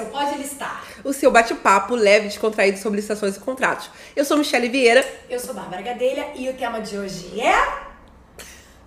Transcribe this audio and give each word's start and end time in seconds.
o 0.00 0.06
Pode 0.06 0.36
Listar. 0.38 0.84
O 1.04 1.12
seu 1.12 1.30
bate-papo 1.30 1.94
leve 1.94 2.26
e 2.26 2.28
descontraído 2.28 2.78
sobre 2.78 2.96
licitações 2.96 3.36
e 3.36 3.40
contratos. 3.40 3.90
Eu 4.14 4.24
sou 4.24 4.36
Michele 4.36 4.68
Vieira. 4.68 5.04
Eu 5.28 5.38
sou 5.38 5.54
Bárbara 5.54 5.82
Gadelha 5.82 6.28
e 6.34 6.48
o 6.48 6.54
tema 6.54 6.80
de 6.80 6.98
hoje 6.98 7.40
é... 7.40 7.92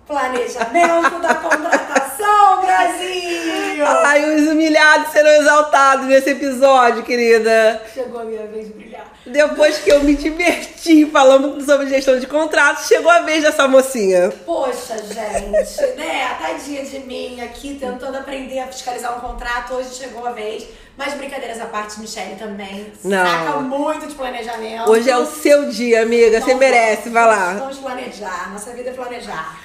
Planejamento 0.06 1.20
da 1.20 1.34
contratação, 1.34 2.60
Brasil! 2.60 3.65
Ai, 3.82 4.34
os 4.34 4.48
humilhados 4.48 5.12
serão 5.12 5.30
exaltados 5.30 6.06
nesse 6.06 6.30
episódio, 6.30 7.02
querida. 7.02 7.82
Chegou 7.92 8.20
a 8.20 8.24
minha 8.24 8.46
vez 8.46 8.66
de 8.68 8.72
brilhar. 8.72 9.06
Depois 9.26 9.78
que 9.78 9.90
eu 9.90 10.02
me 10.04 10.14
diverti 10.14 11.04
falando 11.06 11.60
sobre 11.64 11.88
gestão 11.88 12.18
de 12.18 12.26
contratos, 12.26 12.86
chegou 12.86 13.10
a 13.10 13.20
vez 13.20 13.42
dessa 13.42 13.66
mocinha. 13.66 14.30
Poxa, 14.44 14.96
gente, 14.98 15.96
né? 15.96 16.36
Tadinha 16.40 16.84
de 16.84 17.00
mim 17.00 17.40
aqui 17.40 17.76
tentando 17.80 18.16
aprender 18.16 18.60
a 18.60 18.66
fiscalizar 18.68 19.16
um 19.16 19.20
contrato. 19.20 19.74
Hoje 19.74 19.94
chegou 19.94 20.26
a 20.26 20.32
vez. 20.32 20.64
Mas 20.96 21.12
brincadeiras 21.12 21.60
à 21.60 21.66
parte, 21.66 22.00
Michelle 22.00 22.36
também 22.36 22.90
Não. 23.04 23.26
saca 23.26 23.58
muito 23.58 24.06
de 24.06 24.14
planejamento. 24.14 24.90
Hoje 24.90 25.10
é 25.10 25.16
o 25.18 25.26
seu 25.26 25.68
dia, 25.68 26.02
amiga. 26.02 26.40
Você 26.40 26.46
Então, 26.46 26.56
merece, 26.58 27.10
vai 27.10 27.26
lá. 27.26 27.52
Vamos 27.52 27.76
planejar. 27.78 28.50
Nossa 28.50 28.70
vida 28.70 28.88
é 28.88 28.92
planejar. 28.94 29.58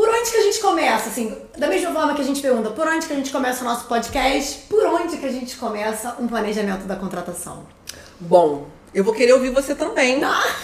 Por 0.00 0.08
onde 0.08 0.30
que 0.30 0.36
a 0.38 0.42
gente 0.44 0.60
começa? 0.60 1.10
Assim, 1.10 1.36
da 1.58 1.66
mesma 1.68 1.92
forma 1.92 2.14
que 2.14 2.22
a 2.22 2.24
gente 2.24 2.40
pergunta, 2.40 2.70
por 2.70 2.88
onde 2.88 3.06
que 3.06 3.12
a 3.12 3.16
gente 3.16 3.30
começa 3.30 3.60
o 3.60 3.64
nosso 3.66 3.84
podcast? 3.84 4.60
Por 4.66 4.82
onde 4.86 5.18
que 5.18 5.26
a 5.26 5.30
gente 5.30 5.54
começa 5.58 6.16
um 6.18 6.26
planejamento 6.26 6.86
da 6.86 6.96
contratação? 6.96 7.66
Bom, 8.18 8.66
eu 8.94 9.04
vou 9.04 9.12
querer 9.12 9.34
ouvir 9.34 9.50
você 9.50 9.74
também 9.74 10.24
Ah, 10.24 10.54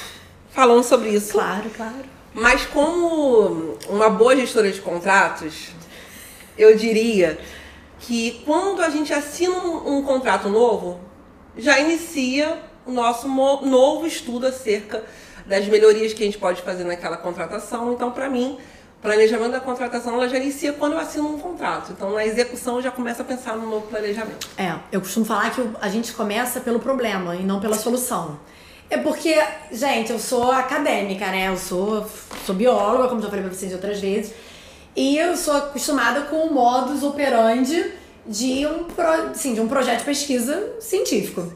falando 0.48 0.82
sobre 0.82 1.10
isso. 1.10 1.32
claro, 1.32 1.68
claro. 1.76 2.06
Mas 2.32 2.64
como 2.64 3.76
uma 3.90 4.08
boa 4.08 4.34
gestora 4.34 4.72
de 4.72 4.80
contratos, 4.80 5.68
eu 6.56 6.74
diria 6.74 7.38
que 8.00 8.40
quando 8.46 8.80
a 8.80 8.88
gente 8.88 9.12
assina 9.12 9.54
um, 9.58 9.98
um 9.98 10.02
contrato 10.02 10.48
novo, 10.48 10.98
já 11.58 11.78
inicia 11.78 12.58
o 12.86 12.90
nosso 12.90 13.28
novo 13.28 14.06
estudo 14.06 14.46
acerca 14.46 15.04
das 15.44 15.66
melhorias 15.66 16.14
que 16.14 16.22
a 16.22 16.26
gente 16.26 16.38
pode 16.38 16.62
fazer 16.62 16.84
naquela 16.84 17.18
contratação. 17.18 17.92
Então, 17.92 18.10
para 18.10 18.30
mim, 18.30 18.56
planejamento 19.02 19.52
da 19.52 19.60
contratação 19.60 20.14
ela 20.14 20.28
já 20.28 20.36
inicia 20.36 20.72
quando 20.72 20.92
eu 20.92 20.98
assino 20.98 21.34
um 21.34 21.38
contrato. 21.38 21.92
Então, 21.92 22.12
na 22.12 22.24
execução, 22.24 22.80
já 22.82 22.90
começo 22.90 23.22
a 23.22 23.24
pensar 23.24 23.56
no 23.56 23.68
novo 23.68 23.86
planejamento. 23.86 24.48
É, 24.56 24.74
eu 24.90 25.00
costumo 25.00 25.24
falar 25.24 25.50
que 25.50 25.62
a 25.80 25.88
gente 25.88 26.12
começa 26.12 26.60
pelo 26.60 26.80
problema 26.80 27.36
e 27.36 27.42
não 27.42 27.60
pela 27.60 27.76
solução. 27.76 28.38
É 28.88 28.96
porque, 28.96 29.36
gente, 29.72 30.12
eu 30.12 30.18
sou 30.18 30.52
acadêmica, 30.52 31.26
né? 31.26 31.48
Eu 31.48 31.56
sou, 31.56 32.08
sou 32.44 32.54
bióloga, 32.54 33.08
como 33.08 33.20
já 33.20 33.28
falei 33.28 33.44
pra 33.44 33.52
vocês 33.52 33.72
outras 33.72 34.00
vezes. 34.00 34.32
E 34.94 35.18
eu 35.18 35.36
sou 35.36 35.54
acostumada 35.54 36.22
com 36.22 36.46
o 36.46 36.54
modus 36.54 37.02
operandi 37.02 37.92
de 38.24 38.66
um, 38.66 38.84
pro, 38.84 39.06
assim, 39.30 39.54
de 39.54 39.60
um 39.60 39.68
projeto 39.68 39.98
de 39.98 40.04
pesquisa 40.04 40.74
científico. 40.80 41.52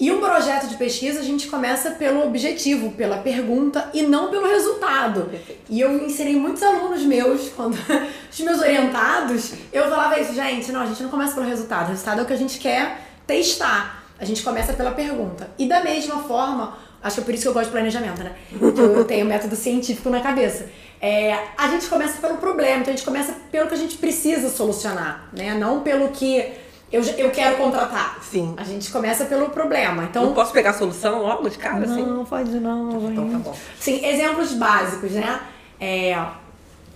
E 0.00 0.10
um 0.10 0.20
projeto 0.20 0.68
de 0.68 0.76
pesquisa 0.76 1.20
a 1.20 1.22
gente 1.22 1.46
começa 1.48 1.92
pelo 1.92 2.26
objetivo, 2.26 2.90
pela 2.92 3.18
pergunta 3.18 3.90
e 3.94 4.02
não 4.02 4.30
pelo 4.30 4.48
resultado. 4.48 5.30
E 5.68 5.80
eu 5.80 6.04
ensinei 6.04 6.34
muitos 6.34 6.62
alunos 6.62 7.02
meus, 7.02 7.50
quando 7.50 7.76
os 8.30 8.40
meus 8.40 8.60
orientados, 8.60 9.52
eu 9.72 9.88
falava 9.88 10.18
isso, 10.18 10.34
gente, 10.34 10.72
não, 10.72 10.80
a 10.80 10.86
gente 10.86 11.02
não 11.02 11.10
começa 11.10 11.34
pelo 11.34 11.46
resultado. 11.46 11.86
O 11.86 11.90
resultado 11.90 12.20
é 12.20 12.22
o 12.24 12.26
que 12.26 12.32
a 12.32 12.38
gente 12.38 12.58
quer 12.58 12.98
testar. 13.26 14.02
A 14.18 14.24
gente 14.24 14.42
começa 14.42 14.72
pela 14.72 14.92
pergunta. 14.92 15.50
E 15.58 15.66
da 15.66 15.82
mesma 15.82 16.22
forma, 16.22 16.76
acho 17.02 17.16
que 17.16 17.20
é 17.20 17.24
por 17.24 17.34
isso 17.34 17.42
que 17.42 17.48
eu 17.48 17.52
gosto 17.52 17.66
de 17.66 17.72
planejamento, 17.72 18.22
né? 18.22 18.32
Que 18.48 18.80
eu 18.80 19.04
tenho 19.04 19.26
método 19.26 19.56
científico 19.56 20.08
na 20.10 20.20
cabeça. 20.20 20.68
É, 21.00 21.36
a 21.58 21.68
gente 21.68 21.86
começa 21.86 22.20
pelo 22.20 22.36
problema, 22.38 22.82
então 22.82 22.94
a 22.94 22.96
gente 22.96 23.04
começa 23.04 23.34
pelo 23.50 23.66
que 23.66 23.74
a 23.74 23.78
gente 23.78 23.98
precisa 23.98 24.48
solucionar, 24.48 25.28
né? 25.32 25.54
Não 25.54 25.80
pelo 25.80 26.08
que 26.10 26.52
eu, 26.92 27.02
eu 27.02 27.30
quero 27.30 27.56
contratar. 27.56 28.18
Sim. 28.22 28.54
A 28.56 28.64
gente 28.64 28.90
começa 28.90 29.24
pelo 29.24 29.48
problema. 29.50 30.02
Não 30.02 30.08
Então, 30.08 30.32
posso 30.34 30.52
pegar 30.52 30.70
a 30.70 30.74
solução 30.74 31.22
logo 31.22 31.48
de 31.48 31.58
cara, 31.58 31.84
assim? 31.84 32.04
não, 32.04 32.24
pode 32.24 32.50
não. 32.60 33.10
Então 33.10 33.30
tá 33.30 33.38
bom. 33.38 33.56
Sim, 33.80 34.04
exemplos 34.04 34.52
básicos, 34.52 35.12
né? 35.12 35.40
É, 35.80 36.14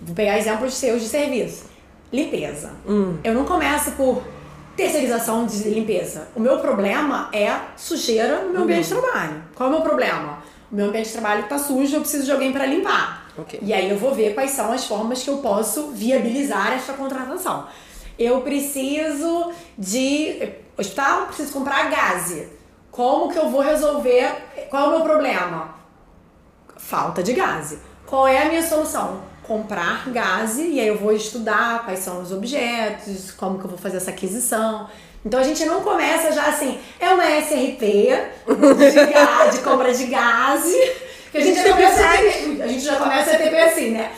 vou 0.01 0.15
pegar 0.15 0.37
exemplos 0.37 0.73
seus 0.75 1.01
de 1.01 1.07
serviço. 1.09 1.65
Limpeza. 2.13 2.71
Hum. 2.87 3.17
Eu 3.23 3.33
não 3.33 3.43
começo 3.43 3.91
por 3.91 4.21
terceirização 4.75 5.45
de 5.45 5.57
limpeza. 5.69 6.27
O 6.35 6.39
meu 6.39 6.59
problema 6.59 7.29
é 7.33 7.51
sujeira 7.75 8.41
no 8.43 8.51
meu 8.53 8.61
ambiente 8.63 8.93
Uhum. 8.93 9.01
de 9.01 9.07
trabalho. 9.07 9.43
Qual 9.55 9.67
é 9.69 9.71
o 9.71 9.75
meu 9.75 9.81
problema? 9.83 10.37
O 10.71 10.75
meu 10.75 10.85
ambiente 10.87 11.07
de 11.07 11.13
trabalho 11.13 11.43
tá 11.49 11.57
sujo, 11.57 11.95
eu 11.95 12.01
preciso 12.01 12.25
de 12.25 12.31
alguém 12.31 12.51
para 12.51 12.65
limpar. 12.65 13.25
Ok. 13.37 13.59
E 13.61 13.73
aí 13.73 13.89
eu 13.89 13.97
vou 13.97 14.13
ver 14.13 14.33
quais 14.33 14.51
são 14.51 14.71
as 14.71 14.85
formas 14.85 15.23
que 15.23 15.29
eu 15.29 15.37
posso 15.37 15.87
viabilizar 15.91 16.73
essa 16.73 16.93
contratação. 16.93 17.65
Eu 18.17 18.41
preciso 18.41 19.51
de 19.77 20.53
hospital, 20.77 21.27
preciso 21.27 21.53
comprar 21.53 21.89
gase. 21.89 22.49
Como 22.91 23.31
que 23.31 23.37
eu 23.37 23.49
vou 23.49 23.61
resolver? 23.61 24.31
Qual 24.69 24.85
é 24.85 24.87
o 24.87 24.91
meu 24.91 25.01
problema? 25.01 25.75
Falta 26.77 27.21
de 27.21 27.33
gás. 27.33 27.77
Qual 28.05 28.27
é 28.27 28.43
a 28.43 28.45
minha 28.45 28.63
solução? 28.63 29.21
Comprar 29.43 30.09
gás 30.09 30.57
e 30.57 30.79
aí 30.79 30.87
eu 30.87 30.97
vou 30.97 31.13
estudar 31.13 31.83
quais 31.85 31.99
são 31.99 32.21
os 32.21 32.31
objetos, 32.31 33.31
como 33.31 33.59
que 33.59 33.65
eu 33.65 33.69
vou 33.69 33.77
fazer 33.77 33.97
essa 33.97 34.09
aquisição. 34.09 34.89
Então 35.25 35.39
a 35.39 35.43
gente 35.43 35.65
não 35.65 35.81
começa 35.81 36.31
já 36.31 36.47
assim, 36.47 36.79
é 36.99 37.09
uma 37.09 37.23
SRT 37.23 37.79
de, 37.79 39.13
gás, 39.13 39.55
de 39.55 39.61
compra 39.61 39.93
de 39.93 40.05
gás, 40.05 40.63
que 41.31 41.37
a 41.37 41.41
gente 41.41 41.61
já 41.61 41.69
começa 41.73 42.05
a 42.05 42.17
ter, 42.17 42.61
a 42.61 42.67
gente 42.67 42.81
já 42.81 42.95
começa 42.95 43.31
a 43.31 43.37
ter 43.37 43.59
assim, 43.59 43.91
né? 43.91 44.11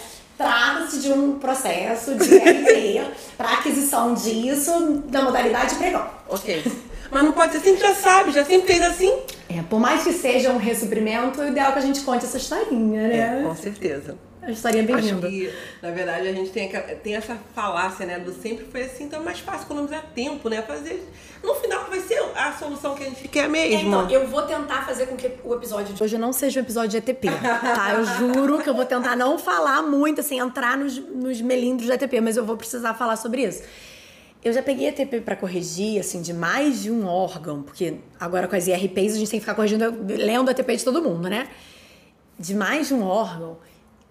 De 0.99 1.11
um 1.11 1.39
processo 1.39 2.15
de 2.15 2.37
RT 2.37 3.01
para 3.37 3.53
aquisição 3.53 4.13
disso 4.13 5.03
na 5.11 5.21
modalidade 5.21 5.75
pregão. 5.75 6.07
Ok. 6.27 6.63
Mas 7.11 7.23
não 7.23 7.31
pode 7.31 7.53
ser 7.53 7.57
assim, 7.59 7.77
já 7.77 7.95
sabe, 7.95 8.31
já 8.31 8.45
sempre 8.45 8.73
fez 8.73 8.83
assim. 8.83 9.11
É, 9.49 9.61
por 9.63 9.79
mais 9.79 10.03
que 10.03 10.13
seja 10.13 10.51
um 10.51 10.57
ressuprimento, 10.57 11.41
o 11.41 11.47
ideal 11.47 11.69
é 11.69 11.73
que 11.73 11.79
a 11.79 11.81
gente 11.81 12.01
conte 12.01 12.25
essa 12.25 12.37
historinha, 12.37 13.07
né? 13.07 13.43
Com 13.43 13.55
certeza. 13.55 14.15
A 14.49 14.53
historinha 14.53 14.83
bem 14.83 14.95
Acho 14.95 15.15
que, 15.17 15.53
na 15.81 15.91
verdade, 15.91 16.27
a 16.27 16.33
gente 16.33 16.49
tem, 16.49 16.69
tem 17.03 17.15
essa 17.15 17.37
falácia, 17.53 18.05
né? 18.05 18.19
Do 18.19 18.33
sempre 18.33 18.65
foi 18.65 18.83
assim, 18.83 19.03
então 19.05 19.21
é 19.21 19.23
mais 19.23 19.39
fácil 19.39 19.65
economizar 19.65 20.03
tempo, 20.15 20.49
né? 20.49 20.61
Fazer. 20.61 21.07
No 21.43 21.53
final 21.55 21.85
vai 21.85 21.99
ser 22.01 22.19
a 22.35 22.51
solução 22.53 22.95
que 22.95 23.03
a 23.03 23.05
gente 23.07 23.27
quer 23.27 23.45
É, 23.45 23.47
mesmo. 23.47 23.87
então, 23.87 24.09
eu 24.09 24.27
vou 24.27 24.41
tentar 24.41 24.85
fazer 24.85 25.05
com 25.05 25.15
que 25.15 25.31
o 25.43 25.53
episódio 25.53 25.93
de 25.93 26.03
hoje 26.03 26.17
não 26.17 26.33
seja 26.33 26.59
um 26.59 26.63
episódio 26.63 26.89
de 26.89 26.97
ETP, 26.97 27.27
tá? 27.29 27.93
Eu 27.93 28.05
juro 28.05 28.59
que 28.61 28.69
eu 28.69 28.73
vou 28.73 28.85
tentar 28.85 29.15
não 29.15 29.37
falar 29.37 29.81
muito, 29.83 30.19
assim, 30.21 30.39
entrar 30.39 30.77
nos, 30.77 30.97
nos 30.97 31.39
melindros 31.41 31.85
de 31.87 31.93
ETP, 31.93 32.19
mas 32.19 32.35
eu 32.35 32.43
vou 32.45 32.57
precisar 32.57 32.93
falar 32.95 33.15
sobre 33.15 33.43
isso. 33.43 33.63
Eu 34.43 34.51
já 34.53 34.61
peguei 34.63 34.87
ETP 34.87 35.21
pra 35.21 35.35
corrigir, 35.35 35.99
assim, 35.99 36.21
de 36.21 36.33
mais 36.33 36.81
de 36.81 36.89
um 36.89 37.05
órgão, 37.05 37.61
porque 37.61 37.95
agora 38.19 38.47
com 38.47 38.55
as 38.55 38.67
IRPs 38.67 39.13
a 39.13 39.17
gente 39.19 39.29
tem 39.29 39.39
que 39.39 39.45
ficar 39.45 39.53
corrigindo, 39.53 39.93
lendo 40.07 40.49
ETP 40.49 40.77
de 40.77 40.83
todo 40.83 41.01
mundo, 41.01 41.29
né? 41.29 41.47
De 42.37 42.55
mais 42.55 42.87
de 42.87 42.93
um 42.93 43.03
órgão 43.03 43.57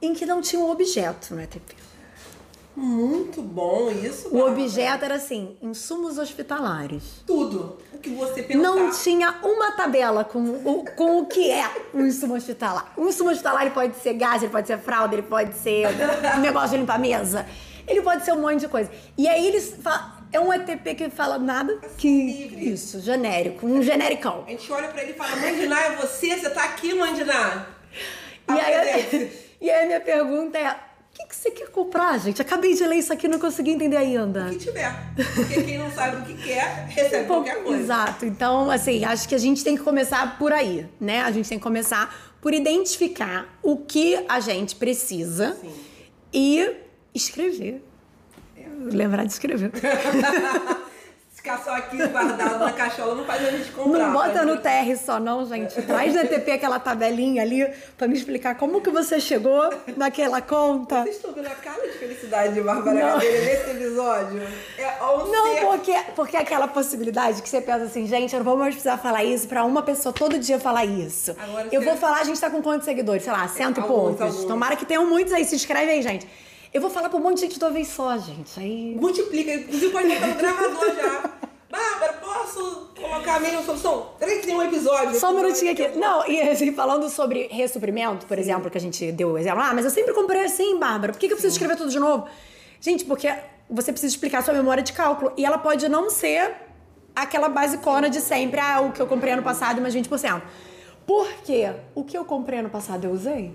em 0.00 0.14
que 0.14 0.24
não 0.24 0.40
tinha 0.40 0.60
um 0.60 0.70
objeto 0.70 1.34
no 1.34 1.42
ETP. 1.42 1.88
Muito 2.76 3.42
bom 3.42 3.90
isso. 3.90 4.28
O 4.28 4.40
objeto 4.40 5.04
era 5.04 5.16
assim, 5.16 5.56
insumos 5.60 6.16
hospitalares. 6.16 7.24
Tudo. 7.26 7.76
O 7.92 7.98
que 7.98 8.10
você 8.10 8.40
pensar. 8.40 8.62
Não 8.62 8.92
tinha 8.92 9.34
uma 9.42 9.72
tabela 9.72 10.22
com 10.22 10.38
o, 10.38 10.84
com 10.84 11.18
o 11.18 11.26
que 11.26 11.50
é 11.50 11.68
um 11.92 12.06
insumo 12.06 12.36
hospitalar. 12.36 12.92
Um 12.96 13.08
insumo 13.08 13.30
hospitalar 13.30 13.62
ele 13.62 13.72
pode 13.72 13.96
ser 13.96 14.14
gás, 14.14 14.44
ele 14.44 14.52
pode 14.52 14.68
ser 14.68 14.78
fralda, 14.78 15.12
ele 15.16 15.24
pode 15.24 15.56
ser 15.56 15.88
um 16.36 16.40
negócio 16.40 16.70
de 16.70 16.76
limpar 16.76 16.94
a 16.94 16.98
mesa. 16.98 17.46
Ele 17.84 18.00
pode 18.00 18.24
ser 18.24 18.32
um 18.32 18.40
monte 18.40 18.60
de 18.60 18.68
coisa. 18.68 18.88
E 19.16 19.26
aí 19.26 19.44
eles 19.44 19.74
falam, 19.82 20.12
é 20.30 20.38
um 20.38 20.52
ETP 20.52 20.94
que 20.94 21.10
fala 21.10 21.36
nada 21.36 21.80
que 21.96 22.08
Livre. 22.08 22.72
isso, 22.74 23.00
genérico, 23.00 23.66
um 23.66 23.82
genericão. 23.82 24.44
A 24.46 24.50
gente 24.50 24.70
olha 24.70 24.86
pra 24.86 25.02
ele 25.02 25.12
e 25.12 25.14
fala, 25.14 25.34
Mãe 25.34 25.56
de 25.58 25.66
Ná, 25.66 25.80
é 25.80 25.96
você? 25.96 26.38
Você 26.38 26.50
tá 26.50 26.62
aqui, 26.62 26.94
Mãe 26.94 27.12
de 27.12 27.24
Ná? 27.24 27.66
E 28.48 28.60
aí. 28.60 29.32
e 29.60 29.70
aí 29.70 29.84
a 29.84 29.86
minha 29.86 30.00
pergunta 30.00 30.58
é, 30.58 30.70
o 30.70 30.76
que, 31.12 31.26
que 31.26 31.36
você 31.36 31.50
quer 31.50 31.68
comprar, 31.68 32.18
gente? 32.18 32.40
Acabei 32.40 32.74
de 32.74 32.84
ler 32.84 32.96
isso 32.96 33.12
aqui 33.12 33.26
e 33.26 33.28
não 33.28 33.38
consegui 33.38 33.70
entender 33.70 33.96
ainda. 33.96 34.46
O 34.46 34.50
que 34.50 34.58
tiver. 34.58 34.92
Porque 35.34 35.62
quem 35.62 35.78
não 35.78 35.90
sabe 35.90 36.16
o 36.16 36.24
que 36.24 36.34
quer, 36.42 36.86
recebe 36.90 37.26
qualquer 37.26 37.62
coisa. 37.62 37.82
Exato. 37.82 38.24
Então, 38.24 38.70
assim, 38.70 39.04
acho 39.04 39.28
que 39.28 39.34
a 39.34 39.38
gente 39.38 39.64
tem 39.64 39.76
que 39.76 39.82
começar 39.82 40.38
por 40.38 40.52
aí, 40.52 40.86
né? 41.00 41.22
A 41.22 41.32
gente 41.32 41.48
tem 41.48 41.58
que 41.58 41.64
começar 41.64 42.14
por 42.40 42.54
identificar 42.54 43.58
o 43.62 43.78
que 43.78 44.24
a 44.28 44.38
gente 44.38 44.76
precisa 44.76 45.56
Sim. 45.60 45.72
e 46.32 46.76
escrever. 47.14 47.82
Lembrar 48.80 49.24
de 49.24 49.32
escrever. 49.32 49.72
Ficar 51.50 51.64
só 51.64 51.70
aqui 51.76 51.96
guardado 52.08 52.58
na 52.58 52.72
cachola 52.72 53.14
não 53.14 53.24
faz 53.24 53.46
a 53.46 53.50
gente 53.50 53.70
comprar. 53.72 54.06
Não 54.06 54.12
bota 54.12 54.44
no 54.44 54.52
gente- 54.54 54.62
TR 54.62 54.96
só, 55.04 55.18
não, 55.18 55.46
gente. 55.46 55.80
Traz 55.82 56.14
no 56.14 56.20
ETP 56.20 56.50
aquela 56.52 56.78
tabelinha 56.78 57.42
ali 57.42 57.66
pra 57.96 58.06
me 58.06 58.14
explicar 58.14 58.54
como 58.56 58.80
que 58.80 58.90
você 58.90 59.18
chegou 59.20 59.70
naquela 59.96 60.40
conta. 60.42 61.02
Vocês 61.02 61.16
estão 61.16 61.32
vendo 61.32 61.46
a 61.46 61.50
cara 61.50 61.82
de 61.86 61.92
felicidade 61.98 62.54
de 62.54 62.60
Bárbara. 62.60 62.98
Gadelha 63.00 63.40
nesse 63.44 63.70
episódio? 63.70 64.42
É 64.78 64.94
Não, 65.00 65.54
ser- 65.54 65.64
porque, 65.66 65.96
porque 66.14 66.36
é 66.36 66.40
aquela 66.40 66.68
possibilidade 66.68 67.40
que 67.42 67.48
você 67.48 67.60
pensa 67.60 67.84
assim, 67.84 68.06
gente, 68.06 68.32
eu 68.34 68.38
não 68.40 68.44
vou 68.44 68.56
mais 68.56 68.74
precisar 68.74 68.98
falar 68.98 69.24
isso 69.24 69.48
pra 69.48 69.64
uma 69.64 69.82
pessoa 69.82 70.12
todo 70.12 70.38
dia 70.38 70.58
falar 70.58 70.84
isso. 70.84 71.34
Agora 71.38 71.68
eu 71.72 71.80
vou 71.82 71.96
falar, 71.96 72.20
a 72.20 72.24
gente 72.24 72.40
tá 72.40 72.50
com 72.50 72.62
quantos 72.62 72.84
seguidores? 72.84 73.22
Sei 73.22 73.32
lá, 73.32 73.46
cento 73.48 73.80
e 73.80 73.82
poucos. 73.84 74.20
alguns. 74.20 74.44
Tomara 74.44 74.76
que 74.76 74.84
tenham 74.84 75.06
muitos 75.06 75.32
aí, 75.32 75.44
se 75.44 75.54
inscreve 75.54 75.90
aí, 75.92 76.02
gente. 76.02 76.26
Eu 76.72 76.80
vou 76.80 76.90
falar 76.90 77.08
pra 77.08 77.18
um 77.18 77.22
monte 77.22 77.36
de 77.36 77.40
gente 77.42 77.58
de 77.58 77.64
uma 77.64 77.70
vez 77.70 77.88
só, 77.88 78.16
gente. 78.18 78.58
Aí. 78.58 78.96
Multiplica, 79.00 79.54
inclusive 79.54 79.90
pode 79.90 80.08
botar 80.08 80.26
no 80.26 80.34
gravador 80.34 80.94
já. 80.94 81.30
Bárbara, 81.70 82.12
posso 82.14 82.88
colocar 82.98 83.36
a 83.36 83.40
mesma 83.40 83.62
solução? 83.62 84.10
Peraí 84.18 84.40
que 84.40 84.46
tem 84.46 84.56
um 84.56 84.62
episódio. 84.62 85.18
Só 85.18 85.30
um 85.30 85.36
minutinho 85.36 85.72
aqui. 85.72 85.88
Não, 85.98 86.26
e 86.26 86.40
assim, 86.40 86.72
falando 86.72 87.08
sobre 87.08 87.46
ressuprimento, 87.48 88.26
por 88.26 88.38
exemplo, 88.38 88.70
que 88.70 88.78
a 88.78 88.80
gente 88.80 89.12
deu 89.12 89.32
o 89.32 89.38
exemplo. 89.38 89.60
Ah, 89.62 89.72
mas 89.74 89.84
eu 89.84 89.90
sempre 89.90 90.14
comprei 90.14 90.44
assim, 90.44 90.78
Bárbara. 90.78 91.12
Por 91.12 91.18
que, 91.18 91.26
que 91.26 91.32
eu 91.32 91.36
preciso 91.36 91.54
escrever 91.54 91.76
tudo 91.76 91.90
de 91.90 91.98
novo? 91.98 92.26
Gente, 92.80 93.04
porque 93.04 93.32
você 93.68 93.92
precisa 93.92 94.14
explicar 94.14 94.38
a 94.38 94.42
sua 94.42 94.54
memória 94.54 94.82
de 94.82 94.92
cálculo. 94.92 95.32
E 95.36 95.44
ela 95.44 95.58
pode 95.58 95.88
não 95.88 96.08
ser 96.10 96.54
aquela 97.14 97.48
basicona 97.48 98.08
de 98.08 98.20
sempre. 98.20 98.60
Ah, 98.60 98.80
o 98.80 98.92
que 98.92 99.00
eu 99.00 99.06
comprei 99.06 99.32
ano 99.32 99.42
passado, 99.42 99.80
mais 99.80 99.94
20%. 99.94 100.42
Por 101.06 101.28
quê? 101.44 101.72
O 101.94 102.04
que 102.04 102.16
eu 102.16 102.24
comprei 102.24 102.60
ano 102.60 102.70
passado 102.70 103.04
eu 103.04 103.10
usei? 103.10 103.52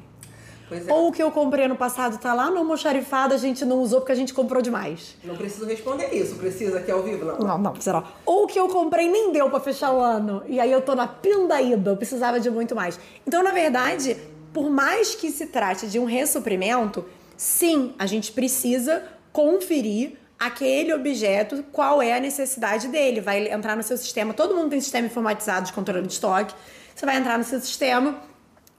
É. 0.74 0.94
Ou 0.94 1.10
o 1.10 1.12
que 1.12 1.22
eu 1.22 1.32
comprei 1.32 1.66
ano 1.66 1.76
passado 1.76 2.18
tá 2.18 2.34
lá 2.34 2.50
no 2.50 2.58
almoxarifado, 2.58 3.34
a 3.34 3.38
gente 3.38 3.64
não 3.66 3.80
usou 3.80 4.00
porque 4.02 4.12
a 4.12 4.16
gente 4.16 4.34
comprou 4.34 4.62
demais. 4.62 5.16
Não 5.24 5.36
preciso 5.36 5.66
responder 5.66 6.14
isso. 6.14 6.36
Precisa 6.36 6.80
aqui 6.80 6.92
ao 6.92 7.04
vivo? 7.04 7.26
Não. 7.26 7.38
Não, 7.38 7.58
não, 7.58 7.72
precisa 7.72 7.94
não. 7.94 8.04
Ou 8.26 8.44
o 8.46 8.48
que 8.48 8.60
eu 8.60 8.68
comprei 8.68 9.10
nem 9.10 9.32
deu 9.32 9.50
pra 9.50 9.60
fechar 9.60 9.94
o 9.94 10.00
ano. 10.00 10.44
E 10.48 10.60
aí 10.60 10.72
eu 10.72 10.82
tô 10.82 10.96
na 10.96 11.08
pindaída, 11.08 11.92
eu 11.92 11.98
precisava 11.98 12.40
de 12.40 12.50
muito 12.50 12.76
mais. 12.76 13.00
Então, 13.26 13.44
na 13.44 13.52
verdade, 13.52 14.18
por 14.54 14.70
mais 14.70 15.16
que 15.16 15.32
se 15.32 15.48
trate 15.48 15.88
de 15.88 16.00
um 16.00 16.06
ressuprimento, 16.06 17.06
sim, 17.36 17.94
a 17.98 18.06
gente 18.06 18.32
precisa 18.32 19.04
conferir 19.32 20.14
aquele 20.40 20.94
objeto, 20.94 21.64
qual 21.72 22.02
é 22.02 22.14
a 22.14 22.20
necessidade 22.20 22.88
dele. 22.90 23.22
Vai 23.22 23.52
entrar 23.52 23.76
no 23.76 23.84
seu 23.84 23.98
sistema. 23.98 24.34
Todo 24.34 24.56
mundo 24.56 24.70
tem 24.70 24.82
sistema 24.82 25.08
informatizado 25.08 25.66
de 25.68 25.74
controle 25.74 26.06
de 26.06 26.14
estoque. 26.14 26.54
Você 26.94 27.06
vai 27.06 27.18
entrar 27.18 27.38
no 27.38 27.44
seu 27.44 27.60
sistema, 27.60 28.20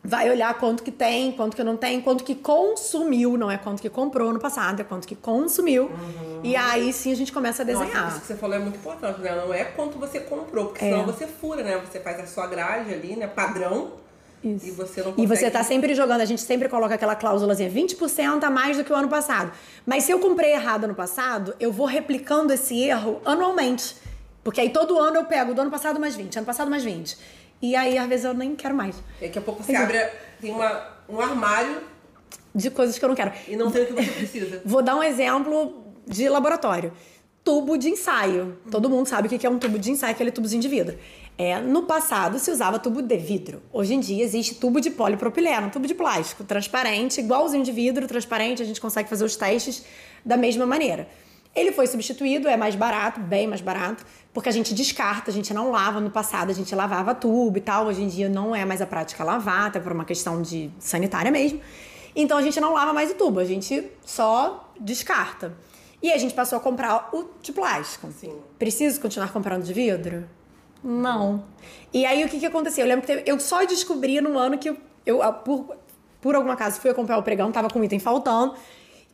vai 0.04 0.28
olhar 0.30 0.52
quanto 0.58 0.82
que 0.82 0.90
tem, 0.90 1.32
quanto 1.32 1.56
que 1.56 1.64
não 1.64 1.76
tem, 1.78 2.00
quanto 2.00 2.22
que 2.24 2.34
consumiu, 2.34 3.38
não 3.38 3.50
é 3.50 3.56
quanto 3.56 3.80
que 3.80 3.88
comprou 3.88 4.32
no 4.32 4.38
passado, 4.38 4.80
é 4.80 4.84
quanto 4.84 5.08
que 5.08 5.14
consumiu. 5.16 5.90
E 6.42 6.54
aí 6.54 6.92
sim 6.92 7.10
a 7.10 7.16
gente 7.16 7.32
começa 7.32 7.62
a 7.62 7.64
desenhar. 7.64 8.02
Nossa, 8.04 8.08
isso 8.16 8.20
que 8.20 8.26
você 8.26 8.34
falou 8.36 8.54
é 8.56 8.58
muito 8.58 8.76
importante, 8.76 9.20
né? 9.20 9.34
Não 9.34 9.52
é 9.54 9.64
quanto 9.64 9.98
você 9.98 10.20
comprou, 10.20 10.66
porque 10.66 10.84
É. 10.84 10.90
senão 10.90 11.06
você 11.06 11.26
fura, 11.26 11.62
né? 11.62 11.80
Você 11.90 12.00
faz 12.00 12.20
a 12.20 12.26
sua 12.26 12.46
grade 12.46 12.92
ali, 12.92 13.16
né? 13.16 13.26
Padrão. 13.26 13.92
Isso. 14.42 14.66
E 14.66 14.70
você 14.72 15.00
não 15.00 15.12
E 15.12 15.14
consegue... 15.14 15.26
você 15.36 15.50
tá 15.50 15.64
sempre 15.64 15.94
jogando, 15.94 16.20
a 16.20 16.26
gente 16.26 16.42
sempre 16.42 16.68
coloca 16.68 16.94
aquela 16.94 17.14
cláusulazinha, 17.16 17.70
20% 17.70 18.44
a 18.44 18.50
mais 18.50 18.76
do 18.76 18.84
que 18.84 18.92
o 18.92 18.96
ano 18.96 19.08
passado. 19.08 19.50
Mas 19.86 20.04
se 20.04 20.12
eu 20.12 20.18
comprei 20.18 20.52
errado 20.52 20.84
ano 20.84 20.94
passado, 20.94 21.54
eu 21.58 21.72
vou 21.72 21.86
replicando 21.86 22.52
esse 22.52 22.78
erro 22.78 23.22
anualmente. 23.24 23.96
Porque 24.42 24.60
aí 24.60 24.68
todo 24.68 24.98
ano 24.98 25.16
eu 25.16 25.24
pego 25.24 25.54
do 25.54 25.62
ano 25.62 25.70
passado 25.70 25.98
mais 25.98 26.14
20, 26.14 26.36
ano 26.36 26.44
passado 26.46 26.70
mais 26.70 26.84
20. 26.84 27.16
E 27.64 27.74
aí, 27.74 27.96
às 27.96 28.06
vezes, 28.06 28.26
eu 28.26 28.34
nem 28.34 28.54
quero 28.54 28.74
mais. 28.74 28.94
Daqui 29.18 29.38
a 29.38 29.40
pouco 29.40 29.62
você 29.62 29.72
é. 29.72 29.76
abre, 29.76 29.98
tem 30.38 30.52
uma, 30.52 30.86
um 31.08 31.18
armário 31.18 31.80
De 32.54 32.68
coisas 32.70 32.98
que 32.98 33.02
eu 33.02 33.08
não 33.08 33.16
quero. 33.16 33.32
e 33.48 33.56
não 33.56 33.70
tem 33.70 33.84
o 33.84 33.86
que 33.86 33.92
você 33.94 34.10
precisa. 34.10 34.60
Vou 34.66 34.82
dar 34.82 34.94
um 34.94 35.02
exemplo 35.02 35.82
de 36.06 36.28
laboratório. 36.28 36.92
Tubo 37.42 37.78
de 37.78 37.88
ensaio. 37.88 38.58
Todo 38.70 38.90
mundo 38.90 39.06
sabe 39.06 39.28
o 39.28 39.30
que 39.30 39.46
é 39.46 39.48
um 39.48 39.58
tubo 39.58 39.78
de 39.78 39.90
ensaio, 39.90 40.12
aquele 40.12 40.30
tubozinho 40.30 40.60
de 40.60 40.68
vidro. 40.68 40.98
É, 41.38 41.58
no 41.58 41.84
passado 41.84 42.38
se 42.38 42.50
usava 42.50 42.78
tubo 42.78 43.00
de 43.00 43.16
vidro. 43.16 43.62
Hoje 43.72 43.94
em 43.94 44.00
dia 44.00 44.22
existe 44.22 44.56
tubo 44.56 44.78
de 44.78 44.90
polipropileno, 44.90 45.70
tubo 45.70 45.86
de 45.86 45.94
plástico, 45.94 46.44
transparente, 46.44 47.18
igualzinho 47.18 47.64
de 47.64 47.72
vidro, 47.72 48.06
transparente, 48.06 48.60
a 48.60 48.66
gente 48.66 48.80
consegue 48.80 49.08
fazer 49.08 49.24
os 49.24 49.36
testes 49.36 49.86
da 50.22 50.36
mesma 50.36 50.66
maneira. 50.66 51.08
Ele 51.56 51.72
foi 51.72 51.86
substituído, 51.86 52.46
é 52.48 52.56
mais 52.56 52.74
barato, 52.74 53.20
bem 53.20 53.46
mais 53.46 53.60
barato, 53.60 54.04
porque 54.34 54.48
a 54.48 54.52
gente 54.52 54.74
descarta, 54.74 55.30
a 55.30 55.34
gente 55.34 55.54
não 55.54 55.70
lava. 55.70 56.00
No 56.00 56.10
passado 56.10 56.50
a 56.50 56.52
gente 56.54 56.74
lavava 56.74 57.14
tubo 57.14 57.56
e 57.56 57.60
tal, 57.62 57.86
hoje 57.86 58.02
em 58.02 58.08
dia 58.08 58.28
não 58.28 58.54
é 58.54 58.64
mais 58.66 58.82
a 58.82 58.86
prática 58.86 59.24
lavar, 59.24 59.68
até 59.68 59.80
por 59.80 59.92
uma 59.92 60.04
questão 60.04 60.42
de 60.42 60.70
sanitária 60.78 61.30
mesmo. 61.30 61.60
Então 62.14 62.36
a 62.36 62.42
gente 62.42 62.60
não 62.60 62.74
lava 62.74 62.92
mais 62.92 63.10
o 63.10 63.14
tubo, 63.14 63.40
a 63.40 63.44
gente 63.44 63.90
só 64.04 64.70
descarta. 64.78 65.54
E 66.02 66.12
a 66.12 66.18
gente 66.18 66.34
passou 66.34 66.58
a 66.58 66.60
comprar 66.60 67.08
o 67.14 67.30
de 67.40 67.50
plástico. 67.52 68.08
Sim. 68.20 68.34
Preciso 68.58 69.00
continuar 69.00 69.32
comprando 69.32 69.62
de 69.62 69.72
vidro? 69.72 70.24
Não. 70.82 71.44
E 71.92 72.04
aí 72.04 72.22
o 72.24 72.28
que 72.28 72.38
que 72.38 72.44
aconteceu? 72.46 72.84
Eu 72.84 72.88
lembro 72.88 73.06
que 73.06 73.06
teve- 73.06 73.22
eu 73.24 73.40
só 73.40 73.64
descobri 73.64 74.20
no 74.20 74.36
ano 74.38 74.58
que 74.58 74.68
eu, 74.68 74.76
eu 75.06 75.22
ah, 75.22 75.32
por, 75.32 75.74
por 76.20 76.34
algum 76.34 76.50
acaso, 76.50 76.78
fui 76.80 76.92
comprar 76.92 77.16
o 77.16 77.22
pregão, 77.22 77.50
tava 77.50 77.70
com 77.70 77.82
item 77.82 77.98
faltando. 77.98 78.54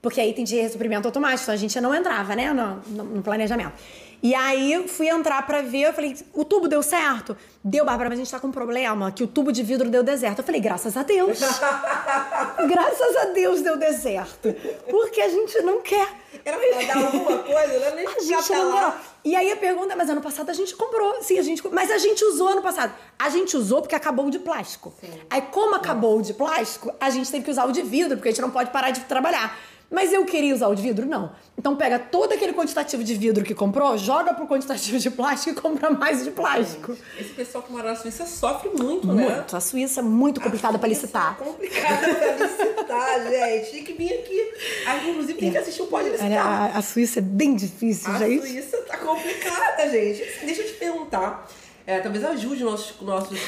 Porque 0.03 0.19
aí 0.21 0.33
tem 0.33 0.45
de 0.45 0.57
ressuprimento 0.57 1.07
automático, 1.07 1.43
então 1.43 1.55
a 1.55 1.59
gente 1.59 1.79
não 1.81 1.95
entrava, 1.95 2.35
né, 2.35 2.53
no, 2.55 2.77
no- 2.89 3.05
no 3.17 3.23
planejamento. 3.23 3.73
E 4.23 4.35
aí 4.35 4.87
fui 4.87 5.09
entrar 5.09 5.47
pra 5.47 5.63
ver, 5.63 5.89
eu 5.89 5.93
falei, 5.95 6.17
o 6.35 6.45
tubo 6.45 6.69
deu 6.69 6.83
certo? 6.83 7.37
Deu, 7.65 7.85
Bárbara, 7.85 8.11
mas 8.11 8.19
a 8.19 8.23
gente 8.23 8.31
tá 8.31 8.39
com 8.39 8.49
um 8.49 8.53
problema, 8.53 9.11
que 9.11 9.23
o 9.23 9.27
tubo 9.27 9.51
de 9.51 9.63
vidro 9.63 9.89
deu 9.89 10.03
deserto. 10.03 10.39
Eu 10.41 10.45
falei, 10.45 10.61
graças 10.61 10.97
a 10.97 11.03
Deus. 11.03 11.39
graças 12.69 13.17
a 13.17 13.25
Deus 13.33 13.63
deu 13.63 13.77
deserto. 13.77 14.55
Porque 14.91 15.21
a 15.21 15.29
gente 15.29 15.61
não 15.63 15.81
quer. 15.81 16.09
Era 16.45 16.57
pra 16.57 16.95
dar 16.95 17.07
alguma 17.07 17.39
coisa, 17.39 17.79
né? 17.79 17.93
Nem 17.97 18.07
A 18.07 18.21
gente 18.21 18.47
pra 18.47 18.57
não 18.57 18.75
lá. 18.75 19.01
E 19.23 19.37
aí 19.37 19.53
a 19.53 19.57
pergunta 19.57 19.95
mas 19.95 20.09
ano 20.09 20.23
passado 20.23 20.49
a 20.51 20.55
gente 20.55 20.75
comprou. 20.75 21.23
Sim, 21.23 21.39
a 21.39 21.43
gente. 21.43 21.63
Mas 21.71 21.91
a 21.91 21.99
gente 21.99 22.25
usou 22.25 22.49
ano 22.49 22.63
passado. 22.63 22.95
A 23.19 23.29
gente 23.29 23.57
usou 23.57 23.83
porque 23.83 23.95
acabou 23.95 24.27
o 24.27 24.31
de 24.31 24.39
plástico. 24.39 24.95
Aí, 25.29 25.43
como 25.43 25.75
acabou 25.75 26.19
o 26.19 26.23
de 26.23 26.33
plástico, 26.33 26.93
a 26.99 27.11
gente 27.11 27.31
teve 27.31 27.45
que 27.45 27.51
usar 27.51 27.67
o 27.67 27.73
de 27.73 27.83
vidro, 27.83 28.17
porque 28.17 28.29
a 28.29 28.33
gente 28.33 28.41
não 28.41 28.51
pode 28.51 28.71
parar 28.71 28.91
de 28.91 29.01
trabalhar. 29.01 29.59
Mas 29.91 30.13
eu 30.13 30.25
queria 30.25 30.55
usar 30.55 30.69
o 30.69 30.75
de 30.75 30.83
vidro? 30.83 31.05
Não. 31.05 31.33
Então 31.59 31.75
pega 31.75 31.99
todo 31.99 32.33
aquele 32.33 32.53
quantitativo 32.53 33.03
de 33.03 33.15
vidro 33.15 33.45
que 33.45 33.55
comprou, 33.55 33.99
joga 33.99 34.33
pro 34.33 34.47
quantitativo 34.47 34.99
de 34.99 35.11
plástico 35.11 35.59
e 35.59 35.61
compra 35.61 35.91
mais 35.91 36.23
de 36.23 36.31
plástico. 36.31 36.97
Esse 37.19 37.31
pessoal 37.31 37.65
que 37.65 37.73
mora 37.73 37.91
na 37.91 37.97
Suíça 37.97 38.25
sofre 38.25 38.69
muito, 38.71 39.07
né? 39.13 39.29
Muito. 39.29 39.57
A 39.57 39.61
Suíça 39.61 40.01
é 40.01 40.03
muito 40.03 40.41
complicada 40.41 40.79
pra 40.79 40.89
licitar. 40.89 41.37
É 41.41 41.45
complicada 41.45 42.15
pra 42.15 42.47
licitar, 42.47 43.23
gente. 43.31 43.71
Tem 43.73 43.85
que 43.85 43.93
vir 43.95 44.13
aqui. 44.13 44.53
Aí, 44.87 45.11
inclusive, 45.11 45.39
tem 45.39 45.51
que 45.51 45.59
assistir 45.59 45.83
o 45.83 45.87
Pode 45.87 46.09
Licitar. 46.09 46.33
A, 46.75 46.79
a 46.79 46.83
Suíça 46.83 47.19
é 47.19 47.23
bem 47.23 47.57
difícil, 47.57 48.13
A 48.13 48.19
gente. 48.19 48.47
Suíça 48.47 48.77
tá 48.83 48.97
complicada, 48.97 49.89
gente. 49.91 50.23
Deixa 50.47 50.63
eu 50.63 50.67
te 50.69 50.75
perguntar. 50.75 51.49
é, 51.87 51.99
talvez 51.99 52.25
ajude 52.25 52.63
nossos, 52.63 53.01
nossos 53.01 53.39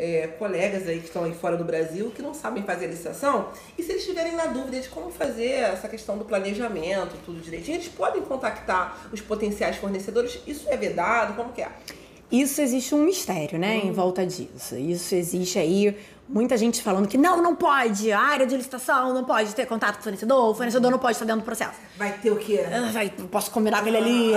é, 0.00 0.26
colegas 0.38 0.88
aí 0.88 0.98
que 0.98 1.08
estão 1.08 1.24
aí 1.24 1.34
fora 1.34 1.58
do 1.58 1.64
Brasil, 1.64 2.10
que 2.10 2.22
não 2.22 2.32
sabem 2.32 2.62
fazer 2.62 2.86
a 2.86 2.88
licitação. 2.88 3.50
E 3.76 3.82
se 3.82 3.92
eles 3.92 4.00
estiverem 4.00 4.32
na 4.32 4.46
dúvida 4.46 4.80
de 4.80 4.88
como 4.88 5.10
fazer 5.10 5.50
essa 5.50 5.86
questão 5.88 6.16
do 6.16 6.24
planejamento, 6.24 7.16
tudo 7.26 7.38
direitinho, 7.38 7.76
eles 7.76 7.88
podem 7.88 8.22
contactar 8.22 9.08
os 9.12 9.20
potenciais 9.20 9.76
fornecedores. 9.76 10.40
Isso 10.46 10.66
é 10.70 10.76
vedado? 10.76 11.36
Como 11.36 11.52
que 11.52 11.60
é? 11.60 11.68
Isso 12.30 12.60
existe 12.60 12.94
um 12.94 13.04
mistério, 13.04 13.58
né, 13.58 13.76
em 13.76 13.92
volta 13.92 14.24
disso. 14.24 14.76
Isso 14.76 15.14
existe 15.14 15.58
aí 15.58 15.96
muita 16.30 16.56
gente 16.56 16.80
falando 16.80 17.08
que 17.08 17.18
não, 17.18 17.42
não 17.42 17.56
pode, 17.56 18.12
a 18.12 18.20
área 18.20 18.46
de 18.46 18.56
licitação 18.56 19.12
não 19.12 19.24
pode 19.24 19.52
ter 19.54 19.66
contato 19.66 19.94
com 19.94 20.00
o 20.00 20.04
fornecedor, 20.04 20.50
o 20.50 20.54
fornecedor 20.54 20.90
não 20.90 20.98
pode 20.98 21.12
estar 21.12 21.24
dentro 21.24 21.40
do 21.40 21.44
processo. 21.44 21.78
Vai 21.96 22.12
ter 22.12 22.30
o 22.30 22.36
quê? 22.36 22.64
Ah, 22.72 22.90
vai, 22.92 23.10
posso 23.10 23.50
combinar 23.50 23.82
com 23.82 23.88
ele 23.88 23.96
ali. 23.96 24.32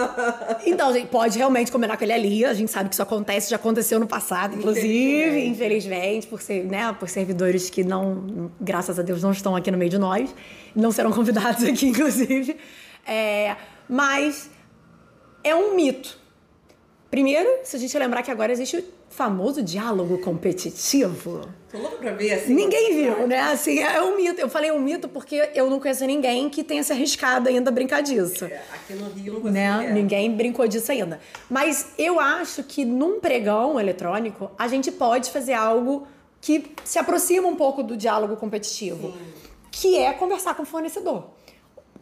então, 0.64 0.92
gente, 0.92 1.08
pode 1.08 1.36
realmente 1.36 1.70
combinar 1.70 1.96
com 1.98 2.04
ele 2.04 2.12
ali. 2.12 2.44
A 2.44 2.54
gente 2.54 2.70
sabe 2.70 2.88
que 2.88 2.94
isso 2.94 3.02
acontece, 3.02 3.50
já 3.50 3.56
aconteceu 3.56 4.00
no 4.00 4.06
passado, 4.06 4.56
inclusive, 4.56 4.86
Infelizmente. 4.88 5.48
infelizmente, 5.48 6.26
por 6.26 6.40
ser, 6.40 6.64
né, 6.64 6.96
por 6.98 7.08
servidores 7.08 7.68
que 7.68 7.84
não, 7.84 8.50
graças 8.58 8.98
a 8.98 9.02
Deus, 9.02 9.22
não 9.22 9.30
estão 9.32 9.54
aqui 9.54 9.70
no 9.70 9.76
meio 9.76 9.90
de 9.90 9.98
nós, 9.98 10.34
não 10.74 10.90
serão 10.90 11.12
convidados 11.12 11.62
aqui, 11.68 11.88
inclusive. 11.88 12.56
É, 13.06 13.56
mas 13.88 14.50
é 15.44 15.54
um 15.54 15.76
mito. 15.76 16.25
Primeiro, 17.10 17.48
se 17.62 17.76
a 17.76 17.78
gente 17.78 17.96
lembrar 17.96 18.22
que 18.22 18.30
agora 18.30 18.50
existe 18.50 18.78
o 18.78 18.84
famoso 19.08 19.62
diálogo 19.62 20.18
competitivo. 20.18 21.48
Tô 21.70 21.78
louca 21.78 21.96
pra 21.98 22.12
ver 22.12 22.32
assim. 22.32 22.52
Ninguém 22.52 22.94
viu, 22.94 23.26
né? 23.28 23.40
Assim, 23.40 23.78
é 23.78 24.02
um 24.02 24.16
mito. 24.16 24.40
Eu 24.40 24.48
falei 24.48 24.72
um 24.72 24.80
mito 24.80 25.08
porque 25.08 25.50
eu 25.54 25.70
não 25.70 25.78
conheço 25.78 26.04
ninguém 26.04 26.50
que 26.50 26.64
tenha 26.64 26.82
se 26.82 26.92
arriscado 26.92 27.48
ainda 27.48 27.70
a 27.70 27.72
brincar 27.72 28.02
disso. 28.02 28.44
É, 28.44 28.60
Aqui 28.72 28.94
no 28.94 29.08
Rio 29.10 29.34
consigo. 29.34 29.50
Né? 29.50 29.86
é. 29.88 29.92
Ninguém 29.92 30.30
brincou 30.32 30.66
disso 30.66 30.90
ainda. 30.90 31.20
Mas 31.48 31.92
eu 31.96 32.18
acho 32.18 32.64
que 32.64 32.84
num 32.84 33.20
pregão 33.20 33.78
eletrônico, 33.78 34.50
a 34.58 34.66
gente 34.66 34.90
pode 34.90 35.30
fazer 35.30 35.54
algo 35.54 36.08
que 36.40 36.72
se 36.84 36.98
aproxima 36.98 37.46
um 37.46 37.56
pouco 37.56 37.82
do 37.82 37.96
diálogo 37.96 38.36
competitivo, 38.36 39.14
que 39.70 39.96
é 39.96 40.12
conversar 40.12 40.54
com 40.54 40.64
o 40.64 40.66
fornecedor. 40.66 41.30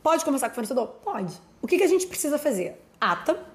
Pode 0.02 0.24
conversar 0.24 0.48
com 0.48 0.52
o 0.52 0.54
fornecedor? 0.56 0.86
Pode. 1.04 1.34
O 1.62 1.66
que, 1.66 1.78
que 1.78 1.84
a 1.84 1.88
gente 1.88 2.06
precisa 2.06 2.38
fazer? 2.38 2.80
Ata. 3.00 3.53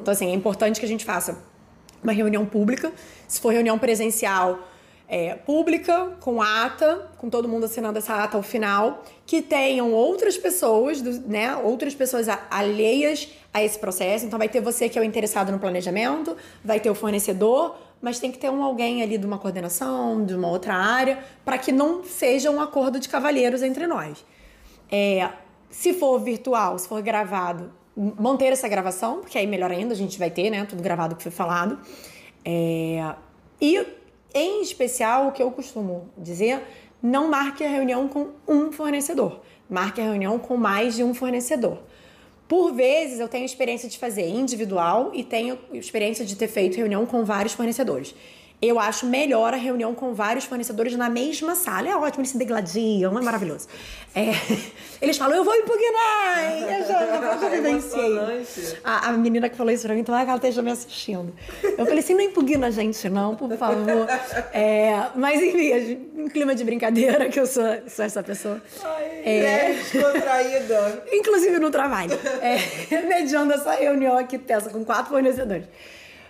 Então, 0.00 0.12
assim, 0.12 0.26
é 0.30 0.34
importante 0.34 0.80
que 0.80 0.86
a 0.86 0.88
gente 0.88 1.04
faça 1.04 1.42
uma 2.02 2.12
reunião 2.12 2.44
pública. 2.44 2.92
Se 3.26 3.40
for 3.40 3.52
reunião 3.52 3.78
presencial, 3.78 4.58
é, 5.08 5.34
pública, 5.34 6.16
com 6.20 6.40
ata, 6.40 7.10
com 7.18 7.28
todo 7.28 7.48
mundo 7.48 7.64
assinando 7.64 7.98
essa 7.98 8.22
ata 8.22 8.36
ao 8.36 8.42
final, 8.42 9.02
que 9.26 9.42
tenham 9.42 9.92
outras 9.92 10.36
pessoas, 10.36 11.02
né, 11.02 11.54
outras 11.56 11.94
pessoas 11.94 12.26
alheias 12.50 13.28
a 13.52 13.62
esse 13.62 13.78
processo. 13.78 14.24
Então 14.26 14.38
vai 14.38 14.48
ter 14.48 14.60
você 14.60 14.88
que 14.88 14.98
é 14.98 15.02
o 15.02 15.04
interessado 15.04 15.52
no 15.52 15.58
planejamento, 15.58 16.36
vai 16.64 16.80
ter 16.80 16.90
o 16.90 16.94
fornecedor, 16.94 17.76
mas 18.00 18.18
tem 18.18 18.32
que 18.32 18.38
ter 18.38 18.50
um 18.50 18.62
alguém 18.62 19.02
ali 19.02 19.16
de 19.16 19.26
uma 19.26 19.38
coordenação, 19.38 20.24
de 20.24 20.34
uma 20.34 20.48
outra 20.48 20.74
área, 20.74 21.18
para 21.44 21.58
que 21.58 21.70
não 21.70 22.02
seja 22.04 22.50
um 22.50 22.60
acordo 22.60 22.98
de 22.98 23.08
cavalheiros 23.08 23.62
entre 23.62 23.86
nós. 23.86 24.24
É, 24.90 25.30
se 25.70 25.94
for 25.94 26.18
virtual, 26.18 26.78
se 26.78 26.88
for 26.88 27.00
gravado, 27.02 27.72
manter 27.96 28.52
essa 28.52 28.68
gravação, 28.68 29.20
porque 29.20 29.38
aí 29.38 29.46
melhor 29.46 29.70
ainda, 29.70 29.94
a 29.94 29.96
gente 29.96 30.18
vai 30.18 30.30
ter, 30.30 30.50
né? 30.50 30.64
Tudo 30.64 30.82
gravado 30.82 31.14
que 31.16 31.22
foi 31.22 31.32
falado. 31.32 31.78
É, 32.44 33.14
e, 33.60 33.86
em 34.34 34.62
especial, 34.62 35.28
o 35.28 35.32
que 35.32 35.42
eu 35.42 35.50
costumo 35.50 36.08
dizer, 36.18 36.62
não 37.02 37.28
marque 37.28 37.64
a 37.64 37.68
reunião 37.68 38.08
com 38.08 38.30
um 38.46 38.72
fornecedor. 38.72 39.40
marque 39.68 40.00
a 40.00 40.04
reunião 40.04 40.38
com 40.38 40.56
mais 40.56 40.94
de 40.94 41.02
um 41.02 41.14
fornecedor. 41.14 41.78
Por 42.46 42.72
vezes 42.72 43.18
eu 43.18 43.28
tenho 43.28 43.46
experiência 43.46 43.88
de 43.88 43.98
fazer 43.98 44.28
individual 44.28 45.10
e 45.14 45.24
tenho 45.24 45.58
experiência 45.72 46.24
de 46.24 46.36
ter 46.36 46.48
feito 46.48 46.76
reunião 46.76 47.06
com 47.06 47.24
vários 47.24 47.54
fornecedores 47.54 48.14
eu 48.68 48.78
acho 48.78 49.06
melhor 49.06 49.52
a 49.52 49.56
reunião 49.56 49.94
com 49.94 50.14
vários 50.14 50.44
fornecedores 50.44 50.96
na 50.96 51.10
mesma 51.10 51.54
sala. 51.54 51.88
É 51.88 51.96
ótimo, 51.96 52.20
eles 52.20 52.30
se 52.30 52.38
degladiam, 52.38 53.16
é 53.18 53.22
maravilhoso. 53.22 53.68
É, 54.14 54.30
eles 55.02 55.16
falam, 55.16 55.36
eu 55.36 55.44
vou 55.44 55.54
impugnar! 55.54 56.62
Eu 56.62 56.86
já, 56.86 57.38
já 57.40 57.48
vivenciei. 57.50 58.78
A, 58.84 59.08
a, 59.08 59.12
menina 59.12 59.48
que 59.48 59.56
falou 59.56 59.72
isso 59.72 59.84
pra 59.84 59.94
mim, 59.94 60.00
então 60.00 60.14
que 60.14 60.22
ela 60.22 60.36
esteja 60.36 60.62
me 60.62 60.70
assistindo. 60.70 61.32
Eu 61.62 61.84
falei 61.84 61.98
assim, 61.98 62.14
não 62.14 62.22
impugna 62.22 62.68
a 62.68 62.70
gente 62.70 63.08
não, 63.08 63.34
por 63.34 63.50
favor. 63.56 63.84
É, 64.52 65.08
mas 65.16 65.42
enfim, 65.42 65.98
em 66.16 66.28
clima 66.28 66.54
de 66.54 66.64
brincadeira, 66.64 67.28
que 67.28 67.40
eu 67.40 67.46
sou, 67.46 67.64
sou 67.88 68.04
essa 68.04 68.22
pessoa. 68.22 68.62
Ai, 68.82 69.22
é, 69.24 69.38
é 69.38 69.72
descontraída. 69.74 71.04
Inclusive 71.12 71.58
no 71.58 71.70
trabalho. 71.70 72.12
É, 72.40 73.02
mediando 73.02 73.52
essa 73.52 73.72
reunião 73.72 74.16
aqui, 74.16 74.38
tessa, 74.38 74.70
com 74.70 74.84
quatro 74.84 75.10
fornecedores. 75.10 75.66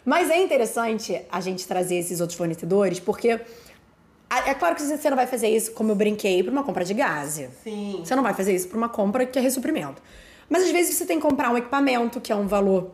Mas 0.05 0.31
é 0.31 0.37
interessante 0.43 1.21
a 1.31 1.41
gente 1.41 1.67
trazer 1.67 1.97
esses 1.97 2.21
outros 2.21 2.37
fornecedores, 2.37 3.01
porque 3.01 3.41
é 4.31 4.55
claro 4.55 4.75
que 4.75 4.83
você 4.83 5.09
não 5.11 5.17
vai 5.17 5.27
fazer 5.27 5.49
isso, 5.49 5.73
como 5.73 5.93
eu 5.93 5.97
brinquei, 5.97 6.43
para 6.43 6.53
uma 6.53 6.63
compra 6.63 6.85
de 6.85 6.95
gás. 6.95 7.41
Sim. 7.63 8.01
Você 8.05 8.15
não 8.15 8.23
vai 8.23 8.35
fazer 8.35 8.55
isso 8.55 8.69
para 8.69 8.77
uma 8.77 8.89
compra 8.89 9.25
que 9.25 9.39
é 9.39 9.43
ressuprimento. 9.43 10.03
Mas 10.49 10.65
às 10.65 10.71
vezes 10.71 10.95
você 10.95 11.07
tem 11.07 11.19
que 11.19 11.27
comprar 11.27 11.51
um 11.51 11.57
equipamento 11.57 12.21
que 12.21 12.33
é 12.33 12.37
um 12.37 12.47
valor 12.47 12.91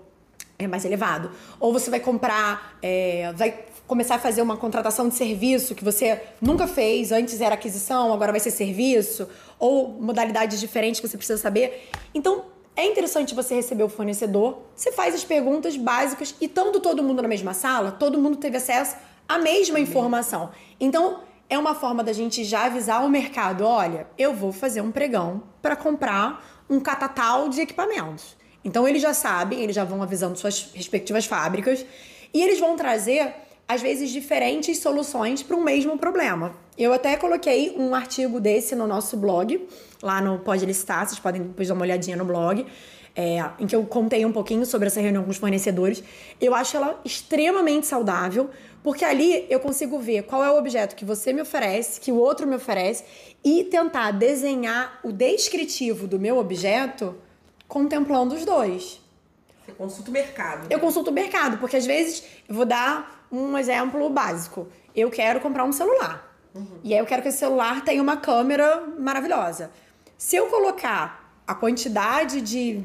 é 0.59 0.69
mais 0.69 0.85
elevado. 0.85 1.31
Ou 1.59 1.73
você 1.73 1.91
vai 1.91 2.01
comprar, 2.01 2.77
é, 2.83 3.33
vai 3.35 3.65
começar 3.87 4.17
a 4.17 4.19
fazer 4.19 4.43
uma 4.43 4.57
contratação 4.57 5.09
de 5.09 5.15
serviço 5.15 5.75
que 5.75 5.83
você 5.83 6.21
nunca 6.41 6.67
fez, 6.67 7.11
antes 7.11 7.41
era 7.41 7.55
aquisição, 7.55 8.13
agora 8.13 8.31
vai 8.31 8.41
ser 8.41 8.51
serviço, 8.51 9.27
ou 9.59 9.89
modalidades 9.89 10.61
diferentes 10.61 11.01
que 11.01 11.09
você 11.09 11.17
precisa 11.17 11.41
saber. 11.41 11.89
Então, 12.15 12.45
é 12.77 12.87
interessante 12.87 13.35
você 13.35 13.55
receber 13.55 13.83
o 13.83 13.89
fornecedor, 13.89 14.59
você 14.75 14.93
faz 14.93 15.15
as 15.15 15.25
perguntas 15.25 15.77
básicas 15.77 16.35
e 16.41 16.47
estando 16.47 16.81
todo 16.81 17.03
mundo 17.03 17.21
na 17.21 17.29
mesma 17.29 17.53
sala, 17.53 17.93
todo 17.93 18.19
mundo 18.19 18.37
teve 18.37 18.57
acesso 18.57 18.97
à 19.29 19.39
mesma 19.39 19.79
informação. 19.79 20.51
Então, 20.79 21.21
é 21.49 21.59
uma 21.59 21.75
forma 21.75 22.05
da 22.05 22.13
gente 22.13 22.45
já 22.45 22.67
avisar 22.67 23.05
o 23.05 23.09
mercado, 23.09 23.65
olha, 23.65 24.07
eu 24.17 24.33
vou 24.33 24.53
fazer 24.53 24.81
um 24.81 24.93
pregão 24.93 25.43
para 25.61 25.75
comprar 25.75 26.63
um 26.71 26.79
catatal 26.79 27.49
de 27.49 27.61
equipamentos. 27.61 28.37
Então 28.65 28.87
eles 28.87 29.03
já 29.03 29.13
sabem, 29.13 29.61
eles 29.61 29.75
já 29.75 29.85
vão 29.85 30.03
avisando 30.03 30.39
suas 30.39 30.71
respectivas 30.73 31.27
fábricas 31.27 31.85
e 32.33 32.41
eles 32.41 32.61
vão 32.61 32.77
trazer 32.77 33.35
às 33.67 33.81
vezes 33.81 34.11
diferentes 34.11 34.79
soluções 34.79 35.43
para 35.43 35.57
um 35.57 35.63
mesmo 35.63 35.99
problema. 35.99 36.55
Eu 36.79 36.93
até 36.93 37.17
coloquei 37.17 37.75
um 37.77 37.95
artigo 37.95 38.41
desse 38.41 38.75
no 38.75 38.87
nosso 38.87 39.17
blog, 39.17 39.67
lá 40.03 40.21
no 40.21 40.39
Pode 40.39 40.65
Listar, 40.65 41.07
vocês 41.07 41.19
podem 41.19 41.43
depois 41.43 41.69
dar 41.69 41.75
uma 41.75 41.83
olhadinha 41.83 42.17
no 42.17 42.25
blog, 42.25 42.67
é, 43.15 43.45
em 43.59 43.67
que 43.67 43.75
eu 43.75 43.85
contei 43.85 44.25
um 44.25 44.33
pouquinho 44.33 44.65
sobre 44.65 44.87
essa 44.87 45.01
reunião 45.01 45.25
com 45.25 45.31
os 45.31 45.37
fornecedores. 45.37 46.03
Eu 46.41 46.55
acho 46.55 46.77
ela 46.77 47.01
extremamente 47.05 47.87
saudável, 47.87 48.51
porque 48.83 49.05
ali 49.05 49.47
eu 49.51 49.61
consigo 49.61 49.99
ver 49.99 50.23
qual 50.23 50.43
é 50.45 50.51
o 50.51 50.57
objeto 50.57 50.97
que 50.97 51.05
você 51.05 51.33
me 51.33 51.43
oferece, 51.43 52.01
que 52.01 52.13
o 52.13 52.17
outro 52.17 52.47
me 52.47 52.57
oferece, 52.57 53.05
e 53.45 53.65
tentar 53.65 54.13
desenhar 54.13 55.01
o 55.03 55.13
descritivo 55.13 56.07
do 56.07 56.19
meu 56.19 56.39
objeto 56.39 57.15
contemplando 57.69 58.35
os 58.35 58.45
dois. 58.45 59.01
Você 59.65 59.73
consulta 59.73 60.11
o 60.11 60.13
mercado. 60.13 60.67
Eu 60.71 60.81
consulto 60.81 61.11
o 61.11 61.13
mercado, 61.13 61.59
porque 61.59 61.77
às 61.77 61.87
vezes 61.87 62.25
eu 62.49 62.55
vou 62.55 62.65
dar 62.65 63.27
um 63.31 63.57
exemplo 63.57 64.09
básico. 64.09 64.67
Eu 64.95 65.11
quero 65.11 65.41
comprar 65.41 65.65
um 65.65 65.73
celular. 65.73 66.29
Uhum. 66.55 66.81
E 66.83 66.93
aí 66.93 66.99
eu 66.99 67.07
quero 67.07 67.23
que 67.23 67.29
esse 67.29 67.39
celular 67.39 67.85
tenha 67.85 68.03
uma 68.03 68.17
câmera 68.17 68.83
maravilhosa. 68.99 69.71
Se 70.21 70.37
eu 70.37 70.49
colocar 70.49 71.33
a 71.47 71.55
quantidade 71.55 72.43
de 72.43 72.85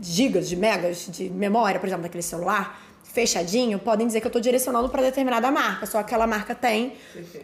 gigas, 0.00 0.48
de 0.48 0.56
megas 0.56 1.06
de 1.06 1.30
memória, 1.30 1.78
por 1.78 1.86
exemplo, 1.86 2.02
daquele 2.02 2.24
celular, 2.24 2.82
fechadinho, 3.04 3.78
podem 3.78 4.04
dizer 4.04 4.20
que 4.20 4.26
eu 4.26 4.30
estou 4.30 4.42
direcionando 4.42 4.88
para 4.88 5.00
determinada 5.00 5.48
marca, 5.48 5.86
só 5.86 6.00
aquela 6.00 6.26
marca 6.26 6.52
tem 6.52 6.94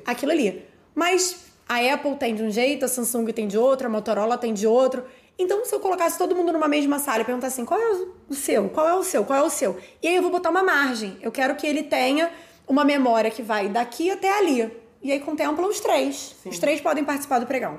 aquilo 0.04 0.32
ali. 0.32 0.66
Mas 0.92 1.46
a 1.68 1.76
Apple 1.94 2.16
tem 2.16 2.34
de 2.34 2.42
um 2.42 2.50
jeito, 2.50 2.84
a 2.84 2.88
Samsung 2.88 3.26
tem 3.26 3.46
de 3.46 3.56
outro, 3.56 3.86
a 3.86 3.90
Motorola 3.90 4.36
tem 4.36 4.52
de 4.52 4.66
outro. 4.66 5.04
Então, 5.38 5.64
se 5.64 5.72
eu 5.72 5.78
colocasse 5.78 6.18
todo 6.18 6.34
mundo 6.34 6.52
numa 6.52 6.66
mesma 6.66 6.98
sala 6.98 7.20
e 7.20 7.25
perguntar 7.25 7.46
assim, 7.46 7.64
qual 7.64 7.80
é 7.80 7.92
o 8.28 8.34
seu? 8.34 8.68
Qual 8.70 8.88
é 8.88 8.94
o 8.94 9.04
seu? 9.04 9.25
Qual 9.25 9.38
é 9.38 9.42
o 9.42 9.50
seu? 9.50 9.78
E 10.02 10.08
aí 10.08 10.16
eu 10.16 10.22
vou 10.22 10.32
botar 10.32 10.50
uma 10.50 10.64
margem. 10.64 11.16
Eu 11.22 11.30
quero 11.30 11.54
que 11.54 11.64
ele 11.64 11.84
tenha 11.84 12.28
uma 12.66 12.84
memória 12.84 13.30
que 13.30 13.40
vai 13.40 13.68
daqui 13.68 14.10
até 14.10 14.36
ali. 14.36 14.68
E 15.00 15.12
aí 15.12 15.20
contempla 15.20 15.64
os 15.68 15.78
três. 15.78 16.34
Sim. 16.42 16.48
Os 16.48 16.58
três 16.58 16.80
podem 16.80 17.04
participar 17.04 17.38
do 17.38 17.46
pregão. 17.46 17.78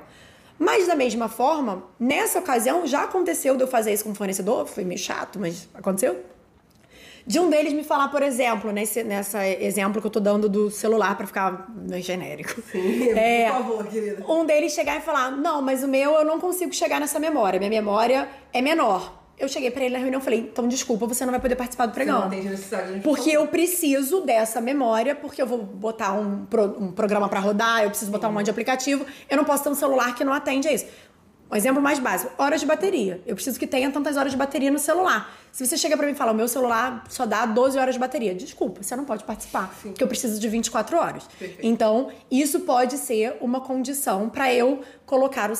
Mas 0.58 0.86
da 0.86 0.96
mesma 0.96 1.28
forma, 1.28 1.84
nessa 2.00 2.38
ocasião 2.38 2.86
já 2.86 3.04
aconteceu 3.04 3.56
de 3.56 3.62
eu 3.62 3.68
fazer 3.68 3.92
isso 3.92 4.04
com 4.04 4.10
o 4.10 4.14
fornecedor, 4.14 4.66
foi 4.66 4.84
meio 4.84 4.98
chato, 4.98 5.38
mas 5.38 5.68
aconteceu 5.74 6.16
de 7.28 7.38
um 7.38 7.50
deles 7.50 7.74
me 7.74 7.84
falar, 7.84 8.08
por 8.08 8.22
exemplo, 8.22 8.72
nesse 8.72 9.04
nessa 9.04 9.46
exemplo 9.46 10.00
que 10.00 10.06
eu 10.06 10.10
tô 10.10 10.18
dando 10.18 10.48
do 10.48 10.70
celular 10.70 11.14
para 11.14 11.26
ficar 11.26 11.68
mais 11.88 12.02
genérico. 12.02 12.62
Sim, 12.72 13.10
é, 13.12 13.50
por 13.50 13.58
favor, 13.58 13.86
querida. 13.86 14.24
Um 14.26 14.46
deles 14.46 14.72
chegar 14.72 14.96
e 14.96 15.02
falar: 15.02 15.30
"Não, 15.30 15.60
mas 15.60 15.84
o 15.84 15.88
meu 15.88 16.12
eu 16.12 16.24
não 16.24 16.40
consigo 16.40 16.72
chegar 16.72 16.98
nessa 16.98 17.20
memória. 17.20 17.58
Minha 17.58 17.70
memória 17.70 18.26
é 18.50 18.62
menor." 18.62 19.27
Eu 19.38 19.48
cheguei 19.48 19.70
para 19.70 19.84
ele 19.84 19.94
na 19.94 20.00
reunião 20.00 20.20
e 20.20 20.24
falei: 20.24 20.40
"Então, 20.40 20.66
desculpa, 20.66 21.06
você 21.06 21.24
não 21.24 21.30
vai 21.32 21.40
poder 21.40 21.56
participar 21.56 21.86
do 21.86 21.92
pregão." 21.92 22.16
Você 22.16 22.22
não 22.24 22.30
tem 22.30 22.42
necessidade 22.42 22.94
de 22.94 23.00
Porque 23.00 23.30
eu 23.30 23.46
preciso 23.46 24.20
dessa 24.22 24.60
memória, 24.60 25.14
porque 25.14 25.40
eu 25.40 25.46
vou 25.46 25.58
botar 25.58 26.12
um, 26.12 26.44
pro, 26.46 26.64
um 26.82 26.92
programa 26.92 27.28
para 27.28 27.40
rodar, 27.40 27.82
eu 27.82 27.90
preciso 27.90 28.10
botar 28.10 28.28
um 28.28 28.32
monte 28.32 28.46
de 28.46 28.50
aplicativo, 28.50 29.06
eu 29.28 29.36
não 29.36 29.44
posso 29.44 29.64
ter 29.64 29.70
um 29.70 29.74
celular 29.74 30.14
que 30.14 30.24
não 30.24 30.32
atende 30.32 30.68
a 30.68 30.72
isso. 30.72 30.86
Um 31.50 31.56
exemplo 31.56 31.80
mais 31.80 31.98
básico, 31.98 32.30
horas 32.36 32.60
de 32.60 32.66
bateria. 32.66 33.22
Eu 33.26 33.34
preciso 33.34 33.58
que 33.58 33.66
tenha 33.66 33.90
tantas 33.90 34.18
horas 34.18 34.32
de 34.32 34.36
bateria 34.36 34.70
no 34.70 34.78
celular. 34.78 35.34
Se 35.50 35.66
você 35.66 35.78
chega 35.78 35.96
para 35.96 36.06
mim 36.06 36.12
e 36.12 36.14
fala, 36.14 36.32
o 36.32 36.34
meu 36.34 36.46
celular 36.46 37.04
só 37.08 37.24
dá 37.24 37.46
12 37.46 37.78
horas 37.78 37.94
de 37.94 37.98
bateria, 37.98 38.34
desculpa, 38.34 38.82
você 38.82 38.94
não 38.94 39.04
pode 39.04 39.24
participar, 39.24 39.74
Sim. 39.82 39.90
porque 39.90 40.04
eu 40.04 40.08
preciso 40.08 40.38
de 40.38 40.46
24 40.46 40.98
horas. 40.98 41.26
Perfeito. 41.38 41.60
Então, 41.62 42.10
isso 42.30 42.60
pode 42.60 42.98
ser 42.98 43.38
uma 43.40 43.62
condição 43.62 44.28
para 44.28 44.52
eu 44.52 44.82
colocar 45.06 45.50
o 45.50 45.56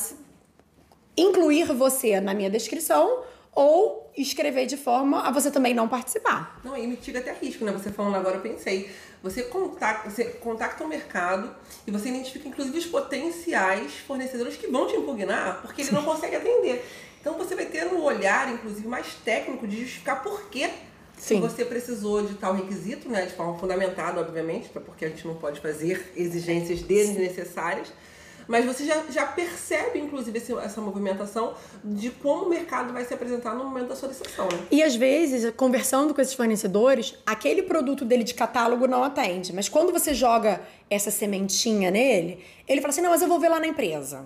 incluir 1.17 1.65
você 1.73 2.21
na 2.21 2.33
minha 2.33 2.49
descrição 2.49 3.23
ou 3.53 4.11
escrever 4.15 4.65
de 4.65 4.77
forma 4.77 5.27
a 5.27 5.31
você 5.31 5.49
também 5.49 5.73
não 5.73 5.87
participar. 5.87 6.59
Não, 6.63 6.77
e 6.77 6.85
mitiga 6.85 7.19
até 7.19 7.33
risco, 7.33 7.65
né? 7.65 7.71
Você 7.71 7.91
falando 7.91 8.15
agora, 8.15 8.37
eu 8.37 8.41
pensei. 8.41 8.89
Você 9.21 9.43
contacta, 9.43 10.09
você 10.09 10.25
contacta 10.25 10.83
o 10.83 10.87
mercado 10.87 11.53
e 11.85 11.91
você 11.91 12.09
identifica, 12.09 12.47
inclusive, 12.47 12.77
os 12.77 12.85
potenciais 12.85 13.93
fornecedores 14.07 14.55
que 14.55 14.67
vão 14.67 14.87
te 14.87 14.95
impugnar 14.95 15.61
porque 15.61 15.81
ele 15.81 15.91
não 15.91 16.03
consegue 16.03 16.35
atender. 16.35 16.85
Então 17.19 17.37
você 17.37 17.53
vai 17.53 17.65
ter 17.65 17.85
um 17.87 18.01
olhar, 18.01 18.49
inclusive, 18.51 18.87
mais 18.87 19.13
técnico 19.25 19.67
de 19.67 19.81
justificar 19.81 20.23
por 20.23 20.49
que 20.49 20.69
Sim. 21.17 21.41
você 21.41 21.65
precisou 21.65 22.25
de 22.25 22.35
tal 22.35 22.53
requisito, 22.53 23.09
né? 23.09 23.25
De 23.25 23.33
forma 23.33 23.57
fundamentada, 23.57 24.21
obviamente, 24.21 24.69
porque 24.69 25.03
a 25.03 25.09
gente 25.09 25.27
não 25.27 25.35
pode 25.35 25.59
fazer 25.59 26.13
exigências 26.15 26.81
desnecessárias 26.81 27.91
mas 28.49 28.65
você 28.65 28.83
já, 28.83 29.03
já 29.11 29.27
percebe, 29.27 29.99
inclusive, 29.99 30.35
esse, 30.35 30.51
essa 30.53 30.81
movimentação 30.81 31.53
de 31.83 32.09
como 32.09 32.45
o 32.45 32.49
mercado 32.49 32.91
vai 32.91 33.05
se 33.05 33.13
apresentar 33.13 33.53
no 33.53 33.63
momento 33.63 33.89
da 33.89 33.95
solicitação. 33.95 34.45
Né? 34.47 34.59
E 34.71 34.81
às 34.81 34.95
vezes, 34.95 35.53
conversando 35.55 36.15
com 36.15 36.19
esses 36.19 36.33
fornecedores, 36.33 37.13
aquele 37.27 37.61
produto 37.61 38.03
dele 38.03 38.23
de 38.23 38.33
catálogo 38.33 38.87
não 38.87 39.03
atende. 39.03 39.53
Mas 39.53 39.69
quando 39.69 39.93
você 39.93 40.15
joga 40.15 40.61
essa 40.89 41.11
sementinha 41.11 41.91
nele, 41.91 42.43
ele 42.67 42.81
fala 42.81 42.89
assim: 42.89 43.01
não, 43.01 43.11
mas 43.11 43.21
eu 43.21 43.27
vou 43.27 43.39
ver 43.39 43.49
lá 43.49 43.59
na 43.59 43.67
empresa. 43.67 44.25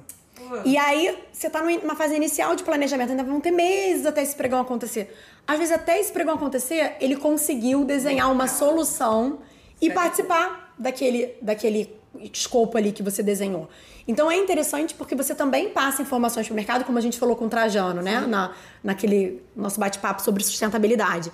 E 0.63 0.77
aí, 0.77 1.17
você 1.31 1.47
está 1.47 1.61
numa 1.61 1.95
fase 1.95 2.15
inicial 2.15 2.55
de 2.55 2.63
planejamento, 2.63 3.09
ainda 3.09 3.23
vão 3.23 3.41
ter 3.41 3.51
meses 3.51 4.05
até 4.05 4.23
esse 4.23 4.35
pregão 4.35 4.61
acontecer. 4.61 5.13
Às 5.45 5.57
vezes, 5.57 5.73
até 5.73 5.99
esse 5.99 6.13
pregão 6.13 6.35
acontecer, 6.35 6.95
ele 7.01 7.17
conseguiu 7.17 7.83
desenhar 7.83 8.31
uma 8.31 8.47
solução 8.47 9.39
e 9.81 9.91
participar 9.91 10.73
daquele, 10.79 11.35
daquele 11.41 11.93
escopo 12.31 12.77
ali 12.77 12.93
que 12.93 13.03
você 13.03 13.21
desenhou. 13.21 13.67
Então 14.07 14.29
é 14.29 14.35
interessante 14.35 14.93
porque 14.93 15.15
você 15.15 15.33
também 15.33 15.69
passa 15.69 16.01
informações 16.01 16.47
para 16.47 16.53
o 16.53 16.55
mercado, 16.55 16.83
como 16.83 16.97
a 16.97 17.01
gente 17.01 17.17
falou 17.17 17.35
com 17.35 17.45
o 17.45 17.49
Trajano, 17.49 18.01
né? 18.01 18.21
Na, 18.21 18.51
naquele 18.83 19.41
nosso 19.55 19.79
bate-papo 19.79 20.21
sobre 20.21 20.43
sustentabilidade. 20.43 21.31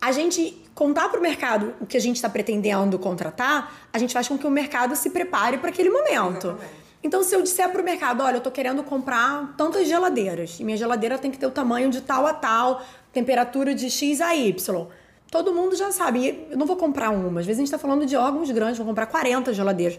A 0.00 0.12
gente 0.12 0.62
contar 0.74 1.08
para 1.08 1.18
o 1.18 1.22
mercado 1.22 1.74
o 1.80 1.86
que 1.86 1.96
a 1.96 2.00
gente 2.00 2.16
está 2.16 2.28
pretendendo 2.28 2.98
contratar, 2.98 3.88
a 3.92 3.98
gente 3.98 4.12
faz 4.12 4.28
com 4.28 4.36
que 4.36 4.46
o 4.46 4.50
mercado 4.50 4.94
se 4.94 5.10
prepare 5.10 5.58
para 5.58 5.70
aquele 5.70 5.90
momento. 5.90 6.48
Exatamente. 6.48 6.84
Então, 7.02 7.22
se 7.22 7.34
eu 7.34 7.42
disser 7.42 7.70
para 7.70 7.82
o 7.82 7.84
mercado, 7.84 8.22
olha, 8.22 8.36
eu 8.36 8.38
estou 8.38 8.52
querendo 8.52 8.82
comprar 8.82 9.54
tantas 9.58 9.86
geladeiras, 9.86 10.58
e 10.58 10.64
minha 10.64 10.76
geladeira 10.76 11.18
tem 11.18 11.30
que 11.30 11.36
ter 11.36 11.46
o 11.46 11.50
tamanho 11.50 11.90
de 11.90 12.00
tal 12.00 12.26
a 12.26 12.32
tal, 12.32 12.82
temperatura 13.12 13.74
de 13.74 13.90
X 13.90 14.22
a 14.22 14.34
Y 14.34 14.88
todo 15.34 15.52
mundo 15.52 15.74
já 15.74 15.90
sabe. 15.90 16.46
Eu 16.48 16.56
não 16.56 16.64
vou 16.64 16.76
comprar 16.76 17.10
uma. 17.10 17.40
Às 17.40 17.46
vezes 17.46 17.58
a 17.58 17.62
gente 17.62 17.66
está 17.66 17.78
falando 17.78 18.06
de 18.06 18.14
órgãos 18.16 18.48
grandes, 18.52 18.78
vou 18.78 18.86
comprar 18.86 19.06
40 19.06 19.52
geladeiras. 19.52 19.98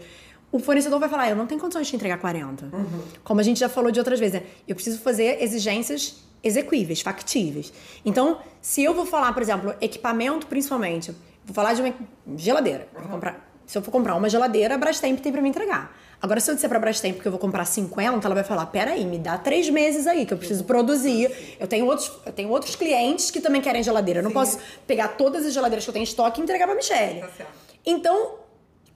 O 0.52 0.58
fornecedor 0.58 0.98
vai 0.98 1.08
falar, 1.08 1.28
eu 1.28 1.36
não 1.36 1.46
tenho 1.46 1.60
condições 1.60 1.86
de 1.86 1.96
entregar 1.96 2.18
40. 2.18 2.66
Uhum. 2.66 3.02
Como 3.24 3.40
a 3.40 3.42
gente 3.42 3.60
já 3.60 3.68
falou 3.68 3.90
de 3.90 3.98
outras 3.98 4.18
vezes, 4.18 4.40
né? 4.40 4.46
eu 4.66 4.74
preciso 4.74 4.98
fazer 5.00 5.42
exigências 5.42 6.16
execuíveis, 6.42 7.00
factíveis. 7.00 7.72
Então, 8.04 8.38
se 8.60 8.82
eu 8.82 8.94
vou 8.94 9.04
falar, 9.04 9.32
por 9.32 9.42
exemplo, 9.42 9.74
equipamento 9.80 10.46
principalmente, 10.46 11.10
vou 11.44 11.54
falar 11.54 11.74
de 11.74 11.82
uma 11.82 11.94
geladeira. 12.36 12.88
Uhum. 12.96 13.08
Comprar, 13.08 13.50
se 13.66 13.76
eu 13.76 13.82
for 13.82 13.90
comprar 13.90 14.14
uma 14.14 14.28
geladeira, 14.28 14.76
a 14.76 14.78
Brastemp 14.78 15.18
tem 15.20 15.32
para 15.32 15.42
me 15.42 15.48
entregar. 15.48 15.94
Agora, 16.20 16.40
se 16.40 16.50
eu 16.50 16.54
disser 16.54 16.70
pra 16.70 16.78
Brastemp 16.78 17.20
que 17.20 17.26
eu 17.26 17.32
vou 17.32 17.38
comprar 17.38 17.64
50, 17.64 18.26
ela 18.26 18.34
vai 18.34 18.44
falar: 18.44 18.66
peraí, 18.66 19.04
me 19.04 19.18
dá 19.18 19.36
três 19.36 19.68
meses 19.68 20.06
aí, 20.06 20.24
que 20.24 20.32
eu 20.32 20.38
preciso 20.38 20.64
produzir. 20.64 21.56
Eu 21.60 21.66
tenho 21.66 21.84
outros, 21.86 22.10
eu 22.24 22.32
tenho 22.32 22.48
outros 22.48 22.74
clientes 22.74 23.30
que 23.30 23.40
também 23.40 23.60
querem 23.60 23.82
geladeira. 23.82 24.20
Eu 24.20 24.24
não 24.24 24.30
Sim. 24.30 24.34
posso 24.34 24.58
pegar 24.86 25.08
todas 25.08 25.44
as 25.44 25.52
geladeiras 25.52 25.84
que 25.84 25.90
eu 25.90 25.92
tenho 25.92 26.02
em 26.02 26.08
estoque 26.08 26.40
e 26.40 26.42
entregar 26.42 26.66
pra 26.66 26.74
Michelle. 26.74 27.20
Tá 27.20 27.28
certo. 27.36 27.52
Então, 27.84 28.36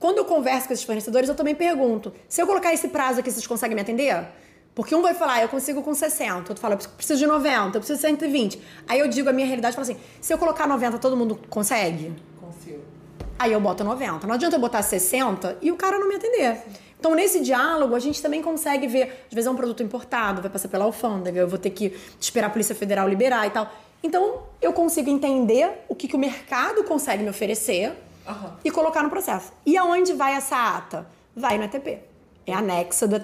quando 0.01 0.17
eu 0.17 0.25
converso 0.25 0.67
com 0.67 0.73
esses 0.73 0.83
fornecedores, 0.83 1.29
eu 1.29 1.35
também 1.35 1.53
pergunto: 1.53 2.11
se 2.27 2.41
eu 2.41 2.47
colocar 2.47 2.73
esse 2.73 2.87
prazo 2.87 3.19
aqui, 3.19 3.31
vocês 3.31 3.45
conseguem 3.45 3.75
me 3.75 3.81
atender? 3.81 4.25
Porque 4.73 4.95
um 4.95 5.01
vai 5.01 5.13
falar, 5.13 5.33
"Ah, 5.33 5.41
eu 5.43 5.47
consigo 5.47 5.83
com 5.83 5.93
60, 5.93 6.49
outro 6.49 6.59
fala, 6.59 6.73
eu 6.73 6.79
preciso 6.97 7.19
de 7.19 7.27
90, 7.27 7.77
eu 7.77 7.81
preciso 7.81 7.97
de 7.97 8.01
120. 8.01 8.59
Aí 8.87 8.99
eu 8.99 9.07
digo 9.07 9.29
a 9.29 9.33
minha 9.33 9.45
realidade 9.45 9.73
e 9.73 9.75
falo 9.75 9.83
assim: 9.83 10.01
se 10.19 10.33
eu 10.33 10.39
colocar 10.39 10.67
90, 10.67 10.97
todo 10.97 11.15
mundo 11.15 11.39
consegue? 11.51 12.13
Consigo. 12.39 12.79
Aí 13.37 13.53
eu 13.53 13.61
boto 13.61 13.83
90. 13.83 14.25
Não 14.25 14.33
adianta 14.33 14.55
eu 14.55 14.59
botar 14.59 14.81
60 14.81 15.59
e 15.61 15.71
o 15.71 15.75
cara 15.75 15.99
não 15.99 16.09
me 16.09 16.15
atender. 16.15 16.57
Então, 16.99 17.13
nesse 17.13 17.39
diálogo, 17.39 17.93
a 17.93 17.99
gente 17.99 18.21
também 18.23 18.41
consegue 18.41 18.87
ver. 18.87 19.25
Às 19.27 19.35
vezes 19.35 19.47
é 19.47 19.51
um 19.51 19.55
produto 19.55 19.83
importado, 19.83 20.41
vai 20.41 20.49
passar 20.49 20.67
pela 20.67 20.85
alfândega, 20.85 21.41
eu 21.41 21.47
vou 21.47 21.59
ter 21.59 21.69
que 21.69 21.95
esperar 22.19 22.47
a 22.47 22.49
Polícia 22.49 22.73
Federal 22.73 23.07
liberar 23.07 23.45
e 23.45 23.51
tal. 23.51 23.71
Então, 24.01 24.43
eu 24.59 24.73
consigo 24.73 25.11
entender 25.11 25.83
o 25.87 25.93
que, 25.93 26.07
que 26.07 26.15
o 26.15 26.19
mercado 26.19 26.83
consegue 26.85 27.21
me 27.21 27.29
oferecer 27.29 27.93
Aham. 28.31 28.57
e 28.63 28.71
colocar 28.71 29.03
no 29.03 29.09
processo. 29.09 29.51
E 29.65 29.77
aonde 29.77 30.13
vai 30.13 30.33
essa 30.33 30.55
ata? 30.77 31.07
Vai 31.35 31.57
no 31.57 31.63
ETP. 31.65 31.99
É 32.45 32.53
anexa 32.53 33.07
do. 33.07 33.15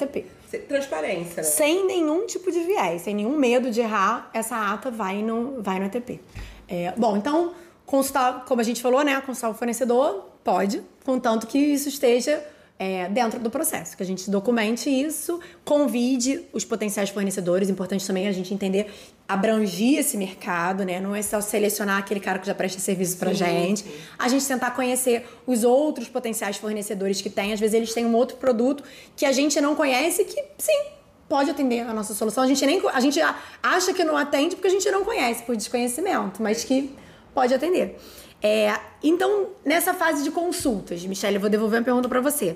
Se- 0.50 0.60
Transparência, 0.60 1.38
né? 1.38 1.44
Sem 1.44 1.86
nenhum 1.86 2.26
tipo 2.26 2.52
de 2.52 2.60
viés, 2.62 3.02
sem 3.02 3.14
nenhum 3.16 3.36
medo 3.38 3.70
de 3.70 3.82
errar, 3.82 4.30
essa 4.34 4.56
ata 4.74 4.90
vai 4.90 5.22
no, 5.22 5.62
vai 5.62 5.80
no 5.80 5.86
ETP. 5.86 6.22
É, 6.70 6.94
bom, 6.98 7.18
então, 7.18 7.54
consultar, 7.86 8.46
como 8.46 8.62
a 8.62 8.64
gente 8.64 8.82
falou, 8.82 9.02
né? 9.04 9.20
Consultar 9.22 9.50
o 9.50 9.54
fornecedor, 9.54 10.30
pode, 10.44 10.82
contanto 11.06 11.48
que 11.48 11.58
isso 11.58 11.90
esteja 11.90 12.42
é, 12.80 13.10
dentro 13.10 13.40
do 13.40 13.50
processo, 13.50 13.98
que 13.98 14.04
a 14.04 14.06
gente 14.06 14.30
documente 14.30 14.90
isso, 14.90 15.40
convide 15.66 16.46
os 16.54 16.64
potenciais 16.64 17.10
fornecedores, 17.10 17.70
importante 17.70 18.06
também 18.06 18.28
a 18.28 18.32
gente 18.32 18.54
entender, 18.54 18.94
abrangir 19.28 19.98
esse 19.98 20.16
mercado, 20.16 20.86
né? 20.86 21.00
Não 21.00 21.16
é 21.16 21.22
só 21.22 21.42
selecionar 21.42 21.98
aquele 21.98 22.20
cara 22.20 22.38
que 22.38 22.46
já 22.46 22.54
presta 22.54 22.80
serviço 22.80 23.18
pra 23.18 23.30
Sim, 23.32 23.36
gente. 23.36 23.84
sim. 23.84 23.92
A 24.18 24.28
gente 24.28 24.46
tentar 24.46 24.72
conhecer 24.72 25.28
os 25.46 25.64
outros 25.64 26.08
potenciais 26.08 26.58
fornecedores 26.58 27.20
que 27.20 27.30
tem. 27.30 27.52
Às 27.52 27.60
vezes 27.60 27.74
eles 27.74 27.94
têm 27.94 28.06
um 28.06 28.16
outro 28.16 28.38
produto 28.38 28.84
que 29.16 29.26
a 29.26 29.32
gente 29.32 29.60
não 29.60 29.76
conhece 29.76 30.24
que, 30.24 30.44
sim, 30.58 30.86
pode 31.28 31.50
atender 31.50 31.82
a 31.82 31.94
nossa 31.94 32.14
solução. 32.14 32.44
A 32.44 32.48
gente 32.48 32.64
nem 32.66 32.82
a 32.94 33.00
gente 33.00 33.20
acha 33.62 33.94
que 33.94 34.04
não 34.04 34.16
atende 34.16 34.56
porque 34.56 34.68
a 34.68 34.72
gente 34.72 34.90
não 34.92 35.04
conhece 35.04 35.44
por 35.44 35.56
desconhecimento, 35.56 36.42
mas 36.42 36.64
que 36.64 36.96
pode 37.34 37.54
atender. 37.54 37.98
É, 38.42 38.80
então, 39.04 39.50
nessa 39.66 39.94
fase 39.94 40.24
de 40.24 40.32
consultas, 40.32 41.06
Michelle, 41.06 41.36
eu 41.36 41.42
vou 41.42 41.50
devolver 41.50 41.80
uma 41.80 41.86
pergunta 41.86 42.08
para 42.08 42.22
você. 42.22 42.56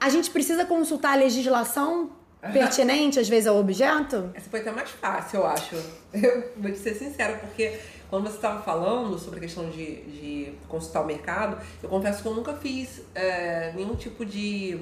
A 0.00 0.08
gente 0.08 0.30
precisa 0.30 0.64
consultar 0.64 1.12
a 1.12 1.16
legislação 1.16 2.10
pertinente, 2.52 3.18
às 3.18 3.28
vezes, 3.28 3.46
ao 3.46 3.56
objeto? 3.56 4.30
Essa 4.34 4.50
foi 4.50 4.60
até 4.60 4.70
mais 4.70 4.90
fácil, 4.90 5.40
eu 5.40 5.46
acho. 5.46 5.76
Eu 6.12 6.52
vou 6.56 6.70
te 6.70 6.78
ser 6.78 6.94
sincera, 6.94 7.38
porque 7.38 7.78
quando 8.10 8.28
você 8.28 8.36
estava 8.36 8.62
falando 8.62 9.18
sobre 9.18 9.38
a 9.38 9.42
questão 9.42 9.68
de, 9.70 10.02
de 10.02 10.52
consultar 10.68 11.02
o 11.02 11.06
mercado, 11.06 11.58
eu 11.82 11.88
confesso 11.88 12.22
que 12.22 12.28
eu 12.28 12.34
nunca 12.34 12.54
fiz 12.54 13.00
é, 13.14 13.72
nenhum 13.74 13.94
tipo 13.94 14.24
de, 14.24 14.78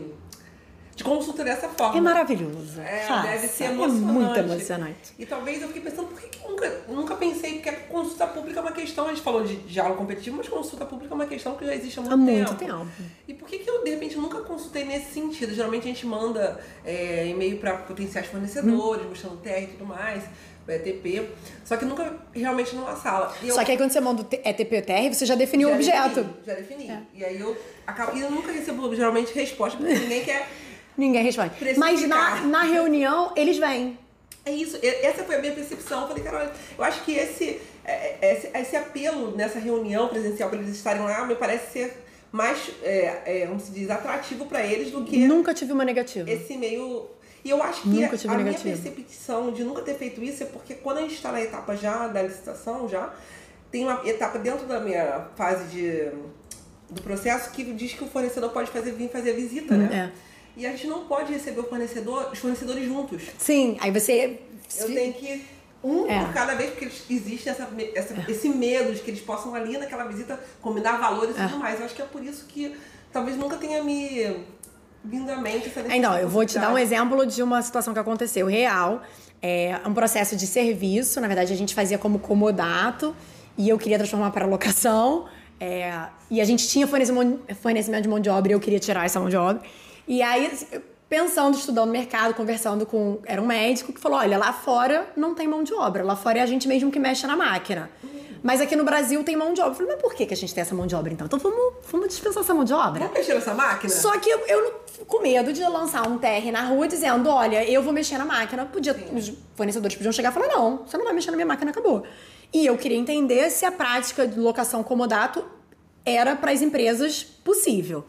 de 1.02 1.08
consulta 1.08 1.42
dessa 1.44 1.68
forma. 1.68 1.98
É 1.98 2.00
maravilhoso. 2.00 2.80
É, 2.80 3.00
Faça. 3.00 3.28
deve 3.28 3.48
ser 3.48 3.64
É 3.64 3.66
emocionante. 3.68 4.04
muito 4.12 4.38
emocionante. 4.38 5.12
E 5.18 5.26
talvez 5.26 5.60
eu 5.60 5.68
fiquei 5.68 5.82
pensando, 5.82 6.06
por 6.08 6.20
que, 6.20 6.28
que 6.28 6.44
eu 6.44 6.50
nunca, 6.50 6.80
nunca 6.88 7.14
pensei? 7.16 7.54
Porque 7.54 7.68
a 7.68 7.72
consulta 7.72 8.26
pública 8.28 8.60
é 8.60 8.62
uma 8.62 8.72
questão, 8.72 9.06
a 9.06 9.08
gente 9.10 9.20
falou 9.22 9.42
de 9.44 9.56
diálogo 9.56 9.96
competitivo, 9.98 10.36
mas 10.36 10.48
consulta 10.48 10.84
pública 10.86 11.12
é 11.12 11.16
uma 11.16 11.26
questão 11.26 11.54
que 11.56 11.66
já 11.66 11.74
existe 11.74 11.98
há 11.98 12.02
muito 12.02 12.14
Há 12.14 12.26
tempo. 12.26 12.48
muito 12.50 12.58
tempo. 12.58 12.86
E 13.26 13.34
por 13.34 13.48
que, 13.48 13.58
que 13.58 13.68
eu, 13.68 13.82
de 13.84 13.90
repente, 13.90 14.16
nunca 14.16 14.38
consultei 14.40 14.84
nesse 14.84 15.12
sentido? 15.12 15.54
Geralmente 15.54 15.82
a 15.84 15.86
gente 15.88 16.06
manda 16.06 16.60
é, 16.84 17.26
e-mail 17.26 17.58
para 17.58 17.74
potenciais 17.78 18.26
fornecedores, 18.28 19.04
mostrando 19.06 19.36
TR 19.38 19.62
e 19.62 19.66
tudo 19.66 19.84
mais, 19.86 20.22
ETP, 20.68 21.28
só 21.64 21.76
que 21.76 21.84
nunca 21.84 22.14
realmente 22.32 22.74
numa 22.76 22.94
sala. 22.94 23.34
Eu- 23.42 23.52
Só 23.54 23.64
que 23.64 23.72
aí 23.72 23.76
quando 23.76 23.90
você 23.90 24.00
manda 24.00 24.22
o 24.22 24.26
ETP 24.30 24.76
ou 24.76 24.82
TR, 24.82 25.12
você 25.12 25.26
já 25.26 25.34
definiu 25.34 25.68
o 25.68 25.72
já 25.82 26.06
objeto. 26.06 26.20
É. 26.20 26.22
defini, 26.22 26.46
já 26.46 26.54
defini. 26.54 27.06
E 27.14 27.24
aí 27.24 27.40
eu 27.40 27.56
acabo. 27.84 28.16
E 28.16 28.20
eu 28.20 28.30
nunca 28.30 28.52
recebo 28.52 28.94
geralmente 28.94 29.34
resposta, 29.34 29.76
porque 29.76 29.92
ninguém 29.98 30.22
quer. 30.24 30.48
Ninguém 30.96 31.22
responde. 31.22 31.52
Mas 31.76 32.06
na, 32.06 32.40
na 32.42 32.62
reunião, 32.62 33.32
eles 33.36 33.58
vêm. 33.58 33.98
É 34.44 34.50
isso, 34.52 34.76
essa 34.82 35.22
foi 35.22 35.36
a 35.36 35.38
minha 35.38 35.52
percepção. 35.52 36.02
Eu 36.02 36.08
falei, 36.08 36.24
cara, 36.24 36.52
eu 36.76 36.84
acho 36.84 37.04
que 37.04 37.12
esse, 37.12 37.60
é, 37.84 38.16
é, 38.20 38.32
esse, 38.32 38.50
esse 38.52 38.76
apelo 38.76 39.36
nessa 39.36 39.58
reunião 39.58 40.08
presencial 40.08 40.50
para 40.50 40.58
eles 40.58 40.74
estarem 40.74 41.02
lá 41.02 41.24
me 41.24 41.36
parece 41.36 41.72
ser 41.72 42.04
mais, 42.32 42.70
é, 42.82 43.42
é, 43.42 43.46
como 43.46 43.60
se 43.60 43.70
diz, 43.70 43.88
atrativo 43.88 44.46
para 44.46 44.66
eles 44.66 44.90
do 44.90 45.04
que 45.04 45.26
Nunca 45.28 45.54
tive 45.54 45.72
uma 45.72 45.84
negativa. 45.84 46.28
esse 46.28 46.56
meio. 46.56 47.06
E 47.44 47.50
eu 47.50 47.62
acho 47.62 47.82
que 47.82 47.88
Nunca 47.88 48.14
a, 48.14 48.18
tive 48.18 48.32
a 48.32 48.36
minha 48.36 48.52
negativo. 48.52 48.82
percepção 48.82 49.52
de 49.52 49.64
nunca 49.64 49.82
ter 49.82 49.94
feito 49.94 50.22
isso 50.22 50.42
é 50.42 50.46
porque 50.46 50.74
quando 50.74 50.98
a 50.98 51.00
gente 51.02 51.14
está 51.14 51.30
na 51.30 51.40
etapa 51.40 51.76
já 51.76 52.08
da 52.08 52.22
licitação, 52.22 52.88
já, 52.88 53.12
tem 53.70 53.84
uma 53.84 54.00
etapa 54.04 54.38
dentro 54.38 54.66
da 54.66 54.80
minha 54.80 55.28
fase 55.36 55.64
de, 55.64 56.10
do 56.88 57.02
processo 57.02 57.50
que 57.50 57.64
diz 57.72 57.92
que 57.94 58.04
o 58.04 58.06
fornecedor 58.06 58.50
pode 58.50 58.70
fazer, 58.70 58.92
vir 58.92 59.08
fazer 59.08 59.30
a 59.30 59.34
visita, 59.34 59.76
né? 59.76 60.10
É. 60.10 60.31
E 60.56 60.66
a 60.66 60.70
gente 60.70 60.86
não 60.86 61.04
pode 61.04 61.32
receber 61.32 61.60
o 61.60 61.64
fornecedor, 61.64 62.30
os 62.32 62.38
fornecedores 62.38 62.84
juntos. 62.86 63.22
Sim, 63.38 63.76
aí 63.80 63.90
você. 63.90 64.38
Eu 64.78 64.86
tenho 64.86 65.12
que 65.14 65.44
um 65.82 66.06
É. 66.06 66.24
por 66.24 66.32
cada 66.32 66.54
vez, 66.54 66.70
porque 66.70 66.84
eles- 66.84 67.02
existe 67.10 67.48
essa, 67.48 67.68
essa- 67.94 68.14
esse 68.30 68.48
medo 68.48 68.92
de 68.94 69.00
que 69.00 69.10
eles 69.10 69.20
possam 69.20 69.54
ali 69.54 69.76
naquela 69.78 70.04
visita 70.04 70.38
combinar 70.60 70.98
valores 70.98 71.36
e 71.36 71.40
É. 71.40 71.46
tudo 71.46 71.58
mais. 71.58 71.78
Eu 71.80 71.86
acho 71.86 71.94
que 71.94 72.02
é 72.02 72.04
por 72.04 72.22
isso 72.24 72.44
que 72.46 72.74
talvez 73.12 73.36
nunca 73.36 73.56
tenha 73.56 73.82
me 73.82 74.36
vindo 75.04 75.30
à 75.30 75.36
mente 75.36 75.68
essa 75.68 75.80
Então, 75.96 76.16
eu 76.16 76.28
vou 76.28 76.44
te 76.46 76.58
dar 76.58 76.72
um 76.72 76.78
exemplo 76.78 77.26
de 77.26 77.42
uma 77.42 77.60
situação 77.62 77.92
que 77.92 77.98
aconteceu 77.98 78.46
real. 78.46 79.02
É 79.40 79.80
um 79.84 79.92
processo 79.92 80.36
de 80.36 80.46
serviço. 80.46 81.20
Na 81.20 81.26
verdade, 81.26 81.52
a 81.52 81.56
gente 81.56 81.74
fazia 81.74 81.98
como 81.98 82.18
comodato 82.20 83.16
e 83.58 83.68
eu 83.68 83.76
queria 83.78 83.98
transformar 83.98 84.30
para 84.30 84.46
locação. 84.46 85.26
É, 85.58 85.92
e 86.30 86.40
a 86.40 86.44
gente 86.44 86.68
tinha 86.68 86.86
fornecimento 86.86 87.40
fornecimento 87.60 88.02
de 88.02 88.08
mão 88.08 88.20
de 88.20 88.28
obra 88.28 88.52
e 88.52 88.54
eu 88.54 88.60
queria 88.60 88.78
tirar 88.78 89.04
essa 89.04 89.18
mão 89.18 89.28
de 89.28 89.36
obra. 89.36 89.60
E 90.06 90.22
aí, 90.22 90.50
pensando, 91.08 91.56
estudando 91.56 91.86
no 91.86 91.92
mercado, 91.92 92.34
conversando 92.34 92.86
com. 92.86 93.20
Era 93.24 93.40
um 93.40 93.46
médico 93.46 93.92
que 93.92 94.00
falou: 94.00 94.18
olha, 94.18 94.38
lá 94.38 94.52
fora 94.52 95.10
não 95.16 95.34
tem 95.34 95.46
mão 95.46 95.62
de 95.62 95.74
obra, 95.74 96.02
lá 96.02 96.16
fora 96.16 96.38
é 96.38 96.42
a 96.42 96.46
gente 96.46 96.66
mesmo 96.66 96.90
que 96.90 96.98
mexe 96.98 97.26
na 97.26 97.36
máquina. 97.36 97.90
Mas 98.42 98.60
aqui 98.60 98.74
no 98.74 98.82
Brasil 98.82 99.22
tem 99.22 99.36
mão 99.36 99.54
de 99.54 99.60
obra. 99.60 99.72
Eu 99.72 99.76
falei, 99.76 99.92
mas 99.92 100.02
por 100.02 100.14
que, 100.14 100.26
que 100.26 100.34
a 100.34 100.36
gente 100.36 100.52
tem 100.52 100.62
essa 100.62 100.74
mão 100.74 100.84
de 100.84 100.96
obra 100.96 101.12
então? 101.12 101.26
Então 101.26 101.38
vamos, 101.38 101.74
vamos 101.88 102.08
dispensar 102.08 102.42
essa 102.42 102.52
mão 102.52 102.64
de 102.64 102.72
obra? 102.72 103.04
Vamos 103.04 103.18
mexer 103.18 103.34
nessa 103.34 103.54
máquina? 103.54 103.92
Só 103.92 104.18
que 104.18 104.28
eu, 104.28 104.40
eu 104.48 104.82
com 105.06 105.20
medo 105.20 105.52
de 105.52 105.62
lançar 105.62 106.08
um 106.08 106.18
TR 106.18 106.50
na 106.52 106.62
rua 106.62 106.88
dizendo, 106.88 107.30
olha, 107.30 107.64
eu 107.70 107.82
vou 107.82 107.92
mexer 107.92 108.18
na 108.18 108.24
máquina. 108.24 108.66
Podia, 108.66 108.96
os 109.14 109.32
fornecedores 109.54 109.96
podiam 109.96 110.12
chegar 110.12 110.30
e 110.30 110.32
falar, 110.32 110.48
não, 110.48 110.78
você 110.78 110.96
não 110.96 111.04
vai 111.04 111.14
mexer 111.14 111.30
na 111.30 111.36
minha 111.36 111.46
máquina, 111.46 111.70
acabou. 111.70 112.02
E 112.52 112.66
eu 112.66 112.76
queria 112.76 112.98
entender 112.98 113.48
se 113.50 113.64
a 113.64 113.70
prática 113.70 114.26
de 114.26 114.40
locação 114.40 114.82
comodato 114.82 115.44
era 116.04 116.34
para 116.36 116.50
as 116.52 116.62
empresas 116.62 117.22
possível. 117.22 118.04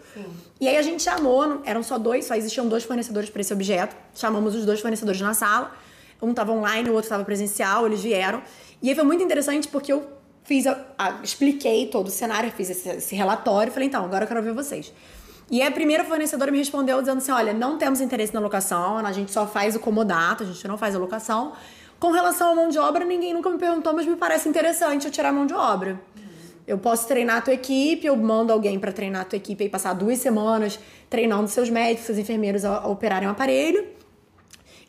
E 0.59 0.67
aí 0.67 0.77
a 0.77 0.81
gente 0.81 1.03
chamou, 1.03 1.61
eram 1.65 1.83
só 1.83 1.97
dois, 1.97 2.25
só 2.25 2.35
existiam 2.35 2.67
dois 2.67 2.83
fornecedores 2.83 3.29
para 3.29 3.41
esse 3.41 3.53
objeto. 3.53 3.95
Chamamos 4.15 4.55
os 4.55 4.65
dois 4.65 4.79
fornecedores 4.79 5.19
na 5.21 5.33
sala. 5.33 5.71
Um 6.21 6.29
estava 6.31 6.51
online, 6.53 6.89
o 6.89 6.93
outro 6.93 7.05
estava 7.07 7.23
presencial, 7.25 7.85
eles 7.85 8.01
vieram. 8.01 8.41
E 8.81 8.89
aí 8.89 8.95
foi 8.95 9.03
muito 9.03 9.21
interessante 9.23 9.67
porque 9.67 9.91
eu 9.91 10.07
fiz 10.43 10.65
a, 10.65 10.79
a- 10.97 11.19
expliquei 11.23 11.87
todo 11.87 12.07
o 12.07 12.11
cenário, 12.11 12.49
fiz 12.51 12.69
esse, 12.69 12.87
esse 12.89 13.15
relatório, 13.15 13.71
falei, 13.71 13.87
então, 13.89 14.03
agora 14.05 14.23
eu 14.23 14.27
quero 14.27 14.41
ver 14.41 14.53
vocês. 14.53 14.93
E 15.51 15.61
aí 15.61 15.67
a 15.67 15.71
primeira 15.71 16.05
fornecedora 16.05 16.49
me 16.51 16.57
respondeu 16.57 16.99
dizendo 17.01 17.17
assim: 17.17 17.31
olha, 17.31 17.53
não 17.53 17.77
temos 17.77 17.99
interesse 17.99 18.33
na 18.33 18.39
locação, 18.39 18.97
a 18.97 19.11
gente 19.11 19.31
só 19.31 19.45
faz 19.45 19.75
o 19.75 19.79
comodato, 19.79 20.43
a 20.43 20.45
gente 20.45 20.65
não 20.67 20.77
faz 20.77 20.95
a 20.95 20.99
locação. 20.99 21.51
Com 21.99 22.11
relação 22.11 22.51
à 22.51 22.55
mão 22.55 22.69
de 22.69 22.79
obra, 22.79 23.03
ninguém 23.05 23.33
nunca 23.33 23.49
me 23.49 23.57
perguntou, 23.57 23.93
mas 23.93 24.05
me 24.05 24.15
parece 24.15 24.47
interessante 24.47 25.05
eu 25.05 25.11
tirar 25.11 25.29
a 25.29 25.33
mão 25.33 25.45
de 25.45 25.53
obra. 25.53 25.99
Eu 26.65 26.77
posso 26.77 27.07
treinar 27.07 27.37
a 27.37 27.41
tua 27.41 27.53
equipe, 27.53 28.07
eu 28.07 28.15
mando 28.15 28.53
alguém 28.53 28.79
para 28.79 28.91
treinar 28.91 29.21
a 29.21 29.25
tua 29.25 29.37
equipe 29.37 29.63
e 29.63 29.69
passar 29.69 29.93
duas 29.93 30.19
semanas 30.19 30.79
treinando 31.09 31.47
seus 31.49 31.69
médicos, 31.69 32.05
seus 32.05 32.17
enfermeiros 32.17 32.63
a, 32.63 32.77
a 32.77 32.87
operarem 32.87 33.27
o 33.27 33.31
aparelho. 33.31 33.85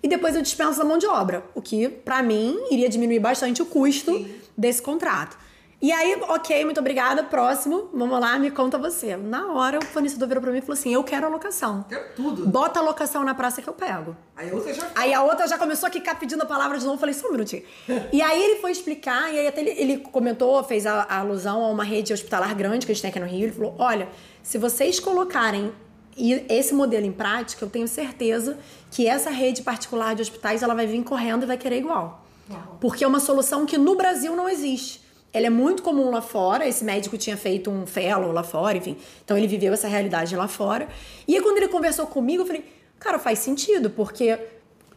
E 0.02 0.08
depois 0.08 0.36
eu 0.36 0.42
dispenso 0.42 0.80
a 0.82 0.84
mão 0.84 0.98
de 0.98 1.06
obra, 1.06 1.44
o 1.54 1.62
que, 1.62 1.88
pra 1.88 2.22
mim, 2.22 2.58
iria 2.70 2.88
diminuir 2.88 3.20
bastante 3.20 3.62
o 3.62 3.66
custo 3.66 4.12
Sim. 4.12 4.34
desse 4.56 4.82
contrato. 4.82 5.36
E 5.84 5.92
aí, 5.92 6.16
ok, 6.30 6.64
muito 6.64 6.80
obrigada, 6.80 7.22
próximo, 7.24 7.90
vamos 7.92 8.18
lá, 8.18 8.38
me 8.38 8.50
conta 8.50 8.78
você. 8.78 9.18
Na 9.18 9.52
hora, 9.52 9.78
o 9.78 9.84
fornecedor 9.84 10.26
virou 10.26 10.40
pra 10.40 10.50
mim 10.50 10.56
e 10.56 10.60
falou 10.62 10.72
assim: 10.72 10.94
eu 10.94 11.04
quero 11.04 11.26
a 11.26 11.28
locação. 11.28 11.84
Quero 11.86 12.04
tudo. 12.16 12.46
Bota 12.48 12.80
a 12.80 12.82
locação 12.82 13.22
na 13.22 13.34
praça 13.34 13.60
que 13.60 13.68
eu 13.68 13.74
pego. 13.74 14.16
Aí 14.34 14.48
você 14.48 14.72
já 14.72 14.86
Aí 14.94 15.12
a 15.12 15.22
outra 15.22 15.46
já 15.46 15.58
começou 15.58 15.86
a 15.86 15.90
quicar 15.90 16.18
pedindo 16.18 16.40
a 16.42 16.46
palavra 16.46 16.78
de 16.78 16.84
novo. 16.86 16.94
Eu 16.96 17.00
falei, 17.00 17.14
só 17.14 17.28
um 17.28 17.32
minutinho. 17.32 17.64
E 18.10 18.22
aí 18.22 18.42
ele 18.42 18.60
foi 18.62 18.70
explicar, 18.72 19.30
e 19.30 19.38
aí 19.40 19.46
até 19.46 19.60
ele, 19.60 19.70
ele 19.78 19.96
comentou, 19.98 20.64
fez 20.64 20.86
a, 20.86 21.02
a 21.02 21.18
alusão 21.18 21.62
a 21.62 21.68
uma 21.68 21.84
rede 21.84 22.14
hospitalar 22.14 22.54
grande 22.54 22.86
que 22.86 22.92
a 22.92 22.94
gente 22.94 23.02
tem 23.02 23.10
aqui 23.10 23.20
no 23.20 23.26
Rio. 23.26 23.42
Ele 23.42 23.52
falou: 23.52 23.74
olha, 23.78 24.08
se 24.42 24.56
vocês 24.56 24.98
colocarem 24.98 25.70
e- 26.16 26.46
esse 26.48 26.72
modelo 26.72 27.04
em 27.04 27.12
prática, 27.12 27.62
eu 27.62 27.68
tenho 27.68 27.86
certeza 27.86 28.56
que 28.90 29.06
essa 29.06 29.28
rede 29.28 29.60
particular 29.60 30.14
de 30.14 30.22
hospitais 30.22 30.62
ela 30.62 30.74
vai 30.74 30.86
vir 30.86 31.04
correndo 31.04 31.42
e 31.42 31.46
vai 31.46 31.58
querer 31.58 31.76
igual. 31.76 32.24
Uau. 32.50 32.78
Porque 32.80 33.04
é 33.04 33.06
uma 33.06 33.20
solução 33.20 33.66
que 33.66 33.76
no 33.76 33.94
Brasil 33.96 34.34
não 34.34 34.48
existe. 34.48 35.03
Ela 35.34 35.48
é 35.48 35.50
muito 35.50 35.82
comum 35.82 36.10
lá 36.10 36.22
fora, 36.22 36.66
esse 36.66 36.84
médico 36.84 37.18
tinha 37.18 37.36
feito 37.36 37.70
um 37.70 37.84
fellow 37.86 38.32
lá 38.32 38.42
fora, 38.42 38.78
enfim. 38.78 38.96
Então 39.22 39.36
ele 39.36 39.46
viveu 39.46 39.74
essa 39.74 39.88
realidade 39.88 40.34
lá 40.34 40.48
fora. 40.48 40.88
E 41.28 41.36
aí 41.36 41.42
quando 41.42 41.58
ele 41.58 41.68
conversou 41.68 42.06
comigo, 42.06 42.42
eu 42.42 42.46
falei, 42.46 42.64
Cara, 43.04 43.18
faz 43.18 43.40
sentido, 43.40 43.90
porque 43.90 44.38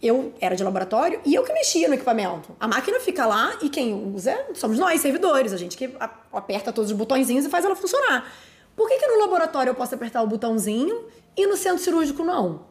eu 0.02 0.32
era 0.40 0.56
de 0.56 0.64
laboratório 0.64 1.20
e 1.26 1.36
eu 1.36 1.44
que 1.44 1.52
mexia 1.52 1.90
no 1.90 1.94
equipamento. 1.94 2.56
A 2.58 2.66
máquina 2.66 3.02
fica 3.02 3.26
lá 3.26 3.58
e 3.62 3.68
quem 3.68 3.94
usa 3.94 4.34
somos 4.54 4.80
nós, 4.80 5.02
servidores, 5.02 5.52
a 5.52 5.58
gente 5.58 5.76
que 5.76 5.94
aperta 6.32 6.72
todos 6.72 6.90
os 6.90 6.98
botõezinhos 6.98 7.46
e 7.46 7.50
faz 7.50 7.66
ela 7.66 7.76
funcionar. 7.76 8.32
Por 8.78 8.88
que, 8.88 8.98
que 8.98 9.08
no 9.08 9.20
laboratório 9.20 9.72
eu 9.72 9.76
posso 9.76 9.94
apertar 9.94 10.22
o 10.22 10.28
botãozinho 10.28 11.06
e 11.36 11.46
no 11.48 11.58
centro 11.58 11.84
cirúrgico 11.84 12.24
não? 12.24 12.62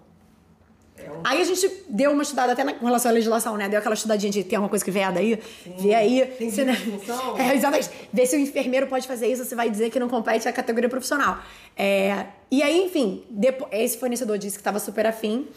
É. 0.98 1.11
Aí 1.24 1.40
a 1.40 1.44
gente 1.44 1.85
deu 1.88 2.11
uma 2.11 2.22
estudada 2.22 2.52
até 2.52 2.64
na, 2.64 2.72
com 2.72 2.87
relação 2.87 3.11
à 3.11 3.14
legislação, 3.14 3.56
né? 3.56 3.68
Deu 3.68 3.78
aquela 3.78 3.94
estudadinha 3.94 4.30
de 4.32 4.44
tem 4.44 4.56
alguma 4.56 4.68
coisa 4.68 4.85
que 4.85 4.90
veda 4.90 5.20
aí, 5.20 5.40
Sim. 5.64 5.74
vê 5.78 5.94
aí. 5.94 6.26
Tem 6.38 6.50
se, 6.50 6.64
né? 6.64 6.76
É, 7.38 7.54
exatamente. 7.54 7.90
Vê 8.12 8.26
se 8.26 8.37
o 8.37 8.40
enfermeiro 8.40 8.87
pode 8.87 9.06
fazer 9.06 9.26
isso, 9.26 9.44
você 9.44 9.54
vai 9.54 9.70
dizer 9.70 9.90
que 9.90 10.00
não 10.00 10.09
compete 10.09 10.48
a 10.48 10.52
categoria 10.52 10.88
profissional. 10.88 11.38
É, 11.76 12.26
e 12.50 12.62
aí, 12.62 12.85
enfim, 12.85 13.24
depois, 13.28 13.70
esse 13.72 13.98
fornecedor 13.98 14.38
disse 14.38 14.56
que 14.56 14.61
estava 14.61 14.78
super 14.78 15.06
afim. 15.06 15.48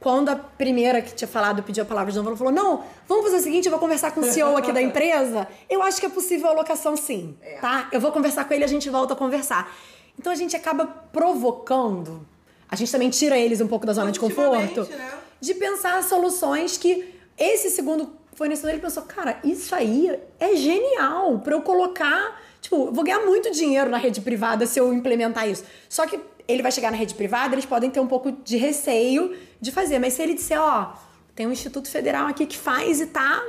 Quando 0.00 0.30
a 0.30 0.36
primeira 0.36 1.02
que 1.02 1.14
tinha 1.14 1.28
falado 1.28 1.62
pediu 1.62 1.82
a 1.82 1.86
palavra 1.86 2.10
de 2.10 2.16
novo, 2.16 2.30
ela 2.30 2.36
falou: 2.36 2.52
Não, 2.52 2.82
vamos 3.06 3.24
fazer 3.24 3.36
o 3.36 3.40
seguinte, 3.40 3.66
eu 3.66 3.70
vou 3.70 3.78
conversar 3.78 4.12
com 4.12 4.20
o 4.20 4.24
CEO 4.24 4.56
aqui 4.56 4.72
da 4.72 4.80
empresa. 4.82 5.46
Eu 5.68 5.82
acho 5.82 6.00
que 6.00 6.06
é 6.06 6.08
possível 6.08 6.48
a 6.48 6.52
alocação 6.52 6.96
sim, 6.96 7.36
é. 7.42 7.58
tá? 7.58 7.88
Eu 7.92 8.00
vou 8.00 8.10
conversar 8.10 8.46
com 8.46 8.54
ele 8.54 8.64
e 8.64 8.64
a 8.64 8.68
gente 8.68 8.88
volta 8.88 9.12
a 9.12 9.16
conversar. 9.16 9.70
Então 10.18 10.32
a 10.32 10.36
gente 10.36 10.56
acaba 10.56 10.86
provocando, 10.86 12.26
a 12.70 12.76
gente 12.76 12.92
também 12.92 13.10
tira 13.10 13.36
eles 13.36 13.60
um 13.60 13.66
pouco 13.66 13.84
da 13.84 13.92
zona 13.92 14.12
de 14.12 14.20
conforto, 14.20 14.84
né? 14.84 15.12
de 15.40 15.54
pensar 15.54 16.02
soluções 16.04 16.76
que 16.76 17.14
esse 17.36 17.70
segundo 17.70 18.12
fornecedor 18.34 18.70
ele 18.70 18.80
pensou: 18.80 19.02
Cara, 19.02 19.40
isso 19.42 19.74
aí 19.74 20.16
é 20.38 20.54
genial 20.56 21.38
para 21.40 21.54
eu 21.54 21.62
colocar. 21.62 22.40
Tipo, 22.60 22.92
vou 22.92 23.02
ganhar 23.02 23.20
muito 23.20 23.50
dinheiro 23.50 23.90
na 23.90 23.96
rede 23.96 24.20
privada 24.20 24.66
se 24.66 24.78
eu 24.78 24.92
implementar 24.92 25.48
isso. 25.48 25.64
Só 25.88 26.06
que 26.06 26.20
ele 26.46 26.62
vai 26.62 26.70
chegar 26.70 26.90
na 26.90 26.96
rede 26.96 27.14
privada, 27.14 27.54
eles 27.54 27.64
podem 27.64 27.90
ter 27.90 28.00
um 28.00 28.06
pouco 28.06 28.30
de 28.32 28.56
receio 28.56 29.36
de 29.60 29.72
fazer. 29.72 29.98
Mas 29.98 30.12
se 30.12 30.22
ele 30.22 30.34
disser, 30.34 30.60
ó, 30.60 30.92
tem 31.34 31.46
um 31.46 31.52
Instituto 31.52 31.88
Federal 31.88 32.26
aqui 32.26 32.44
que 32.44 32.58
faz 32.58 33.00
e 33.00 33.06
tá 33.06 33.42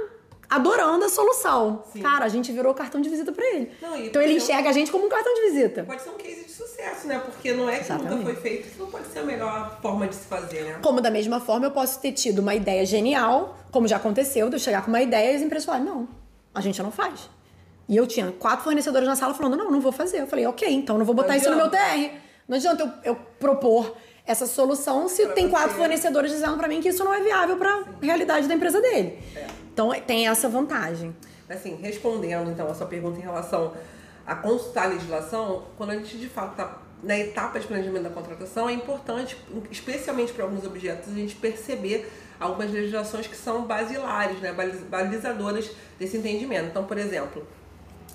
adorando 0.51 1.05
a 1.05 1.09
solução. 1.09 1.81
Sim. 1.93 2.01
Cara, 2.01 2.25
a 2.25 2.27
gente 2.27 2.51
virou 2.51 2.73
cartão 2.73 2.99
de 2.99 3.07
visita 3.07 3.31
para 3.31 3.45
ele. 3.45 3.71
Não, 3.81 3.95
então 3.95 4.21
ele 4.21 4.33
enxerga 4.33 4.69
a 4.69 4.73
gente 4.73 4.91
como 4.91 5.05
um 5.05 5.09
cartão 5.09 5.33
de 5.33 5.41
visita. 5.43 5.85
Pode 5.85 6.01
ser 6.01 6.09
um 6.09 6.17
case 6.17 6.43
de 6.43 6.51
sucesso, 6.51 7.07
né? 7.07 7.19
Porque 7.19 7.53
não 7.53 7.69
é 7.69 7.77
que 7.77 7.85
Exatamente. 7.85 8.15
nunca 8.15 8.23
foi 8.25 8.35
feito, 8.35 8.67
isso 8.67 8.79
não 8.79 8.87
pode 8.87 9.07
ser 9.07 9.19
a 9.19 9.23
melhor 9.23 9.79
forma 9.81 10.07
de 10.07 10.15
se 10.15 10.25
fazer, 10.25 10.63
né? 10.65 10.79
Como 10.81 10.99
da 10.99 11.09
mesma 11.09 11.39
forma 11.39 11.67
eu 11.67 11.71
posso 11.71 12.01
ter 12.01 12.11
tido 12.11 12.39
uma 12.39 12.53
ideia 12.53 12.85
genial, 12.85 13.57
como 13.71 13.87
já 13.87 13.95
aconteceu, 13.95 14.49
de 14.49 14.55
eu 14.57 14.59
chegar 14.59 14.81
com 14.83 14.89
uma 14.89 15.01
ideia 15.01 15.31
e 15.31 15.35
as 15.37 15.41
empresas 15.41 15.65
falarem, 15.65 15.87
não, 15.87 16.05
a 16.53 16.59
gente 16.59 16.83
não 16.83 16.91
faz. 16.91 17.29
E 17.87 17.95
eu 17.95 18.05
tinha 18.05 18.33
quatro 18.33 18.65
fornecedores 18.65 19.07
na 19.07 19.15
sala 19.15 19.33
falando, 19.33 19.55
não, 19.55 19.71
não 19.71 19.79
vou 19.79 19.93
fazer. 19.93 20.19
Eu 20.21 20.27
falei, 20.27 20.45
ok, 20.45 20.69
então 20.69 20.97
não 20.97 21.05
vou 21.05 21.15
botar 21.15 21.29
não 21.29 21.37
isso 21.37 21.49
no 21.49 21.55
meu 21.55 21.69
TR. 21.69 22.11
Não 22.45 22.57
adianta 22.57 22.83
eu, 23.05 23.13
eu 23.13 23.19
propor 23.39 23.95
essa 24.25 24.45
solução 24.45 25.07
se 25.07 25.23
pra 25.25 25.33
tem 25.33 25.45
você. 25.45 25.51
quatro 25.51 25.77
fornecedores 25.77 26.31
dizendo 26.31 26.57
para 26.57 26.67
mim 26.67 26.81
que 26.81 26.89
isso 26.89 27.03
não 27.05 27.13
é 27.13 27.21
viável 27.21 27.55
para 27.55 27.69
a 27.73 27.83
realidade 28.01 28.47
da 28.47 28.53
empresa 28.53 28.81
dele. 28.81 29.17
É. 29.35 29.60
Então 29.73 29.91
tem 30.05 30.27
essa 30.27 30.49
vantagem. 30.49 31.15
Assim, 31.49 31.75
respondendo 31.81 32.49
então 32.49 32.67
a 32.67 32.73
sua 32.73 32.87
pergunta 32.87 33.19
em 33.19 33.21
relação 33.21 33.73
a 34.25 34.35
consultar 34.35 34.85
a 34.85 34.87
legislação, 34.87 35.65
quando 35.77 35.91
a 35.91 35.95
gente 35.95 36.17
de 36.17 36.29
fato 36.29 36.51
está 36.51 36.77
na 37.03 37.17
etapa 37.17 37.59
de 37.59 37.67
planejamento 37.67 38.03
da 38.03 38.09
contratação, 38.09 38.69
é 38.69 38.73
importante, 38.73 39.35
especialmente 39.71 40.31
para 40.33 40.43
alguns 40.43 40.63
objetos, 40.65 41.11
a 41.11 41.15
gente 41.15 41.35
perceber 41.35 42.09
algumas 42.39 42.71
legislações 42.71 43.27
que 43.27 43.35
são 43.35 43.63
basilares, 43.63 44.39
né, 44.39 44.53
balizadoras 44.89 45.71
desse 45.99 46.17
entendimento. 46.17 46.67
Então, 46.67 46.85
por 46.85 46.97
exemplo, 46.97 47.45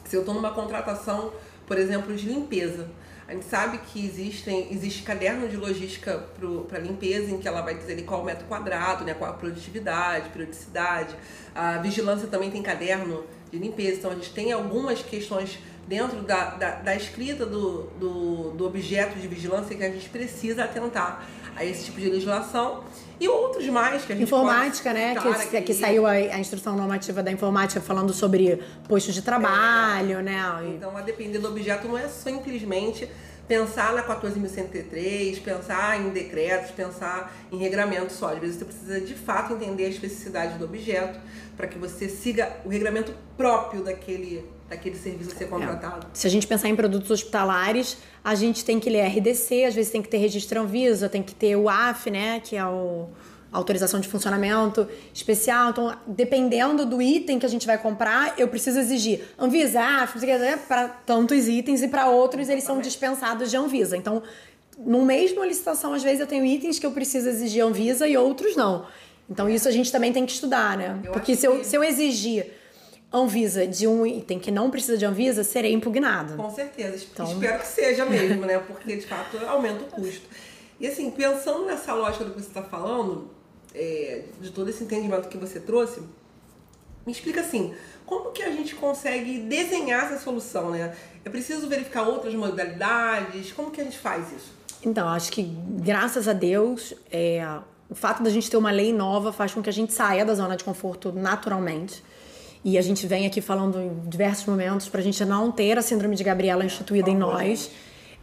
se 0.05 0.17
eu 0.17 0.21
estou 0.21 0.35
numa 0.35 0.53
contratação, 0.53 1.33
por 1.67 1.77
exemplo, 1.79 2.15
de 2.15 2.29
limpeza, 2.29 2.89
a 3.29 3.33
gente 3.33 3.47
sabe 3.47 3.79
que 3.79 4.05
existem, 4.05 4.69
existe 4.71 5.03
caderno 5.03 5.49
de 5.49 5.57
logística 5.57 6.25
para 6.69 6.79
limpeza, 6.79 7.31
em 7.31 7.39
que 7.39 7.49
ela 7.49 7.61
vai 7.61 7.75
dizer 7.75 8.01
qual 8.05 8.23
o 8.23 8.25
metro 8.25 8.47
quadrado, 8.47 9.05
né, 9.05 9.15
qual 9.15 9.31
a 9.31 9.35
produtividade, 9.35 10.29
periodicidade. 10.29 11.17
A 11.53 11.79
vigilância 11.79 12.29
também 12.29 12.53
tem 12.53 12.63
caderno 12.63 13.25
de 13.51 13.59
limpeza, 13.59 13.99
então 13.99 14.11
a 14.13 14.15
gente 14.15 14.33
tem 14.33 14.53
algumas 14.53 15.03
questões 15.03 15.59
dentro 15.89 16.23
da, 16.23 16.51
da, 16.51 16.71
da 16.77 16.95
escrita 16.95 17.45
do, 17.45 17.85
do, 17.99 18.51
do 18.51 18.67
objeto 18.67 19.19
de 19.19 19.27
vigilância 19.27 19.77
que 19.77 19.83
a 19.83 19.91
gente 19.91 20.09
precisa 20.09 20.65
atentar 20.65 21.29
a 21.57 21.65
esse 21.65 21.87
tipo 21.87 21.99
de 21.99 22.11
legislação 22.11 22.85
e 23.19 23.29
outros 23.29 23.67
mais 23.69 24.05
que 24.05 24.13
a 24.13 24.17
gente 24.17 24.25
Informática, 24.25 24.93
né? 24.93 25.15
Que, 25.51 25.63
que 25.63 25.75
saiu 25.75 26.07
a, 26.07 26.13
a, 26.13 26.39
instrução 26.39 26.77
normativa 26.77 27.23
da 27.23 27.33
informática 27.33 27.81
falando 27.81 28.13
sobre 28.13 28.63
postos 28.87 29.15
de 29.15 29.23
trabalho, 29.23 30.19
é. 30.19 30.23
né? 30.23 30.75
Então, 30.77 30.97
a 30.97 31.01
depender 31.01 31.39
do 31.39 31.49
objeto, 31.49 31.89
não 31.89 31.97
é 31.97 32.09
simplesmente 32.09 33.09
pensar 33.49 33.95
na 33.95 34.03
14.103, 34.03 35.41
pensar 35.43 36.01
em 36.01 36.11
decretos, 36.11 36.73
pensar 36.73 37.35
em 37.51 37.57
regramento 37.57 38.13
só. 38.13 38.33
Às 38.33 38.39
vezes 38.39 38.57
você 38.57 38.65
precisa 38.65 39.01
de 39.01 39.15
fato 39.15 39.55
entender 39.55 39.87
a 39.87 39.89
especificidade 39.89 40.59
do 40.59 40.65
objeto 40.65 41.19
para 41.57 41.67
que 41.67 41.79
você 41.79 42.09
siga 42.09 42.57
o 42.65 42.69
regramento 42.69 43.15
próprio 43.37 43.83
daquele, 43.83 44.45
daquele 44.69 44.97
serviço 44.97 45.37
ser 45.37 45.49
contratado. 45.49 46.07
É. 46.07 46.11
Se 46.13 46.27
a 46.27 46.31
gente 46.31 46.47
pensar 46.47 46.69
em 46.69 46.77
produtos 46.77 47.11
hospitalares, 47.11 47.99
a 48.25 48.35
gente 48.35 48.65
tem 48.65 48.81
que 48.81 48.91
ler 48.91 49.07
RDC, 49.07 49.65
às 49.65 49.75
vezes 49.75 49.91
tem 49.91 50.03
que 50.03 50.09
ter 50.09 50.19
registro 50.19 50.61
Anvisa, 50.61 51.09
tem 51.09 51.23
que 51.23 51.35
ter 51.35 51.57
o 51.57 51.69
AF, 51.69 52.11
né, 52.11 52.41
que 52.41 52.57
é 52.57 52.65
o 52.65 53.09
autorização 53.53 54.01
de 54.01 54.09
funcionamento 54.09 54.87
especial. 55.15 55.71
Então, 55.71 55.97
dependendo 56.07 56.85
do 56.85 57.01
item 57.01 57.39
que 57.39 57.47
a 57.47 57.49
gente 57.49 57.67
vai 57.67 57.79
comprar, 57.79 58.35
eu 58.39 58.49
preciso 58.49 58.79
exigir 58.79 59.23
Anvisa, 59.39 59.81
AF, 59.81 60.19
para 60.69 60.89
tantos 60.89 61.49
itens 61.49 61.83
e 61.83 61.89
para 61.89 62.09
outros 62.09 62.49
eles 62.49 62.65
são 62.65 62.81
dispensados 62.81 63.51
de 63.51 63.57
Anvisa. 63.57 63.97
Então, 63.97 64.23
no 64.79 65.05
mesmo 65.05 65.43
licitação, 65.43 65.95
às 65.95 66.03
vezes 66.03 66.21
eu 66.21 66.27
tenho 66.27 66.45
itens 66.45 66.79
que 66.79 66.85
eu 66.85 66.93
preciso 66.93 67.29
exigir 67.29 67.65
Anvisa 67.65 68.07
e 68.07 68.17
outros 68.17 68.55
não. 68.57 68.85
Então 69.29 69.49
isso 69.49 69.67
a 69.69 69.73
gente 69.73 69.91
também 69.91 70.13
tem 70.13 70.25
que 70.25 70.33
estudar, 70.33 70.77
né? 70.77 71.01
Porque 71.13 71.35
se 71.35 71.47
eu, 71.47 71.65
se 71.65 71.75
eu 71.77 71.83
exigir 71.83 72.47
Anvisa 73.17 73.67
de 73.67 73.87
um 73.87 74.07
item 74.07 74.39
que 74.39 74.51
não 74.51 74.71
precisa 74.71 74.99
de 74.99 75.05
Anvisa, 75.05 75.43
serei 75.43 75.73
impugnado. 75.73 76.35
Com 76.37 76.51
certeza. 76.51 77.05
Então... 77.13 77.33
Espero 77.33 77.59
que 77.61 77.67
seja 77.67 78.05
mesmo, 78.05 78.45
né? 78.45 78.59
Porque 78.59 78.97
de 78.97 79.07
fato 79.07 79.39
aumenta 79.47 79.85
o 79.85 79.87
custo. 79.87 80.29
E 80.79 80.87
assim, 80.87 81.11
pensando 81.11 81.65
nessa 81.65 81.95
lógica 81.95 82.25
do 82.25 82.33
que 82.33 82.41
você 82.41 82.49
está 82.49 82.63
falando, 82.63 83.31
é, 83.75 84.23
de 84.41 84.51
todo 84.51 84.69
esse 84.69 84.85
entendimento 84.85 85.29
que 85.29 85.39
você 85.39 85.59
trouxe, 85.59 86.01
me 87.07 87.13
explica 87.13 87.41
assim, 87.41 87.75
como 88.05 88.33
que 88.33 88.43
a 88.43 88.51
gente 88.51 88.75
consegue 88.75 89.39
desenhar 89.41 90.07
essa 90.07 90.23
solução, 90.23 90.71
né? 90.71 90.95
É 91.25 91.31
preciso 91.31 91.69
verificar 91.69 92.03
outras 92.03 92.35
modalidades? 92.35 93.53
Como 93.53 93.71
que 93.71 93.81
a 93.81 93.85
gente 93.85 93.99
faz 93.99 94.31
isso? 94.33 94.53
Então, 94.83 95.09
acho 95.09 95.33
que 95.33 95.43
graças 95.43 96.29
a 96.29 96.33
Deus, 96.33 96.95
é, 97.11 97.47
o 97.89 97.95
fato 97.95 98.23
da 98.23 98.31
gente 98.31 98.51
ter 98.51 98.57
uma 98.57 98.71
lei 98.71 98.93
nova 98.93 99.33
faz 99.33 99.55
com 99.55 99.63
que 99.63 99.71
a 99.71 99.73
gente 99.73 99.93
saia 99.93 100.25
da 100.25 100.35
zona 100.35 100.57
de 100.57 100.65
conforto 100.65 101.13
naturalmente. 101.13 102.03
E 102.67 102.77
a 102.77 102.83
gente 102.83 103.07
vem 103.07 103.25
aqui 103.29 103.41
falando 103.41 103.81
em 103.81 104.09
diversos 104.09 104.45
momentos 104.45 104.89
para 104.89 105.01
a 105.01 105.03
gente 105.05 105.25
não 105.25 105.53
ter 105.53 105.79
a 105.79 105.83
síndrome 105.83 106.17
de 106.17 106.25
Gabriela 106.25 106.65
instituída 106.65 107.09
em 107.09 107.17
nós. 107.17 107.71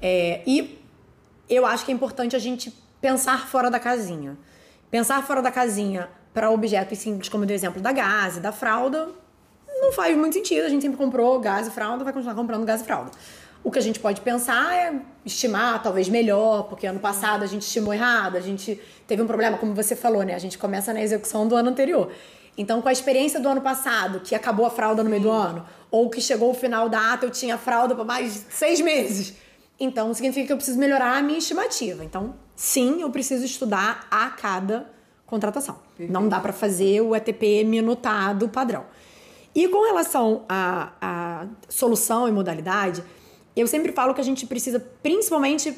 É, 0.01 0.41
e 0.45 0.83
eu 1.49 1.65
acho 1.65 1.85
que 1.85 1.91
é 1.93 1.95
importante 1.95 2.35
a 2.35 2.39
gente 2.39 2.69
pensar 2.99 3.47
fora 3.47 3.71
da 3.71 3.79
casinha. 3.79 4.37
Pensar 4.91 5.23
fora 5.23 5.41
da 5.41 5.49
casinha 5.49 6.09
para 6.33 6.51
objetos 6.51 6.97
simples, 6.97 7.29
como 7.29 7.45
do 7.45 7.53
exemplo 7.53 7.81
da 7.81 7.93
gás, 7.93 8.37
da 8.37 8.51
fralda, 8.51 9.11
não 9.81 9.93
faz 9.93 10.17
muito 10.17 10.33
sentido. 10.33 10.65
A 10.65 10.69
gente 10.69 10.81
sempre 10.81 10.97
comprou 10.97 11.39
gás 11.39 11.67
e 11.67 11.71
fralda, 11.71 12.03
vai 12.03 12.11
continuar 12.11 12.35
comprando 12.35 12.65
gás 12.65 12.81
e 12.81 12.83
fralda. 12.83 13.11
O 13.63 13.71
que 13.71 13.79
a 13.79 13.81
gente 13.81 14.01
pode 14.01 14.19
pensar 14.19 14.75
é 14.75 14.93
estimar 15.25 15.81
talvez 15.81 16.09
melhor, 16.09 16.63
porque 16.63 16.85
ano 16.85 16.99
passado 16.99 17.43
a 17.43 17.47
gente 17.47 17.61
estimou 17.61 17.93
errado, 17.93 18.35
a 18.35 18.41
gente 18.41 18.77
teve 19.07 19.21
um 19.21 19.25
problema, 19.25 19.57
como 19.57 19.73
você 19.73 19.95
falou, 19.95 20.21
né? 20.21 20.35
A 20.35 20.39
gente 20.39 20.57
começa 20.57 20.91
na 20.91 21.01
execução 21.01 21.47
do 21.47 21.55
ano 21.55 21.69
anterior. 21.69 22.11
Então, 22.57 22.81
com 22.81 22.89
a 22.89 22.91
experiência 22.91 23.39
do 23.39 23.47
ano 23.49 23.61
passado, 23.61 24.19
que 24.19 24.35
acabou 24.35 24.65
a 24.65 24.69
fralda 24.69 25.03
no 25.03 25.09
meio 25.09 25.23
do 25.23 25.31
ano, 25.31 25.65
ou 25.89 26.09
que 26.09 26.21
chegou 26.21 26.51
o 26.51 26.53
final 26.53 26.87
da 26.87 27.13
ata, 27.13 27.25
eu 27.25 27.31
tinha 27.31 27.57
fralda 27.57 27.95
por 27.95 28.05
mais 28.05 28.45
seis 28.49 28.79
meses. 28.79 29.33
Então, 29.79 30.13
significa 30.13 30.47
que 30.47 30.53
eu 30.53 30.57
preciso 30.57 30.77
melhorar 30.77 31.17
a 31.17 31.21
minha 31.21 31.39
estimativa. 31.39 32.03
Então, 32.03 32.35
sim, 32.55 33.01
eu 33.01 33.09
preciso 33.09 33.43
estudar 33.43 34.07
a 34.09 34.29
cada 34.29 34.87
contratação. 35.25 35.79
Não 35.97 36.29
dá 36.29 36.39
para 36.39 36.53
fazer 36.53 37.01
o 37.01 37.15
ETP 37.15 37.63
minutado 37.63 38.47
padrão. 38.49 38.85
E 39.55 39.67
com 39.67 39.83
relação 39.85 40.45
à, 40.47 40.91
à 41.01 41.45
solução 41.69 42.27
e 42.27 42.31
modalidade, 42.31 43.03
eu 43.55 43.67
sempre 43.67 43.91
falo 43.91 44.13
que 44.13 44.21
a 44.21 44.23
gente 44.23 44.45
precisa, 44.45 44.79
principalmente, 45.01 45.75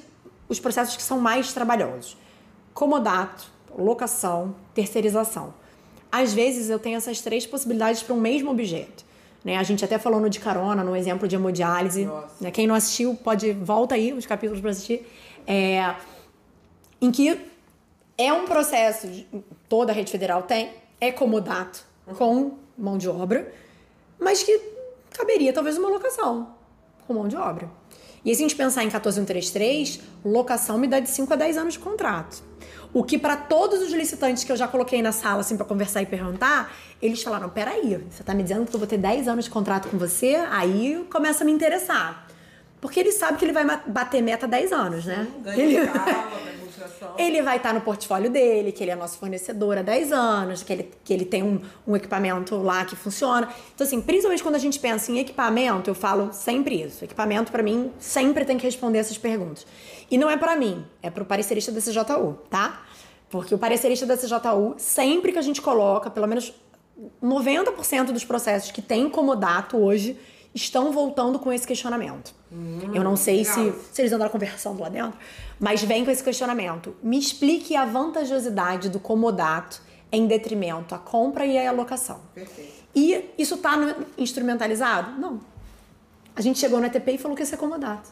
os 0.48 0.60
processos 0.60 0.96
que 0.96 1.04
são 1.04 1.20
mais 1.20 1.54
trabalhosos. 1.54 2.18
Comodato, 2.74 3.46
locação, 3.78 4.56
terceirização. 4.74 5.54
Às 6.22 6.34
vezes 6.34 6.70
eu 6.70 6.80
tenho 6.80 6.96
essas 6.96 7.20
três 7.20 7.46
possibilidades 7.46 8.02
para 8.02 8.14
um 8.14 8.20
mesmo 8.20 8.50
objeto. 8.50 9.04
Né? 9.44 9.58
A 9.58 9.64
gente 9.64 9.84
até 9.84 10.00
falou 10.00 10.20
no 10.22 10.30
de 10.30 10.40
carona, 10.40 10.82
no 10.84 10.96
exemplo 10.96 11.28
de 11.28 11.36
hemodiálise. 11.36 12.10
Né? 12.40 12.52
Quem 12.52 12.66
não 12.66 12.74
assistiu, 12.74 13.16
pode 13.16 13.52
volta 13.52 13.96
aí 13.96 14.14
os 14.14 14.26
capítulos 14.26 14.62
para 14.62 14.72
assistir. 14.72 15.06
É, 15.46 15.94
em 17.02 17.12
que 17.12 17.38
é 18.18 18.32
um 18.32 18.46
processo, 18.46 19.08
toda 19.68 19.92
a 19.92 19.96
rede 19.96 20.10
federal 20.10 20.44
tem, 20.44 20.72
é 21.02 21.12
comodato 21.12 21.86
com 22.18 22.54
mão 22.78 22.98
de 22.98 23.10
obra, 23.10 23.54
mas 24.18 24.42
que 24.42 24.58
caberia 25.12 25.52
talvez 25.52 25.78
uma 25.78 25.90
locação 25.90 26.56
com 27.06 27.14
mão 27.14 27.28
de 27.28 27.36
obra. 27.36 27.70
E 28.24 28.34
se 28.34 28.42
a 28.42 28.48
gente 28.48 28.56
pensar 28.56 28.84
em 28.84 28.90
14133, 28.90 30.00
locação 30.24 30.78
me 30.78 30.88
dá 30.88 31.00
de 31.00 31.10
5 31.10 31.34
a 31.34 31.36
10 31.36 31.58
anos 31.58 31.74
de 31.74 31.80
contrato. 31.80 32.42
O 32.96 33.04
que 33.04 33.20
para 33.20 33.36
todos 33.36 33.82
os 33.82 33.92
licitantes 33.92 34.46
que 34.46 34.52
eu 34.54 34.56
já 34.56 34.70
coloquei 34.70 35.02
na 35.02 35.12
sala 35.12 35.42
assim 35.42 35.58
para 35.58 35.66
conversar 35.66 36.02
e 36.02 36.06
perguntar, 36.06 36.74
eles 37.02 37.22
falaram: 37.22 37.50
"Peraí, 37.50 38.02
você 38.10 38.24
tá 38.24 38.34
me 38.34 38.42
dizendo 38.42 38.66
que 38.66 38.74
eu 38.74 38.80
vou 38.80 38.88
ter 38.88 38.98
10 38.98 39.28
anos 39.28 39.44
de 39.44 39.52
contrato 39.52 39.90
com 39.90 39.98
você?" 39.98 40.36
Aí 40.50 41.06
começa 41.12 41.44
a 41.44 41.46
me 41.46 41.52
interessar. 41.52 42.26
Porque 42.80 42.98
ele 42.98 43.12
sabe 43.12 43.38
que 43.38 43.44
ele 43.44 43.52
vai 43.52 43.66
bater 43.86 44.22
meta 44.22 44.48
10 44.48 44.72
anos, 44.72 45.06
né? 45.06 45.28
Ganha 45.44 45.62
ele... 45.62 45.88
calma, 45.88 46.32
ele 47.20 47.42
vai 47.42 47.58
estar 47.58 47.74
no 47.74 47.82
portfólio 47.82 48.30
dele, 48.30 48.72
que 48.72 48.82
ele 48.82 48.92
é 48.92 48.96
nosso 48.96 49.18
fornecedor 49.18 49.78
há 49.78 49.82
10 49.82 50.14
anos, 50.14 50.64
que 50.64 50.72
ele, 50.72 50.92
que 51.04 51.14
ele 51.14 51.26
tem 51.26 51.44
um, 51.44 51.60
um 51.86 51.98
equipamento 51.98 52.56
lá 52.58 52.86
que 52.86 52.96
funciona. 52.96 53.50
Então, 53.74 53.86
assim, 53.86 54.00
principalmente 54.02 54.42
quando 54.42 54.56
a 54.56 54.60
gente 54.60 54.80
pensa 54.80 55.12
em 55.12 55.20
equipamento, 55.20 55.90
eu 55.90 55.96
falo 55.96 56.32
sempre 56.32 56.82
isso. 56.82 57.04
Equipamento, 57.04 57.52
para 57.52 57.64
mim, 57.64 57.92
sempre 58.00 58.46
tem 58.46 58.58
que 58.58 58.66
responder 58.66 59.00
essas 59.00 59.18
perguntas. 59.18 59.66
E 60.10 60.18
não 60.18 60.30
é 60.30 60.38
para 60.38 60.56
mim, 60.56 60.86
é 61.02 61.10
para 61.10 61.24
o 61.24 61.26
parecerista 61.26 61.72
da 61.72 61.82
CJU, 61.82 62.38
tá? 62.50 62.85
Porque 63.36 63.54
o 63.54 63.58
parecerista 63.58 64.06
da 64.06 64.16
CJU, 64.16 64.76
sempre 64.78 65.32
que 65.32 65.38
a 65.38 65.42
gente 65.42 65.62
coloca, 65.62 66.10
pelo 66.10 66.26
menos 66.26 66.54
90% 67.22 68.12
dos 68.12 68.24
processos 68.24 68.72
que 68.72 68.82
tem 68.82 69.10
comodato 69.10 69.78
hoje, 69.78 70.18
estão 70.54 70.92
voltando 70.94 71.38
com 71.38 71.52
esse 71.52 71.68
questionamento. 71.68 72.34
Hum, 72.50 72.92
eu 72.94 73.04
não 73.04 73.18
sei 73.18 73.44
se, 73.44 73.74
se 73.92 74.02
eles 74.02 74.14
andaram 74.14 74.32
conversando 74.32 74.80
lá 74.80 74.88
dentro, 74.88 75.20
mas 75.60 75.84
vem 75.84 76.06
com 76.06 76.12
esse 76.12 76.24
questionamento. 76.24 76.96
Me 77.04 77.20
explique 77.20 77.76
a 77.76 77.84
vantajosidade 77.84 78.90
do 78.90 79.02
comodato 79.02 79.82
em 80.10 80.26
detrimento 80.28 80.96
à 80.96 80.98
compra 80.98 81.46
e 81.46 81.58
à 81.58 81.70
alocação. 81.70 82.22
Perfeito. 82.34 82.86
E 82.96 83.32
isso 83.38 83.56
está 83.56 83.78
instrumentalizado? 84.18 85.20
Não. 85.20 85.42
A 86.34 86.42
gente 86.42 86.58
chegou 86.58 86.80
no 86.80 86.86
ETP 86.86 87.12
e 87.12 87.18
falou 87.18 87.36
que 87.36 87.42
ia 87.42 87.46
ser 87.46 87.58
comodato. 87.58 88.10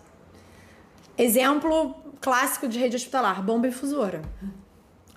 Exemplo 1.18 1.96
clássico 2.20 2.68
de 2.68 2.80
rede 2.80 2.96
hospitalar, 2.96 3.42
bomba 3.42 3.68
infusora. 3.68 4.22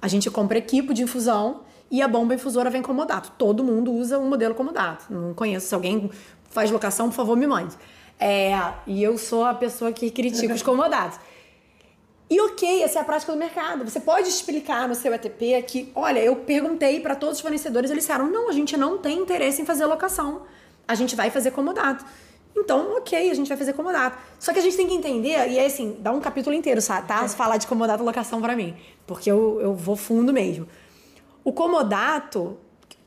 A 0.00 0.08
gente 0.08 0.30
compra 0.30 0.58
equipo 0.58 0.92
de 0.92 1.02
infusão 1.02 1.62
e 1.90 2.02
a 2.02 2.08
bomba 2.08 2.34
infusora 2.34 2.70
vem 2.70 2.82
comodato. 2.82 3.32
Todo 3.38 3.62
mundo 3.64 3.92
usa 3.92 4.18
um 4.18 4.28
modelo 4.28 4.54
comodato. 4.54 5.06
Não 5.10 5.34
conheço 5.34 5.68
se 5.68 5.74
alguém 5.74 6.10
faz 6.50 6.70
locação, 6.70 7.08
por 7.08 7.14
favor, 7.14 7.36
me 7.36 7.46
mande. 7.46 7.76
É, 8.18 8.54
e 8.86 9.02
eu 9.02 9.18
sou 9.18 9.44
a 9.44 9.54
pessoa 9.54 9.92
que 9.92 10.10
critica 10.10 10.54
os 10.54 10.62
comodados. 10.64 11.18
E 12.28 12.40
ok, 12.40 12.82
essa 12.82 12.98
é 12.98 13.02
a 13.02 13.04
prática 13.04 13.30
do 13.30 13.38
mercado. 13.38 13.88
Você 13.88 14.00
pode 14.00 14.28
explicar 14.28 14.88
no 14.88 14.96
seu 14.96 15.14
ETP 15.14 15.62
que, 15.62 15.92
olha, 15.94 16.18
eu 16.18 16.34
perguntei 16.34 16.98
para 16.98 17.14
todos 17.14 17.36
os 17.36 17.40
fornecedores, 17.40 17.90
eles 17.90 18.02
disseram: 18.02 18.28
não, 18.28 18.48
a 18.48 18.52
gente 18.52 18.76
não 18.76 18.98
tem 18.98 19.18
interesse 19.18 19.62
em 19.62 19.64
fazer 19.64 19.86
locação. 19.86 20.42
A 20.88 20.94
gente 20.94 21.14
vai 21.14 21.30
fazer 21.30 21.52
comodato. 21.52 22.04
Então, 22.56 22.96
ok, 22.96 23.30
a 23.30 23.34
gente 23.34 23.48
vai 23.48 23.56
fazer 23.56 23.74
comodato. 23.74 24.16
Só 24.40 24.52
que 24.52 24.58
a 24.58 24.62
gente 24.62 24.76
tem 24.76 24.88
que 24.88 24.94
entender, 24.94 25.48
e 25.48 25.58
é 25.58 25.66
assim, 25.66 25.96
dá 26.00 26.10
um 26.10 26.20
capítulo 26.20 26.56
inteiro, 26.56 26.80
sabe, 26.80 27.06
tá? 27.06 27.26
Se 27.28 27.36
falar 27.36 27.58
de 27.58 27.66
comodato 27.66 28.02
locação 28.02 28.40
para 28.40 28.56
mim. 28.56 28.74
Porque 29.06 29.30
eu, 29.30 29.60
eu 29.60 29.74
vou 29.74 29.94
fundo 29.94 30.32
mesmo. 30.32 30.66
O 31.44 31.52
comodato, 31.52 32.56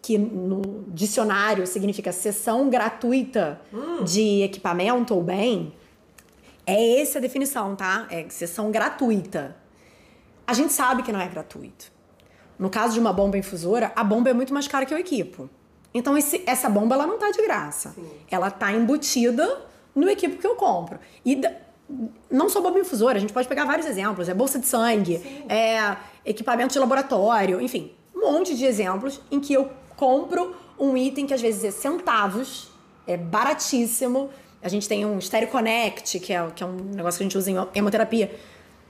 que 0.01 0.17
no 0.17 0.85
dicionário 0.87 1.65
significa 1.65 2.11
sessão 2.11 2.69
gratuita 2.69 3.59
hum. 3.73 4.03
de 4.03 4.43
equipamento 4.43 5.15
ou 5.15 5.23
bem, 5.23 5.73
é 6.65 7.01
essa 7.01 7.17
a 7.17 7.21
definição, 7.21 7.75
tá? 7.75 8.07
É 8.11 8.29
sessão 8.29 8.69
gratuita. 8.69 9.55
A 10.45 10.53
gente 10.53 10.71
sabe 10.71 11.01
que 11.01 11.11
não 11.11 11.19
é 11.19 11.27
gratuito. 11.27 11.91
No 12.57 12.69
caso 12.69 12.93
de 12.93 12.99
uma 12.99 13.11
bomba 13.11 13.37
infusora, 13.37 13.91
a 13.95 14.03
bomba 14.03 14.29
é 14.29 14.33
muito 14.33 14.53
mais 14.53 14.67
cara 14.67 14.85
que 14.85 14.93
o 14.93 14.97
equipo. 14.97 15.49
Então 15.93 16.17
esse, 16.17 16.43
essa 16.45 16.69
bomba 16.69 16.95
ela 16.95 17.07
não 17.07 17.17
tá 17.17 17.31
de 17.31 17.41
graça. 17.41 17.91
Sim. 17.91 18.09
Ela 18.29 18.51
tá 18.51 18.71
embutida 18.71 19.65
no 19.95 20.09
equipo 20.09 20.37
que 20.37 20.47
eu 20.47 20.55
compro. 20.55 20.99
E 21.25 21.41
não 22.29 22.49
só 22.49 22.61
bomba 22.61 22.79
infusora, 22.79 23.17
a 23.17 23.21
gente 23.21 23.33
pode 23.33 23.47
pegar 23.47 23.65
vários 23.65 23.87
exemplos. 23.87 24.29
É 24.29 24.33
bolsa 24.33 24.59
de 24.59 24.67
sangue, 24.67 25.17
Sim. 25.17 25.45
é 25.49 25.97
equipamento 26.25 26.73
de 26.73 26.79
laboratório, 26.79 27.59
enfim, 27.59 27.91
um 28.15 28.31
monte 28.31 28.55
de 28.55 28.65
exemplos 28.65 29.19
em 29.31 29.39
que 29.39 29.53
eu 29.53 29.71
compro 29.95 30.55
um 30.77 30.95
item 30.95 31.25
que 31.25 31.33
às 31.33 31.41
vezes 31.41 31.63
é 31.63 31.71
centavos, 31.71 32.69
é 33.07 33.17
baratíssimo. 33.17 34.29
A 34.61 34.69
gente 34.69 34.87
tem 34.87 35.05
um 35.05 35.19
Stereo 35.19 35.49
Connect, 35.49 36.19
que 36.19 36.31
é, 36.31 36.47
que 36.51 36.63
é 36.63 36.65
um 36.65 36.75
negócio 36.75 37.17
que 37.17 37.23
a 37.23 37.25
gente 37.25 37.37
usa 37.37 37.49
em 37.49 37.55
hemoterapia. 37.73 38.37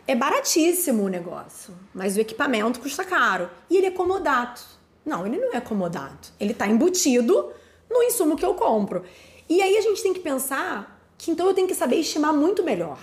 É 0.05 0.15
baratíssimo 0.15 1.03
o 1.03 1.07
negócio, 1.07 1.73
mas 1.93 2.17
o 2.17 2.19
equipamento 2.19 2.79
custa 2.79 3.03
caro. 3.05 3.49
E 3.69 3.77
ele 3.77 3.87
é 3.87 3.91
comodato. 3.91 4.78
Não, 5.09 5.25
ele 5.25 5.37
não 5.37 5.53
é 5.53 5.59
comodato. 5.59 6.31
Ele 6.39 6.51
está 6.51 6.67
embutido 6.67 7.51
no 7.89 8.03
insumo 8.03 8.37
que 8.37 8.45
eu 8.45 8.53
compro. 8.53 9.03
E 9.49 9.59
aí 9.59 9.75
a 9.75 9.81
gente 9.81 10.03
tem 10.03 10.13
que 10.13 10.19
pensar 10.19 11.03
que 11.17 11.31
então 11.31 11.47
eu 11.47 11.53
tenho 11.55 11.67
que 11.67 11.73
saber 11.73 11.95
estimar 11.95 12.31
muito 12.31 12.63
melhor. 12.63 12.99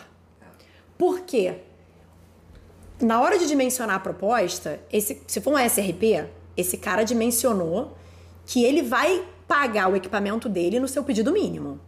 Por 0.96 1.22
quê? 1.22 1.56
Na 3.00 3.20
hora 3.20 3.36
de 3.36 3.48
dimensionar 3.48 3.96
a 3.96 3.98
proposta, 3.98 4.80
esse, 4.92 5.20
se 5.26 5.40
for 5.40 5.52
um 5.54 5.58
SRP, 5.58 6.28
esse 6.56 6.76
cara 6.76 7.02
dimensionou 7.02 7.96
que 8.46 8.64
ele 8.64 8.82
vai 8.82 9.26
pagar 9.48 9.90
o 9.90 9.96
equipamento 9.96 10.48
dele 10.48 10.78
no 10.78 10.86
seu 10.86 11.02
pedido 11.02 11.32
mínimo. 11.32 11.80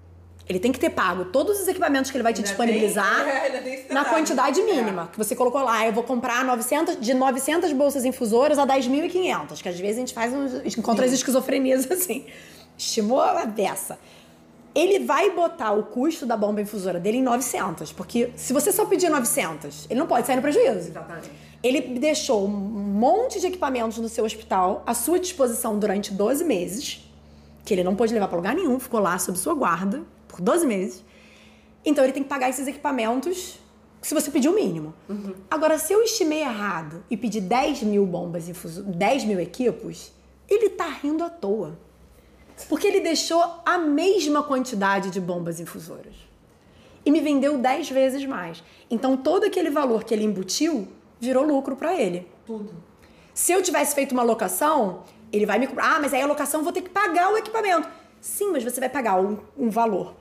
Ele 0.48 0.58
tem 0.58 0.72
que 0.72 0.80
ter 0.80 0.90
pago 0.90 1.26
todos 1.26 1.60
os 1.60 1.68
equipamentos 1.68 2.10
que 2.10 2.16
ele 2.16 2.22
vai 2.22 2.32
te 2.32 2.38
ainda 2.38 2.48
disponibilizar 2.48 3.24
tem, 3.62 3.84
é, 3.90 3.92
na 3.92 4.04
quantidade 4.04 4.62
mínima. 4.62 5.08
É. 5.10 5.12
Que 5.12 5.18
você 5.18 5.36
colocou 5.36 5.62
lá, 5.62 5.86
eu 5.86 5.92
vou 5.92 6.02
comprar 6.02 6.42
900, 6.44 6.98
de 6.98 7.12
900 7.12 7.72
bolsas 7.74 8.04
infusoras 8.04 8.58
a 8.58 8.66
10.500. 8.66 9.60
Que 9.60 9.68
às 9.68 9.78
vezes 9.78 9.96
a 9.96 10.00
gente 10.00 10.14
faz 10.14 10.32
uns, 10.32 10.78
encontra 10.78 11.04
as 11.04 11.12
esquizofrenias 11.12 11.88
assim. 11.92 12.24
Estimou 12.78 13.20
a 13.20 13.44
dessa. 13.44 13.98
Ele 14.74 15.00
vai 15.00 15.30
botar 15.30 15.72
o 15.72 15.82
custo 15.82 16.24
da 16.24 16.36
bomba 16.36 16.62
infusora 16.62 16.98
dele 16.98 17.18
em 17.18 17.22
900. 17.22 17.92
Porque 17.92 18.30
se 18.34 18.54
você 18.54 18.72
só 18.72 18.86
pedir 18.86 19.10
900, 19.10 19.86
ele 19.90 19.98
não 19.98 20.06
pode 20.06 20.26
sair 20.26 20.36
no 20.36 20.42
prejuízo. 20.42 20.88
Exatamente. 20.88 21.30
Ele 21.62 21.80
deixou 21.98 22.46
um 22.46 22.48
monte 22.48 23.38
de 23.40 23.48
equipamentos 23.48 23.98
no 23.98 24.08
seu 24.08 24.24
hospital 24.24 24.82
à 24.86 24.94
sua 24.94 25.18
disposição 25.18 25.78
durante 25.78 26.12
12 26.12 26.44
meses, 26.44 27.04
que 27.64 27.74
ele 27.74 27.82
não 27.82 27.96
pôde 27.96 28.14
levar 28.14 28.28
para 28.28 28.36
lugar 28.36 28.54
nenhum, 28.54 28.78
ficou 28.78 29.00
lá 29.00 29.18
sob 29.18 29.36
sua 29.36 29.54
guarda 29.54 30.02
por 30.38 30.44
12 30.44 30.66
meses. 30.66 31.04
Então 31.84 32.04
ele 32.04 32.12
tem 32.12 32.22
que 32.22 32.28
pagar 32.28 32.48
esses 32.48 32.66
equipamentos 32.66 33.58
se 34.00 34.14
você 34.14 34.30
pedir 34.30 34.48
o 34.48 34.54
mínimo. 34.54 34.94
Uhum. 35.08 35.34
Agora, 35.50 35.76
se 35.76 35.92
eu 35.92 36.02
estimei 36.02 36.40
errado 36.40 37.04
e 37.10 37.16
pedi 37.16 37.40
10 37.40 37.82
mil 37.82 38.06
bombas 38.06 38.48
infuso, 38.48 38.84
10 38.84 39.24
mil 39.24 39.40
equipos, 39.40 40.12
ele 40.48 40.70
tá 40.70 40.86
rindo 40.86 41.24
à 41.24 41.28
toa. 41.28 41.76
Porque 42.68 42.86
ele 42.86 43.00
deixou 43.00 43.42
a 43.64 43.78
mesma 43.78 44.42
quantidade 44.42 45.10
de 45.10 45.20
bombas 45.20 45.60
infusoras. 45.60 46.14
E 47.04 47.10
me 47.10 47.20
vendeu 47.20 47.58
10 47.58 47.90
vezes 47.90 48.24
mais. 48.24 48.62
Então 48.90 49.16
todo 49.16 49.44
aquele 49.44 49.70
valor 49.70 50.04
que 50.04 50.14
ele 50.14 50.24
embutiu 50.24 50.88
virou 51.20 51.44
lucro 51.44 51.74
para 51.76 51.94
ele. 52.00 52.28
Tudo. 52.46 52.72
Se 53.34 53.52
eu 53.52 53.62
tivesse 53.62 53.94
feito 53.94 54.12
uma 54.12 54.22
locação, 54.22 55.04
ele 55.32 55.46
vai 55.46 55.58
me 55.58 55.66
cobrar. 55.66 55.96
Ah, 55.96 56.00
mas 56.00 56.12
aí 56.12 56.22
a 56.22 56.26
locação 56.26 56.60
eu 56.60 56.64
vou 56.64 56.72
ter 56.72 56.82
que 56.82 56.90
pagar 56.90 57.32
o 57.32 57.36
equipamento. 57.36 57.88
Sim, 58.20 58.50
mas 58.52 58.64
você 58.64 58.80
vai 58.80 58.88
pagar 58.88 59.20
um, 59.20 59.38
um 59.56 59.70
valor 59.70 60.14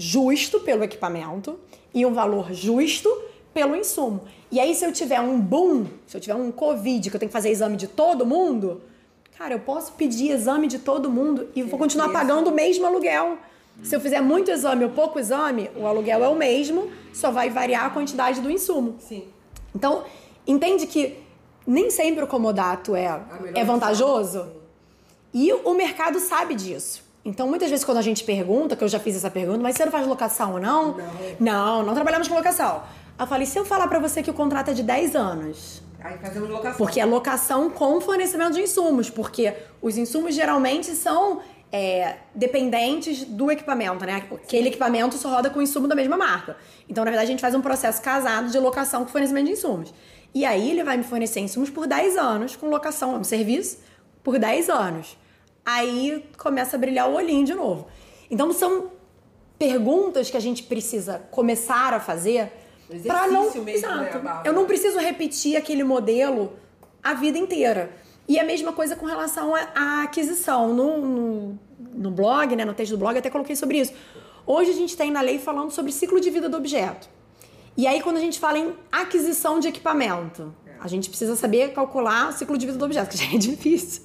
justo 0.00 0.60
pelo 0.60 0.82
equipamento 0.82 1.58
e 1.92 2.06
um 2.06 2.14
valor 2.14 2.52
justo 2.52 3.10
pelo 3.52 3.76
insumo. 3.76 4.22
E 4.50 4.58
aí, 4.58 4.74
se 4.74 4.84
eu 4.84 4.92
tiver 4.92 5.20
um 5.20 5.38
boom, 5.38 5.86
se 6.06 6.16
eu 6.16 6.20
tiver 6.20 6.34
um 6.34 6.50
Covid, 6.50 7.10
que 7.10 7.14
eu 7.14 7.20
tenho 7.20 7.28
que 7.28 7.32
fazer 7.32 7.50
exame 7.50 7.76
de 7.76 7.86
todo 7.86 8.24
mundo, 8.24 8.80
cara, 9.36 9.54
eu 9.54 9.60
posso 9.60 9.92
pedir 9.92 10.30
exame 10.30 10.66
de 10.66 10.78
todo 10.78 11.10
mundo 11.10 11.48
e 11.54 11.62
vou 11.62 11.78
continuar 11.78 12.08
pagando 12.08 12.48
o 12.48 12.52
mesmo 12.52 12.86
aluguel. 12.86 13.36
Se 13.82 13.94
eu 13.94 14.00
fizer 14.00 14.20
muito 14.20 14.50
exame 14.50 14.84
ou 14.84 14.90
pouco 14.90 15.18
exame, 15.18 15.70
o 15.76 15.86
aluguel 15.86 16.24
é 16.24 16.28
o 16.28 16.34
mesmo, 16.34 16.90
só 17.12 17.30
vai 17.30 17.50
variar 17.50 17.86
a 17.86 17.90
quantidade 17.90 18.40
do 18.40 18.50
insumo. 18.50 18.96
Sim. 18.98 19.24
Então, 19.74 20.04
entende 20.46 20.86
que 20.86 21.18
nem 21.66 21.90
sempre 21.90 22.24
o 22.24 22.26
comodato 22.26 22.94
é, 22.94 23.20
é 23.54 23.64
vantajoso? 23.64 24.48
E 25.32 25.52
o 25.52 25.74
mercado 25.74 26.18
sabe 26.18 26.54
disso. 26.54 27.09
Então, 27.24 27.46
muitas 27.46 27.68
vezes, 27.68 27.84
quando 27.84 27.98
a 27.98 28.02
gente 28.02 28.24
pergunta, 28.24 28.74
que 28.74 28.82
eu 28.82 28.88
já 28.88 28.98
fiz 28.98 29.16
essa 29.16 29.30
pergunta, 29.30 29.58
mas 29.58 29.76
você 29.76 29.84
não 29.84 29.92
faz 29.92 30.06
locação 30.06 30.54
ou 30.54 30.60
não? 30.60 30.96
Não. 30.96 31.04
Não, 31.38 31.82
não 31.82 31.94
trabalhamos 31.94 32.28
com 32.28 32.34
locação. 32.34 32.82
Eu 33.18 33.26
falei, 33.26 33.46
se 33.46 33.58
eu 33.58 33.64
falar 33.64 33.88
para 33.88 33.98
você 33.98 34.22
que 34.22 34.30
o 34.30 34.34
contrato 34.34 34.70
é 34.70 34.72
de 34.72 34.82
10 34.82 35.14
anos. 35.14 35.82
Aí 36.02 36.16
fazemos 36.16 36.48
locação. 36.48 36.78
Porque 36.78 36.98
é 36.98 37.04
locação 37.04 37.68
com 37.68 38.00
fornecimento 38.00 38.54
de 38.54 38.62
insumos, 38.62 39.10
porque 39.10 39.52
os 39.82 39.98
insumos 39.98 40.34
geralmente 40.34 40.92
são 40.92 41.42
é, 41.70 42.16
dependentes 42.34 43.22
do 43.24 43.50
equipamento, 43.50 44.06
né? 44.06 44.26
Aquele 44.32 44.68
equipamento 44.68 45.18
só 45.18 45.28
roda 45.28 45.50
com 45.50 45.60
insumo 45.60 45.86
da 45.86 45.94
mesma 45.94 46.16
marca. 46.16 46.56
Então, 46.88 47.04
na 47.04 47.10
verdade, 47.10 47.28
a 47.28 47.32
gente 47.32 47.42
faz 47.42 47.54
um 47.54 47.60
processo 47.60 48.00
casado 48.00 48.50
de 48.50 48.58
locação 48.58 49.04
com 49.04 49.10
fornecimento 49.10 49.44
de 49.44 49.52
insumos. 49.52 49.92
E 50.34 50.46
aí 50.46 50.70
ele 50.70 50.82
vai 50.82 50.96
me 50.96 51.04
fornecer 51.04 51.40
insumos 51.40 51.68
por 51.68 51.86
10 51.86 52.16
anos, 52.16 52.56
com 52.56 52.70
locação, 52.70 53.16
um 53.16 53.24
serviço, 53.24 53.78
por 54.24 54.38
10 54.38 54.70
anos 54.70 55.18
aí 55.74 56.24
começa 56.36 56.76
a 56.76 56.78
brilhar 56.78 57.08
o 57.08 57.14
olhinho 57.14 57.44
de 57.44 57.54
novo. 57.54 57.86
Então 58.30 58.52
são 58.52 58.90
perguntas 59.58 60.30
que 60.30 60.36
a 60.36 60.40
gente 60.40 60.62
precisa 60.62 61.18
começar 61.30 61.92
a 61.92 62.00
fazer 62.00 62.52
para 63.06 63.28
não, 63.28 63.44
mesmo, 63.44 63.64
né, 63.64 63.72
exato. 63.74 64.18
Né, 64.18 64.42
eu 64.44 64.52
não 64.52 64.66
preciso 64.66 64.98
repetir 64.98 65.56
aquele 65.56 65.84
modelo 65.84 66.52
a 67.02 67.14
vida 67.14 67.38
inteira. 67.38 67.90
E 68.26 68.38
a 68.38 68.44
mesma 68.44 68.72
coisa 68.72 68.94
com 68.94 69.06
relação 69.06 69.54
à 69.54 70.02
aquisição. 70.04 70.72
No, 70.72 70.98
no, 70.98 71.58
no 71.94 72.10
blog, 72.10 72.54
né, 72.54 72.64
no 72.64 72.74
texto 72.74 72.92
do 72.92 72.98
blog, 72.98 73.18
até 73.18 73.28
coloquei 73.28 73.56
sobre 73.56 73.78
isso. 73.78 73.92
Hoje 74.46 74.70
a 74.70 74.74
gente 74.74 74.96
tem 74.96 75.10
na 75.10 75.20
lei 75.20 75.38
falando 75.38 75.70
sobre 75.70 75.92
ciclo 75.92 76.20
de 76.20 76.30
vida 76.30 76.48
do 76.48 76.56
objeto. 76.56 77.08
E 77.76 77.86
aí, 77.86 78.00
quando 78.00 78.18
a 78.18 78.20
gente 78.20 78.38
fala 78.38 78.58
em 78.58 78.74
aquisição 78.90 79.58
de 79.58 79.68
equipamento. 79.68 80.54
A 80.80 80.88
gente 80.88 81.08
precisa 81.10 81.36
saber 81.36 81.72
calcular 81.72 82.30
o 82.30 82.32
ciclo 82.32 82.56
de 82.56 82.64
vida 82.64 82.78
do 82.78 82.84
objeto, 82.84 83.10
que 83.10 83.18
já 83.18 83.34
é 83.34 83.36
difícil 83.38 84.02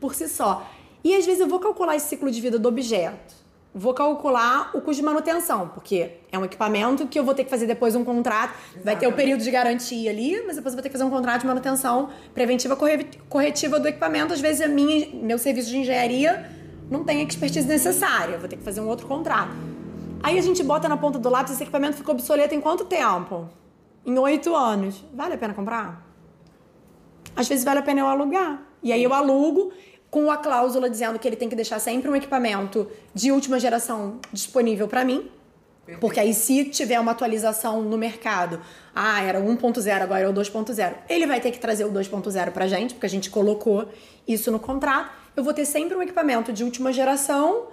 por 0.00 0.14
si 0.14 0.28
só. 0.28 0.66
E 1.06 1.14
às 1.14 1.24
vezes 1.24 1.40
eu 1.40 1.46
vou 1.46 1.60
calcular 1.60 1.94
esse 1.94 2.08
ciclo 2.08 2.28
de 2.28 2.40
vida 2.40 2.58
do 2.58 2.68
objeto. 2.68 3.32
Vou 3.72 3.94
calcular 3.94 4.72
o 4.74 4.80
custo 4.80 4.96
de 4.96 5.02
manutenção, 5.04 5.68
porque 5.68 6.14
é 6.32 6.36
um 6.36 6.44
equipamento 6.44 7.06
que 7.06 7.16
eu 7.16 7.22
vou 7.22 7.32
ter 7.32 7.44
que 7.44 7.50
fazer 7.50 7.64
depois 7.64 7.94
um 7.94 8.04
contrato. 8.04 8.50
Exatamente. 8.50 8.84
Vai 8.84 8.96
ter 8.96 9.06
o 9.06 9.12
período 9.12 9.44
de 9.44 9.50
garantia 9.52 10.10
ali, 10.10 10.42
mas 10.44 10.56
depois 10.56 10.74
eu 10.74 10.78
vou 10.78 10.82
ter 10.82 10.88
que 10.88 10.94
fazer 10.94 11.04
um 11.04 11.10
contrato 11.10 11.42
de 11.42 11.46
manutenção 11.46 12.08
preventiva 12.34 12.76
corretiva 13.28 13.78
do 13.78 13.86
equipamento. 13.86 14.32
Às 14.32 14.40
vezes 14.40 14.60
a 14.60 14.66
minha, 14.66 15.06
meu 15.14 15.38
serviço 15.38 15.70
de 15.70 15.78
engenharia 15.78 16.50
não 16.90 17.04
tem 17.04 17.20
a 17.20 17.22
expertise 17.22 17.68
necessária, 17.68 18.36
vou 18.36 18.48
ter 18.48 18.56
que 18.56 18.64
fazer 18.64 18.80
um 18.80 18.88
outro 18.88 19.06
contrato. 19.06 19.54
Aí 20.24 20.36
a 20.36 20.42
gente 20.42 20.60
bota 20.64 20.88
na 20.88 20.96
ponta 20.96 21.20
do 21.20 21.28
lápis, 21.28 21.52
esse 21.52 21.62
equipamento 21.62 21.96
ficou 21.96 22.16
obsoleto 22.16 22.52
em 22.52 22.60
quanto 22.60 22.84
tempo? 22.84 23.48
Em 24.04 24.18
oito 24.18 24.56
anos. 24.56 25.04
Vale 25.14 25.34
a 25.34 25.38
pena 25.38 25.54
comprar? 25.54 26.04
Às 27.36 27.46
vezes 27.46 27.64
vale 27.64 27.78
a 27.78 27.82
pena 27.82 28.00
eu 28.00 28.08
alugar. 28.08 28.60
E 28.82 28.92
aí 28.92 29.04
eu 29.04 29.14
alugo 29.14 29.72
com 30.16 30.30
a 30.30 30.38
cláusula 30.38 30.88
dizendo 30.88 31.18
que 31.18 31.28
ele 31.28 31.36
tem 31.36 31.46
que 31.46 31.54
deixar 31.54 31.78
sempre 31.78 32.10
um 32.10 32.16
equipamento 32.16 32.90
de 33.12 33.30
última 33.30 33.60
geração 33.60 34.18
disponível 34.32 34.88
para 34.88 35.04
mim. 35.04 35.30
Porque 36.00 36.18
aí, 36.18 36.32
se 36.32 36.64
tiver 36.64 36.98
uma 36.98 37.12
atualização 37.12 37.82
no 37.82 37.98
mercado, 37.98 38.58
ah, 38.94 39.22
era 39.22 39.38
1.0, 39.38 40.00
agora 40.00 40.22
é 40.22 40.26
o 40.26 40.32
2.0, 40.32 40.94
ele 41.06 41.26
vai 41.26 41.38
ter 41.38 41.50
que 41.50 41.58
trazer 41.58 41.84
o 41.84 41.92
2.0 41.92 42.50
pra 42.50 42.66
gente, 42.66 42.94
porque 42.94 43.04
a 43.04 43.10
gente 43.10 43.28
colocou 43.28 43.90
isso 44.26 44.50
no 44.50 44.58
contrato. 44.58 45.10
Eu 45.36 45.44
vou 45.44 45.52
ter 45.52 45.66
sempre 45.66 45.94
um 45.94 46.00
equipamento 46.00 46.50
de 46.50 46.64
última 46.64 46.94
geração 46.94 47.66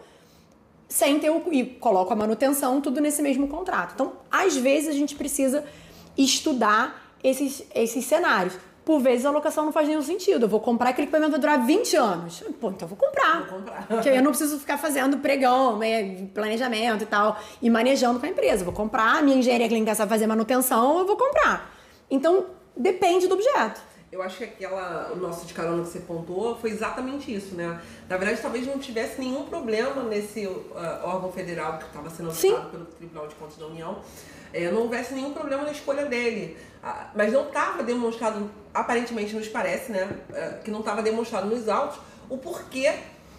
sem 0.90 1.20
ter 1.20 1.30
o, 1.30 1.42
e 1.50 1.64
coloco 1.64 2.12
a 2.12 2.16
manutenção, 2.16 2.82
tudo 2.82 3.00
nesse 3.00 3.22
mesmo 3.22 3.48
contrato. 3.48 3.94
Então, 3.94 4.12
às 4.30 4.58
vezes 4.58 4.90
a 4.90 4.94
gente 4.94 5.16
precisa 5.16 5.64
estudar 6.18 7.16
esses, 7.24 7.64
esses 7.74 8.04
cenários. 8.04 8.54
Por 8.86 9.00
vezes 9.00 9.26
a 9.26 9.32
locação 9.32 9.66
não 9.66 9.72
faz 9.72 9.88
nenhum 9.88 10.02
sentido. 10.02 10.46
Eu 10.46 10.50
vou 10.50 10.60
comprar 10.60 10.90
aquele 10.90 11.06
equipamento 11.06 11.32
vai 11.32 11.40
durar 11.40 11.66
20 11.66 11.96
anos. 11.96 12.44
Pô, 12.60 12.70
então 12.70 12.86
eu 12.86 12.88
vou 12.88 12.98
comprar. 12.98 13.48
Vou 13.48 13.60
comprar. 13.60 13.88
Porque 13.88 14.10
eu 14.10 14.22
não 14.22 14.32
preciso 14.32 14.60
ficar 14.60 14.78
fazendo 14.78 15.18
pregão, 15.18 15.78
né, 15.78 16.28
planejamento 16.34 17.04
e 17.04 17.08
tal, 17.08 17.40
e 17.62 17.70
manejando 17.70 18.20
com 18.20 18.26
a 18.26 18.30
empresa. 18.30 18.62
Eu 18.62 18.66
vou 18.66 18.74
comprar, 18.74 19.24
minha 19.24 19.38
engenharia 19.38 19.68
clínica 19.68 19.96
sabe 19.96 20.10
fazer 20.10 20.28
manutenção, 20.28 21.00
eu 21.00 21.06
vou 21.06 21.16
comprar. 21.16 21.74
Então, 22.12 22.48
depende 22.76 23.28
do 23.28 23.36
objeto. 23.36 23.82
Eu 24.12 24.22
acho 24.22 24.38
que 24.38 24.44
aquela, 24.44 25.12
o 25.12 25.16
nosso 25.16 25.48
de 25.48 25.56
carona 25.56 25.82
que 25.82 25.90
você 25.90 26.02
pontuou 26.02 26.56
foi 26.56 26.70
exatamente 26.70 27.34
isso, 27.34 27.56
né? 27.56 27.82
Na 28.08 28.16
verdade, 28.16 28.40
talvez 28.42 28.68
não 28.68 28.78
tivesse 28.78 29.20
nenhum 29.20 29.44
problema 29.46 30.04
nesse 30.04 30.46
uh, 30.46 30.72
órgão 31.04 31.32
federal 31.32 31.80
que 31.80 31.86
estava 31.86 32.12
sendo 32.12 32.30
auditado 32.30 32.70
pelo 32.70 32.86
Tribunal 32.86 33.28
de 33.28 33.34
Contas 33.34 33.58
da 33.58 33.66
União 33.66 33.98
é, 34.54 34.72
não 34.72 34.82
houvesse 34.82 35.14
nenhum 35.14 35.34
problema 35.34 35.64
na 35.64 35.72
escolha 35.72 36.06
dele. 36.06 36.56
Ah, 36.82 37.10
mas 37.16 37.34
não 37.34 37.48
estava 37.48 37.82
demonstrado, 37.82 38.50
aparentemente 38.74 39.36
nos 39.36 39.48
parece, 39.48 39.92
né, 39.92 40.08
é, 40.34 40.60
que 40.64 40.70
não 40.70 40.80
estava 40.80 41.02
demonstrado 41.02 41.48
nos 41.48 41.68
autos 41.68 42.00
o 42.30 42.38
porquê 42.38 42.94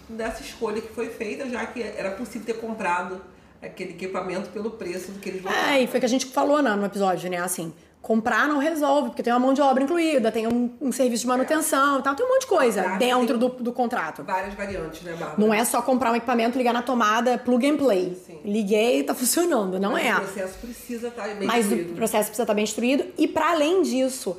dessa 0.09 0.41
escolha 0.41 0.81
que 0.81 0.93
foi 0.93 1.09
feita, 1.09 1.49
já 1.49 1.65
que 1.65 1.81
era 1.81 2.11
possível 2.11 2.45
ter 2.45 2.59
comprado 2.59 3.21
aquele 3.61 3.91
equipamento 3.91 4.49
pelo 4.49 4.71
preço 4.71 5.11
do 5.11 5.19
que 5.19 5.29
eles 5.29 5.41
votaram. 5.41 5.69
É, 5.69 5.81
e 5.81 5.87
foi 5.87 5.99
que 5.99 6.05
a 6.05 6.09
gente 6.09 6.27
falou 6.27 6.61
né, 6.61 6.75
no 6.75 6.85
episódio, 6.85 7.29
né? 7.29 7.37
Assim, 7.37 7.73
comprar 8.05 8.47
não 8.47 8.59
resolve, 8.59 9.09
porque 9.09 9.23
tem 9.23 9.33
uma 9.33 9.39
mão 9.39 9.51
de 9.51 9.59
obra 9.59 9.83
incluída, 9.83 10.31
tem 10.31 10.45
um, 10.45 10.69
um 10.79 10.91
serviço 10.91 11.23
de 11.23 11.27
manutenção 11.27 11.97
e 11.97 12.03
tal, 12.03 12.13
tem 12.13 12.23
um 12.23 12.29
monte 12.29 12.41
de 12.41 12.47
coisa 12.47 12.83
dentro 12.99 13.35
do, 13.35 13.49
do 13.49 13.73
contrato. 13.73 14.23
Várias 14.23 14.53
variantes, 14.53 15.01
né, 15.01 15.13
Bárbara? 15.13 15.33
Não 15.39 15.51
é 15.51 15.65
só 15.65 15.81
comprar 15.81 16.11
um 16.11 16.15
equipamento, 16.15 16.55
ligar 16.55 16.71
na 16.71 16.83
tomada, 16.83 17.35
plug 17.35 17.67
and 17.67 17.77
play. 17.77 18.15
Sim. 18.23 18.41
Liguei 18.45 18.99
e 18.99 19.03
tá 19.03 19.15
funcionando, 19.15 19.79
não 19.79 19.93
Mas 19.93 20.05
é. 20.05 20.13
O 20.13 20.21
processo 20.21 20.57
precisa 20.59 21.07
estar 21.07 21.23
tá 21.23 21.33
bem 21.33 21.47
Mas 21.47 21.65
instruído. 21.65 21.93
o 21.93 21.95
processo 21.95 22.23
precisa 22.25 22.43
estar 22.43 22.45
tá 22.45 22.53
bem 22.53 22.63
instruído 22.63 23.05
e 23.17 23.27
para 23.27 23.49
além 23.53 23.81
disso, 23.81 24.37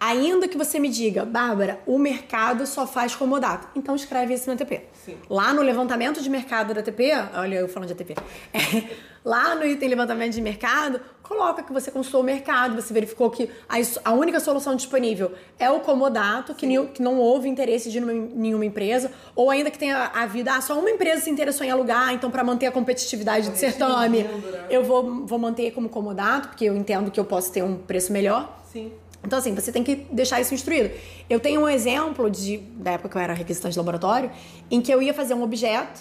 Ainda 0.00 0.46
que 0.46 0.56
você 0.56 0.78
me 0.78 0.88
diga, 0.88 1.24
Bárbara, 1.24 1.80
o 1.84 1.98
mercado 1.98 2.66
só 2.66 2.86
faz 2.86 3.16
comodato. 3.16 3.66
Então 3.74 3.96
escreve 3.96 4.34
isso 4.34 4.46
no 4.46 4.54
ATP. 4.54 4.82
Sim. 5.04 5.16
Lá 5.28 5.52
no 5.52 5.60
levantamento 5.60 6.22
de 6.22 6.30
mercado 6.30 6.72
da 6.72 6.80
ATP, 6.80 7.10
olha 7.34 7.56
eu 7.56 7.68
falando 7.68 7.88
de 7.88 7.94
ATP, 7.94 8.14
é, 8.52 8.94
lá 9.24 9.56
no 9.56 9.66
item 9.66 9.88
levantamento 9.88 10.34
de 10.34 10.40
mercado, 10.40 11.00
coloca 11.22 11.64
que 11.64 11.72
você 11.72 11.90
consultou 11.90 12.20
o 12.20 12.24
mercado, 12.24 12.80
você 12.80 12.94
verificou 12.94 13.28
que 13.28 13.50
a, 13.68 13.76
a 14.04 14.12
única 14.12 14.38
solução 14.38 14.76
disponível 14.76 15.32
é 15.58 15.68
o 15.68 15.80
comodato, 15.80 16.54
que, 16.54 16.66
que, 16.88 17.02
não 17.02 17.18
houve 17.18 17.48
interesse 17.48 17.90
de 17.90 18.00
nenhuma 18.00 18.64
empresa, 18.64 19.10
ou 19.34 19.50
ainda 19.50 19.68
que 19.70 19.78
tenha 19.78 20.12
havido, 20.14 20.48
ah, 20.50 20.60
só 20.60 20.78
uma 20.78 20.90
empresa 20.90 21.22
se 21.22 21.30
interessou 21.30 21.66
em 21.66 21.70
alugar, 21.70 22.14
então 22.14 22.30
para 22.30 22.44
manter 22.44 22.66
a 22.66 22.72
competitividade 22.72 23.50
do 23.50 23.56
certame, 23.56 24.22
né? 24.22 24.66
eu 24.70 24.84
vou, 24.84 25.26
vou 25.26 25.38
manter 25.38 25.72
como 25.72 25.88
comodato, 25.88 26.48
porque 26.48 26.64
eu 26.66 26.76
entendo 26.76 27.10
que 27.10 27.18
eu 27.18 27.24
posso 27.24 27.52
ter 27.52 27.64
um 27.64 27.76
preço 27.76 28.12
melhor. 28.12 28.62
Sim. 28.72 28.92
Então, 29.22 29.38
assim, 29.38 29.54
você 29.54 29.72
tem 29.72 29.82
que 29.82 30.06
deixar 30.12 30.40
isso 30.40 30.54
instruído. 30.54 30.90
Eu 31.28 31.40
tenho 31.40 31.62
um 31.62 31.68
exemplo 31.68 32.30
de, 32.30 32.58
da 32.76 32.92
época 32.92 33.08
que 33.08 33.16
eu 33.16 33.20
era 33.20 33.34
requisitante 33.34 33.72
de 33.72 33.78
laboratório, 33.78 34.30
em 34.70 34.80
que 34.80 34.92
eu 34.92 35.02
ia 35.02 35.12
fazer 35.12 35.34
um 35.34 35.42
objeto. 35.42 36.00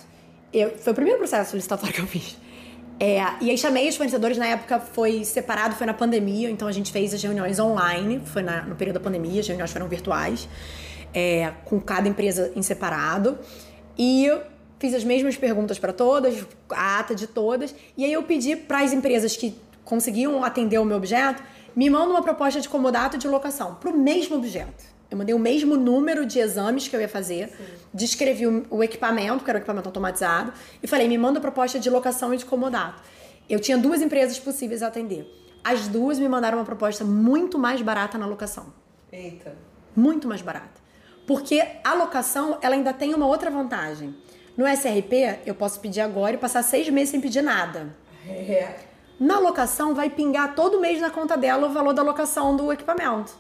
Eu, 0.53 0.77
foi 0.77 0.93
o 0.93 0.95
primeiro 0.95 1.19
processo 1.19 1.55
licitatório 1.55 1.93
que 1.93 2.01
eu 2.01 2.07
fiz. 2.07 2.37
É, 2.99 3.21
e 3.41 3.51
aí 3.51 3.57
chamei 3.57 3.87
os 3.87 3.95
fornecedores, 3.95 4.37
na 4.37 4.47
época 4.47 4.79
foi 4.79 5.23
separado, 5.23 5.75
foi 5.75 5.85
na 5.85 5.93
pandemia, 5.93 6.49
então 6.49 6.67
a 6.67 6.71
gente 6.71 6.91
fez 6.91 7.13
as 7.13 7.21
reuniões 7.21 7.59
online, 7.59 8.19
foi 8.25 8.41
na, 8.41 8.63
no 8.63 8.75
período 8.75 8.95
da 8.95 8.99
pandemia, 8.99 9.39
as 9.39 9.47
reuniões 9.47 9.71
foram 9.71 9.87
virtuais, 9.87 10.49
é, 11.13 11.51
com 11.65 11.79
cada 11.79 12.07
empresa 12.07 12.51
em 12.55 12.61
separado. 12.61 13.37
E 13.97 14.31
fiz 14.79 14.93
as 14.93 15.03
mesmas 15.03 15.35
perguntas 15.35 15.77
para 15.77 15.93
todas, 15.93 16.45
a 16.69 16.99
ata 16.99 17.13
de 17.13 17.27
todas, 17.27 17.73
e 17.95 18.05
aí 18.05 18.13
eu 18.13 18.23
pedi 18.23 18.55
para 18.55 18.79
as 18.79 18.93
empresas 18.93 19.35
que 19.35 19.55
conseguiam 19.83 20.43
atender 20.43 20.79
o 20.79 20.85
meu 20.85 20.97
objeto 20.97 21.41
me 21.77 21.91
manda 21.91 22.09
uma 22.09 22.23
proposta 22.23 22.59
de 22.59 22.67
comodato 22.67 23.19
de 23.19 23.27
locação 23.27 23.75
para 23.75 23.91
o 23.91 23.95
mesmo 23.95 24.35
objeto. 24.35 24.83
Eu 25.11 25.17
mandei 25.17 25.35
o 25.35 25.39
mesmo 25.39 25.77
número 25.77 26.25
de 26.25 26.39
exames 26.39 26.87
que 26.87 26.95
eu 26.95 26.99
ia 26.99 27.07
fazer, 27.07 27.49
Sim. 27.49 27.63
descrevi 27.93 28.47
o, 28.47 28.65
o, 28.71 28.83
equipamento, 28.83 29.43
que 29.43 29.49
era 29.51 29.59
um 29.59 29.61
equipamento 29.61 29.87
automatizado, 29.87 30.51
e 30.81 30.87
falei: 30.87 31.07
me 31.07 31.19
manda 31.19 31.39
proposta 31.39 31.79
de 31.79 31.87
locação 31.87 32.33
e 32.33 32.37
de 32.37 32.45
comodato. 32.45 33.03
Eu 33.47 33.59
tinha 33.59 33.77
duas 33.77 34.01
empresas 34.01 34.39
possíveis 34.39 34.81
a 34.81 34.87
atender. 34.87 35.31
As 35.63 35.87
duas 35.87 36.17
me 36.17 36.27
mandaram 36.27 36.57
uma 36.57 36.65
proposta 36.65 37.05
muito 37.05 37.59
mais 37.59 37.79
barata 37.79 38.17
na 38.17 38.25
locação. 38.25 38.73
Eita. 39.11 39.55
Muito 39.95 40.27
mais 40.27 40.41
barata. 40.41 40.81
Porque 41.27 41.63
a 41.83 41.93
locação, 41.93 42.57
ela 42.59 42.73
ainda 42.73 42.91
tem 42.91 43.13
uma 43.13 43.27
outra 43.27 43.51
vantagem. 43.51 44.15
No 44.57 44.67
SRP, 44.67 45.41
eu 45.45 45.53
posso 45.53 45.79
pedir 45.79 46.01
agora 46.01 46.33
e 46.33 46.39
passar 46.39 46.63
seis 46.63 46.89
meses 46.89 47.09
sem 47.09 47.21
pedir 47.21 47.43
nada. 47.43 47.95
É. 48.27 48.86
Na 49.19 49.39
locação, 49.39 49.95
vai 49.95 50.09
pingar 50.09 50.53
todo 50.53 50.79
mês 50.79 51.01
na 51.01 51.09
conta 51.09 51.35
dela 51.35 51.67
o 51.67 51.71
valor 51.71 51.93
da 51.93 52.03
locação 52.03 52.55
do 52.55 52.71
equipamento. 52.71 53.33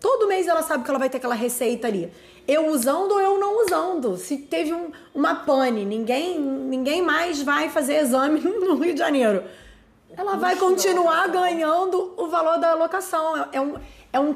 Todo 0.00 0.26
mês 0.26 0.48
ela 0.48 0.62
sabe 0.62 0.82
que 0.82 0.90
ela 0.90 0.98
vai 0.98 1.10
ter 1.10 1.18
aquela 1.18 1.34
receita 1.34 1.86
ali. 1.86 2.10
Eu 2.48 2.68
usando 2.68 3.12
ou 3.12 3.20
eu 3.20 3.38
não 3.38 3.64
usando. 3.64 4.16
Se 4.16 4.38
teve 4.38 4.72
um, 4.72 4.90
uma 5.14 5.34
pane, 5.34 5.84
ninguém, 5.84 6.40
ninguém 6.40 7.02
mais 7.02 7.42
vai 7.42 7.68
fazer 7.68 7.96
exame 7.96 8.40
no 8.40 8.76
Rio 8.76 8.94
de 8.94 8.98
Janeiro. 8.98 9.44
Ela 10.16 10.36
vai 10.36 10.56
continuar 10.56 11.28
ganhando 11.28 12.14
o 12.16 12.26
valor 12.28 12.58
da 12.58 12.74
locação. 12.74 13.36
É, 13.36 13.48
é 13.52 13.60
um, 13.60 13.76
é 14.12 14.20
um, 14.20 14.34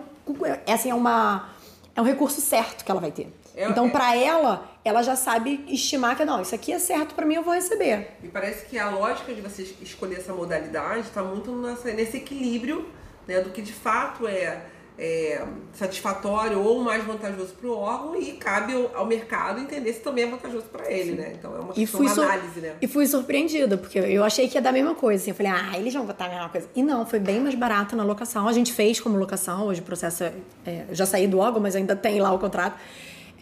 é, 0.67 0.73
assim, 0.73 0.91
é 0.91 0.95
uma, 0.95 1.49
é 1.97 2.01
um 2.01 2.05
recurso 2.05 2.41
certo 2.43 2.85
que 2.85 2.91
ela 2.91 3.01
vai 3.01 3.11
ter. 3.11 3.33
Então, 3.57 3.89
para 3.89 4.15
ela, 4.17 4.69
ela 4.85 5.03
já 5.03 5.17
sabe 5.17 5.65
estimar 5.67 6.17
que 6.17 6.25
não, 6.25 6.43
isso 6.43 6.55
aqui 6.55 6.73
é 6.73 6.79
certo 6.79 7.15
para 7.15 7.25
mim, 7.25 7.35
eu 7.35 7.43
vou 7.43 7.55
receber. 7.55 8.09
Me 8.23 8.29
parece 8.29 8.67
que 8.67 8.79
a 8.79 8.91
lógica 8.91 9.33
de 9.33 9.41
você 9.41 9.63
escolher 9.81 10.17
essa 10.17 10.35
modalidade 10.35 11.01
está 11.01 11.23
muito 11.23 11.51
nessa, 11.53 11.91
nesse 11.93 12.19
equilíbrio 12.19 12.87
né, 13.27 13.41
do 13.41 13.49
que 13.49 13.63
de 13.63 13.73
fato 13.73 14.29
é, 14.29 14.61
é 14.99 15.43
satisfatório 15.73 16.61
ou 16.61 16.83
mais 16.83 17.03
vantajoso 17.03 17.55
para 17.55 17.67
o 17.67 17.79
órgão 17.79 18.21
e 18.21 18.33
cabe 18.33 18.75
ao, 18.75 18.95
ao, 18.95 19.07
mercado 19.07 19.59
entender 19.59 19.91
se 19.95 20.01
também 20.01 20.25
é 20.25 20.27
vantajoso 20.27 20.67
para 20.67 20.91
ele, 20.93 21.13
né? 21.13 21.33
Então 21.39 21.57
é 21.57 21.61
uma, 21.61 21.73
e 21.75 21.87
fui 21.87 22.07
uma 22.07 22.13
análise, 22.13 22.61
né? 22.61 22.75
E 22.83 22.87
fui 22.87 23.07
surpreendida, 23.07 23.79
porque 23.79 23.99
eu 23.99 24.23
achei 24.23 24.47
que 24.49 24.59
ia 24.59 24.61
dar 24.61 24.69
a 24.69 24.73
mesma 24.75 24.95
coisa. 24.95 25.23
Assim, 25.23 25.31
eu 25.31 25.35
falei, 25.35 25.51
ah, 25.51 25.79
eles 25.79 25.95
vão 25.95 26.05
botar 26.05 26.27
a 26.27 26.29
mesma 26.29 26.49
coisa. 26.51 26.69
E 26.77 26.83
não, 26.83 27.07
foi 27.07 27.19
bem 27.19 27.41
mais 27.41 27.55
barato 27.55 27.97
na 27.97 28.05
locação. 28.05 28.47
A 28.47 28.53
gente 28.53 28.73
fez 28.73 29.01
como 29.01 29.17
locação, 29.17 29.67
hoje 29.67 29.81
o 29.81 29.85
processo 29.85 30.25
é, 30.25 30.33
é, 30.67 30.85
já 30.93 31.07
saí 31.07 31.27
do 31.27 31.39
órgão, 31.39 31.63
mas 31.63 31.75
ainda 31.75 31.97
tem 31.97 32.21
lá 32.21 32.31
o 32.33 32.39
contrato 32.39 32.79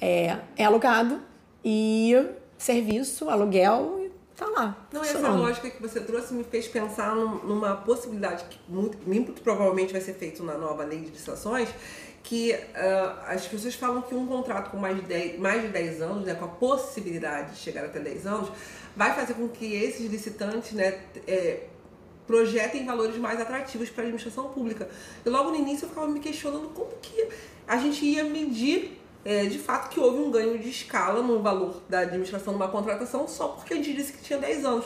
é, 0.01 0.37
é 0.57 0.65
alugado 0.65 1.21
e 1.65 2.15
serviço, 2.59 3.29
aluguel, 3.29 4.11
tá 4.37 4.47
lá. 4.47 4.87
Não, 4.93 5.03
essa 5.03 5.29
lógica 5.29 5.71
que 5.71 5.81
você 5.81 6.01
trouxe 6.01 6.35
me 6.35 6.45
fez 6.45 6.69
pensar 6.69 7.15
numa 7.15 7.77
possibilidade 7.77 8.45
que 8.45 8.59
muito, 8.69 8.99
muito 9.07 9.41
provavelmente 9.43 9.93
vai 9.93 10.01
ser 10.01 10.15
feito 10.15 10.43
na 10.43 10.57
nova 10.57 10.85
lei 10.85 11.01
de 11.01 11.11
licitações, 11.11 11.69
que 12.23 12.53
uh, 12.53 13.21
as 13.27 13.47
pessoas 13.47 13.75
falam 13.75 14.03
que 14.03 14.15
um 14.15 14.27
contrato 14.27 14.71
com 14.71 14.77
mais 14.77 14.97
de 14.97 15.03
10, 15.03 15.39
mais 15.39 15.63
de 15.63 15.69
10 15.69 16.03
anos, 16.03 16.25
né, 16.25 16.35
com 16.35 16.45
a 16.45 16.49
possibilidade 16.49 17.53
de 17.53 17.59
chegar 17.59 17.85
até 17.85 17.99
10 17.99 18.27
anos, 18.27 18.49
vai 18.97 19.15
fazer 19.15 19.35
com 19.35 19.49
que 19.49 19.75
esses 19.75 20.09
licitantes 20.11 20.73
né, 20.73 21.01
é, 21.27 21.65
projetem 22.27 22.87
valores 22.87 23.17
mais 23.17 23.41
atrativos 23.41 23.91
para 23.91 24.03
a 24.03 24.07
administração 24.07 24.51
pública. 24.51 24.89
E 25.25 25.29
logo 25.29 25.51
no 25.51 25.57
início 25.57 25.85
eu 25.85 25.89
ficava 25.89 26.07
me 26.07 26.21
questionando 26.21 26.69
como 26.69 26.93
que 27.01 27.29
a 27.67 27.77
gente 27.77 28.05
ia 28.05 28.25
medir 28.25 29.02
é, 29.25 29.45
de 29.47 29.59
fato 29.59 29.89
que 29.91 30.01
houve 30.01 30.19
um 30.19 30.31
ganho 30.31 30.59
de 30.59 30.69
escala 30.69 31.23
no 31.23 31.41
valor 31.41 31.83
da 31.89 32.01
administração 32.01 32.53
de 32.53 32.57
uma 32.59 32.69
contratação 32.69 33.27
só 33.29 33.49
porque 33.49 33.75
gente 33.77 33.93
disse 33.95 34.13
que 34.13 34.23
tinha 34.23 34.39
10 34.39 34.65
anos. 34.65 34.85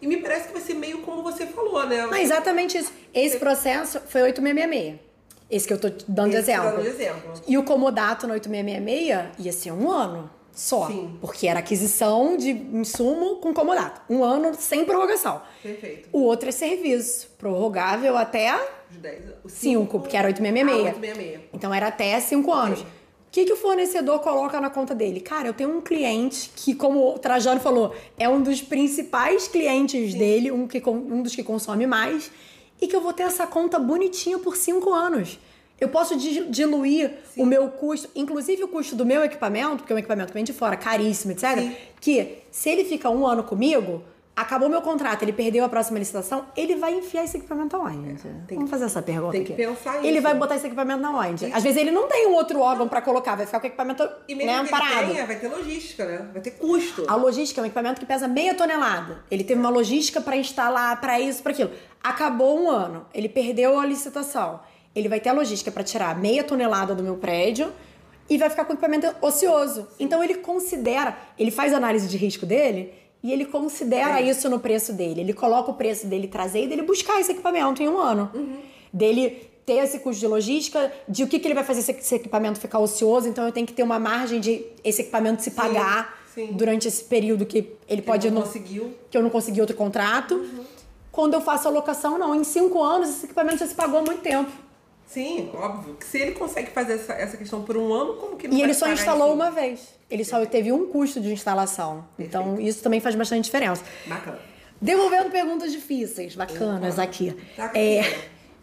E 0.00 0.06
me 0.06 0.16
parece 0.16 0.48
que 0.48 0.52
vai 0.52 0.62
ser 0.62 0.74
meio 0.74 0.98
como 1.02 1.22
você 1.22 1.46
falou, 1.46 1.86
né? 1.86 2.04
Não, 2.06 2.14
exatamente 2.16 2.76
isso. 2.76 2.92
Esse 3.14 3.38
processo 3.38 4.00
foi 4.08 4.22
8666. 4.22 5.00
Esse 5.48 5.66
que 5.68 5.72
eu 5.74 5.78
tô 5.78 5.88
dando 6.08 6.30
Esse 6.30 6.38
exemplo. 6.50 6.70
dando 6.70 6.86
exemplo. 6.86 7.32
E 7.46 7.56
o 7.58 7.62
comodato 7.62 8.26
no 8.26 8.32
8666 8.32 9.44
ia 9.46 9.52
ser 9.52 9.70
um 9.70 9.90
ano 9.90 10.28
só. 10.50 10.86
Sim. 10.88 11.16
Porque 11.20 11.46
era 11.46 11.60
aquisição 11.60 12.36
de 12.36 12.50
insumo 12.50 13.36
com 13.36 13.52
comodato. 13.54 14.00
Um 14.08 14.24
ano 14.24 14.54
sem 14.54 14.84
prorrogação. 14.84 15.40
Perfeito. 15.62 16.08
O 16.12 16.22
outro 16.22 16.48
é 16.48 16.52
serviço, 16.52 17.28
prorrogável 17.38 18.16
até 18.16 18.54
Os 18.90 18.96
10. 18.96 19.24
Os 19.44 19.52
5, 19.52 20.00
porque 20.00 20.16
era 20.16 20.26
Ah, 20.26 20.30
8666. 20.30 20.96
866. 20.96 21.50
Então 21.52 21.72
era 21.72 21.86
até 21.88 22.18
5 22.18 22.52
anos. 22.52 22.80
Ok. 22.80 22.92
O 23.32 23.34
que, 23.34 23.46
que 23.46 23.52
o 23.54 23.56
fornecedor 23.56 24.18
coloca 24.20 24.60
na 24.60 24.68
conta 24.68 24.94
dele? 24.94 25.18
Cara, 25.18 25.48
eu 25.48 25.54
tenho 25.54 25.74
um 25.74 25.80
cliente 25.80 26.50
que, 26.54 26.74
como 26.74 27.14
o 27.14 27.18
Trajano 27.18 27.58
falou, 27.62 27.94
é 28.18 28.28
um 28.28 28.42
dos 28.42 28.60
principais 28.60 29.48
clientes 29.48 30.12
dele, 30.12 30.52
um, 30.52 30.68
que, 30.68 30.82
um 30.86 31.22
dos 31.22 31.34
que 31.34 31.42
consome 31.42 31.86
mais, 31.86 32.30
e 32.78 32.86
que 32.86 32.94
eu 32.94 33.00
vou 33.00 33.14
ter 33.14 33.22
essa 33.22 33.46
conta 33.46 33.78
bonitinha 33.78 34.38
por 34.38 34.54
5 34.54 34.92
anos. 34.92 35.38
Eu 35.80 35.88
posso 35.88 36.14
di- 36.14 36.44
diluir 36.50 37.10
o 37.34 37.46
meu 37.46 37.68
custo, 37.70 38.06
inclusive 38.14 38.64
o 38.64 38.68
custo 38.68 38.94
do 38.94 39.06
meu 39.06 39.24
equipamento, 39.24 39.76
porque 39.78 39.94
é 39.94 39.96
um 39.96 39.98
equipamento 39.98 40.26
que 40.28 40.34
vem 40.34 40.44
de 40.44 40.52
fora, 40.52 40.76
caríssimo, 40.76 41.32
etc. 41.32 41.58
Sim. 41.58 41.76
Que 42.02 42.36
se 42.50 42.68
ele 42.68 42.84
fica 42.84 43.08
um 43.08 43.26
ano 43.26 43.44
comigo, 43.44 44.02
acabou 44.34 44.68
meu 44.68 44.80
contrato, 44.80 45.22
ele 45.22 45.32
perdeu 45.32 45.62
a 45.64 45.68
próxima 45.68 45.98
licitação, 45.98 46.46
ele 46.56 46.76
vai 46.76 46.94
enfiar 46.94 47.22
esse 47.24 47.36
equipamento 47.36 47.76
aonde? 47.76 48.14
tem 48.46 48.56
Vamos 48.56 48.64
que- 48.64 48.70
fazer 48.70 48.86
essa 48.86 49.02
pergunta 49.02 49.32
tem 49.32 49.44
que 49.44 49.52
aqui. 49.52 49.62
pensar 49.66 49.98
Ele 49.98 50.14
isso. 50.14 50.22
vai 50.22 50.34
botar 50.34 50.56
esse 50.56 50.66
equipamento 50.66 51.00
na 51.02 51.10
onde? 51.10 51.52
Às 51.52 51.62
vezes 51.62 51.78
ele 51.78 51.90
não 51.90 52.08
tem 52.08 52.26
um 52.26 52.32
outro 52.32 52.58
órgão 52.60 52.88
pra 52.88 53.02
colocar, 53.02 53.34
vai 53.36 53.44
ficar 53.44 53.60
com 53.60 53.66
o 53.66 53.68
equipamento 53.68 54.08
E 54.26 54.34
mesmo 54.34 54.50
né, 54.50 54.58
que 54.58 54.60
ele 54.62 54.70
parado. 54.70 55.12
tenha, 55.12 55.26
vai 55.26 55.36
ter 55.36 55.48
logística, 55.48 56.04
né? 56.06 56.28
Vai 56.32 56.40
ter 56.42 56.52
custo. 56.52 57.04
A 57.06 57.14
logística 57.14 57.60
é 57.60 57.62
um 57.62 57.66
equipamento 57.66 58.00
que 58.00 58.06
pesa 58.06 58.26
meia 58.26 58.54
tonelada. 58.54 59.22
Ele 59.30 59.44
teve 59.44 59.60
uma 59.60 59.70
logística 59.70 60.20
pra 60.20 60.36
instalar, 60.36 60.98
pra 61.00 61.20
isso, 61.20 61.42
pra 61.42 61.52
aquilo. 61.52 61.70
Acabou 62.02 62.58
um 62.58 62.70
ano, 62.70 63.06
ele 63.12 63.28
perdeu 63.28 63.78
a 63.78 63.84
licitação. 63.86 64.60
Ele 64.94 65.08
vai 65.08 65.20
ter 65.20 65.28
a 65.28 65.32
logística 65.32 65.70
pra 65.70 65.82
tirar 65.84 66.18
meia 66.18 66.42
tonelada 66.42 66.94
do 66.94 67.02
meu 67.02 67.16
prédio 67.16 67.72
e 68.30 68.38
vai 68.38 68.48
ficar 68.50 68.64
com 68.64 68.72
o 68.72 68.74
equipamento 68.74 69.14
ocioso. 69.20 69.88
Então 70.00 70.22
ele 70.24 70.36
considera, 70.36 71.16
ele 71.38 71.50
faz 71.50 71.72
a 71.72 71.76
análise 71.76 72.08
de 72.08 72.16
risco 72.16 72.44
dele 72.46 72.92
e 73.22 73.32
ele 73.32 73.44
considera 73.44 74.20
É. 74.20 74.22
isso 74.28 74.48
no 74.48 74.58
preço 74.58 74.92
dele. 74.92 75.20
Ele 75.20 75.32
coloca 75.32 75.70
o 75.70 75.74
preço 75.74 76.06
dele 76.06 76.26
trazer 76.28 76.64
e 76.64 76.66
dele 76.66 76.82
buscar 76.82 77.20
esse 77.20 77.32
equipamento 77.32 77.82
em 77.82 77.88
um 77.88 77.98
ano. 77.98 78.30
Dele 78.92 79.48
ter 79.64 79.74
esse 79.74 80.00
custo 80.00 80.18
de 80.20 80.26
logística, 80.26 80.92
de 81.08 81.22
o 81.22 81.28
que, 81.28 81.38
que 81.38 81.46
ele 81.46 81.54
vai 81.54 81.62
fazer 81.64 81.82
se 81.82 81.92
esse 81.92 82.14
equipamento 82.16 82.58
ficar 82.58 82.80
ocioso, 82.80 83.28
então 83.28 83.46
eu 83.46 83.52
tenho 83.52 83.66
que 83.66 83.72
ter 83.72 83.82
uma 83.84 83.98
margem 83.98 84.40
de 84.40 84.64
esse 84.82 85.02
equipamento 85.02 85.40
se 85.42 85.52
pagar 85.52 86.18
sim. 86.34 86.48
durante 86.52 86.88
esse 86.88 87.04
período 87.04 87.46
que 87.46 87.70
ele 87.88 88.02
pode 88.02 88.28
não 88.28 88.40
não 88.40 88.42
conseguiu. 88.42 88.92
que 89.08 89.16
eu 89.16 89.22
não 89.22 89.30
consegui 89.30 89.60
outro 89.60 89.76
contrato. 89.76 90.44
Quando 91.12 91.34
eu 91.34 91.40
faço 91.40 91.68
a 91.68 91.70
locação, 91.70 92.18
não. 92.18 92.34
Em 92.34 92.42
cinco 92.42 92.82
anos, 92.82 93.08
esse 93.10 93.26
equipamento 93.26 93.58
já 93.58 93.66
se 93.66 93.74
pagou 93.74 94.00
há 94.00 94.02
muito 94.02 94.22
tempo. 94.22 94.50
Sim, 95.12 95.50
óbvio. 95.54 95.96
Se 96.00 96.18
ele 96.18 96.32
consegue 96.32 96.70
fazer 96.70 96.94
essa, 96.94 97.12
essa 97.12 97.36
questão 97.36 97.62
por 97.62 97.76
um 97.76 97.92
ano, 97.92 98.14
como 98.14 98.36
que 98.36 98.46
ele 98.46 98.56
E 98.56 98.62
ele 98.62 98.72
só 98.74 98.88
instalou 98.90 99.26
isso? 99.28 99.34
uma 99.34 99.50
vez. 99.50 99.80
Ele 100.10 100.24
só 100.24 100.44
teve 100.46 100.72
um 100.72 100.86
custo 100.86 101.20
de 101.20 101.32
instalação. 101.32 102.04
Então, 102.18 102.58
isso 102.60 102.82
também 102.82 103.00
faz 103.00 103.14
bastante 103.14 103.44
diferença. 103.44 103.82
Bacana. 104.06 104.38
Devolvendo 104.80 105.30
perguntas 105.30 105.70
difíceis, 105.70 106.34
bacanas 106.34 106.94
Opa. 106.94 107.02
aqui. 107.02 107.36
Tá. 107.56 107.70
É, 107.74 108.18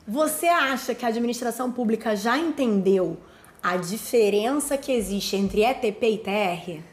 você 0.08 0.47
acha 0.47 0.93
que 0.95 1.06
a 1.06 1.10
administração 1.10 1.72
pública 1.72 2.16
já 2.16 2.38
entendeu 2.38 3.18
a 3.64 3.78
diferença 3.78 4.78
que 4.78 4.91
existe 4.91 5.36
entre 5.36 5.64
ETP 5.64 6.06
e 6.06 6.18
TR? 6.18 6.84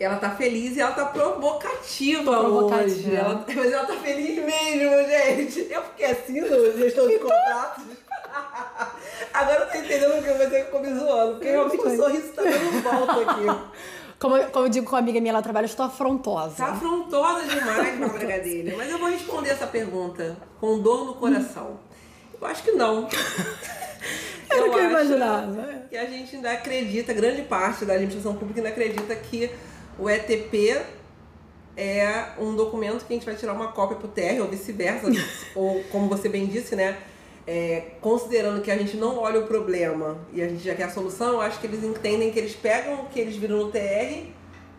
Ela 0.00 0.16
tá 0.16 0.30
feliz 0.30 0.76
e 0.76 0.80
ela 0.80 0.90
tá 0.92 1.04
provocativa, 1.06 2.24
Provocativa. 2.40 2.84
hoje. 2.90 3.14
Ela- 3.14 3.44
mas 3.54 3.72
ela 3.72 3.86
tá 3.86 3.94
feliz 3.96 4.36
mesmo, 4.44 5.08
gente. 5.08 5.72
Eu 5.72 5.82
fiquei 5.84 6.06
assim 6.06 6.40
no 6.40 6.76
gestão 6.76 7.06
de 7.06 7.18
contratos. 7.20 7.84
Agora 9.32 9.60
eu 9.60 9.70
tô 9.70 9.78
entendendo 9.78 10.12
porque 10.22 10.32
você 10.32 10.64
ficou 10.64 10.80
me 10.80 10.94
zoando. 10.98 11.32
Porque 11.34 11.48
realmente 11.48 11.80
o 11.86 11.96
sorriso 11.96 12.32
tá 12.32 12.42
dando 12.42 12.82
volta 12.82 13.30
aqui. 13.30 13.72
Como, 14.22 14.36
eu- 14.36 14.50
como 14.50 14.66
eu 14.66 14.68
digo 14.68 14.86
com 14.86 14.92
uma 14.92 15.00
amiga 15.00 15.20
minha, 15.20 15.32
ela 15.32 15.42
trabalha, 15.42 15.64
eu 15.64 15.68
estou 15.68 15.84
afrontosa. 15.84 16.54
Tá 16.56 16.66
afrontosa 16.66 17.44
demais, 17.44 17.98
Bárbara 17.98 18.24
Gadelha. 18.24 18.76
Mas 18.76 18.88
eu 18.88 18.96
vou 18.96 19.08
responder 19.10 19.50
essa 19.50 19.66
pergunta 19.66 20.36
com 20.60 20.78
dor 20.78 21.06
no 21.06 21.14
coração. 21.14 21.80
Eu 22.40 22.46
acho 22.46 22.62
que 22.62 22.70
não. 22.70 23.08
Era 24.48 24.64
o 24.64 24.70
que 24.70 24.78
eu 24.78 24.84
imaginava. 24.90 25.82
Que 25.90 25.96
a 25.96 26.04
gente 26.06 26.36
ainda 26.36 26.52
acredita, 26.52 27.12
grande 27.12 27.42
parte 27.42 27.84
da 27.84 27.94
administração 27.94 28.34
pública 28.36 28.60
ainda 28.60 28.68
acredita 28.68 29.16
que 29.16 29.50
o 29.98 30.08
ETP 30.08 30.80
é 31.76 32.26
um 32.38 32.54
documento 32.54 33.04
que 33.04 33.12
a 33.12 33.16
gente 33.16 33.26
vai 33.26 33.34
tirar 33.34 33.54
uma 33.54 33.72
cópia 33.72 33.96
pro 33.96 34.06
TR 34.06 34.40
ou 34.40 34.46
vice-versa. 34.46 35.08
ou, 35.56 35.82
como 35.90 36.08
você 36.08 36.28
bem 36.28 36.46
disse, 36.46 36.76
né? 36.76 36.96
É, 37.46 37.82
considerando 38.00 38.62
que 38.62 38.70
a 38.70 38.76
gente 38.78 38.96
não 38.96 39.18
olha 39.18 39.40
o 39.40 39.46
problema 39.48 40.16
e 40.32 40.40
a 40.40 40.48
gente 40.48 40.62
já 40.62 40.74
quer 40.76 40.84
a 40.84 40.90
solução, 40.90 41.40
acho 41.40 41.58
que 41.60 41.66
eles 41.66 41.82
entendem 41.82 42.30
que 42.30 42.38
eles 42.38 42.54
pegam 42.54 43.02
o 43.02 43.06
que 43.06 43.18
eles 43.18 43.34
viram 43.36 43.56
no 43.58 43.70
TR 43.72 44.26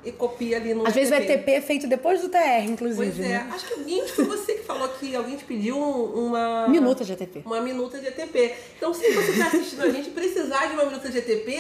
e 0.06 0.12
copia 0.12 0.58
ali 0.58 0.74
no 0.74 0.86
Às 0.88 0.94
vezes 0.94 1.12
o 1.12 1.16
ETP 1.16 1.52
é 1.52 1.62
feito 1.62 1.88
depois 1.88 2.22
do 2.22 2.30
TR, 2.30 2.64
inclusive. 2.68 3.12
Pois 3.12 3.20
é, 3.20 3.30
né? 3.30 3.50
acho 3.54 3.66
que 3.68 3.74
alguém, 3.74 4.08
foi 4.08 4.26
você 4.26 4.54
que 4.56 4.64
falou 4.64 4.88
que 4.90 5.14
alguém 5.16 5.36
te 5.36 5.44
pediu 5.46 5.78
um- 5.78 6.28
uma. 6.28 6.68
Minuta 6.70 7.04
de 7.06 7.14
ETP. 7.14 7.42
Uma 7.46 7.60
minuta 7.62 8.00
de 8.00 8.08
ETP. 8.08 8.54
Então, 8.78 8.94
se 8.94 9.12
você 9.12 9.32
está 9.32 9.48
assistindo 9.48 9.82
a 9.84 9.90
gente 9.90 10.10
e 10.10 10.12
precisar 10.12 10.68
de 10.68 10.74
uma 10.74 10.86
minuta 10.86 11.10
de 11.10 11.18
ETP, 11.18 11.58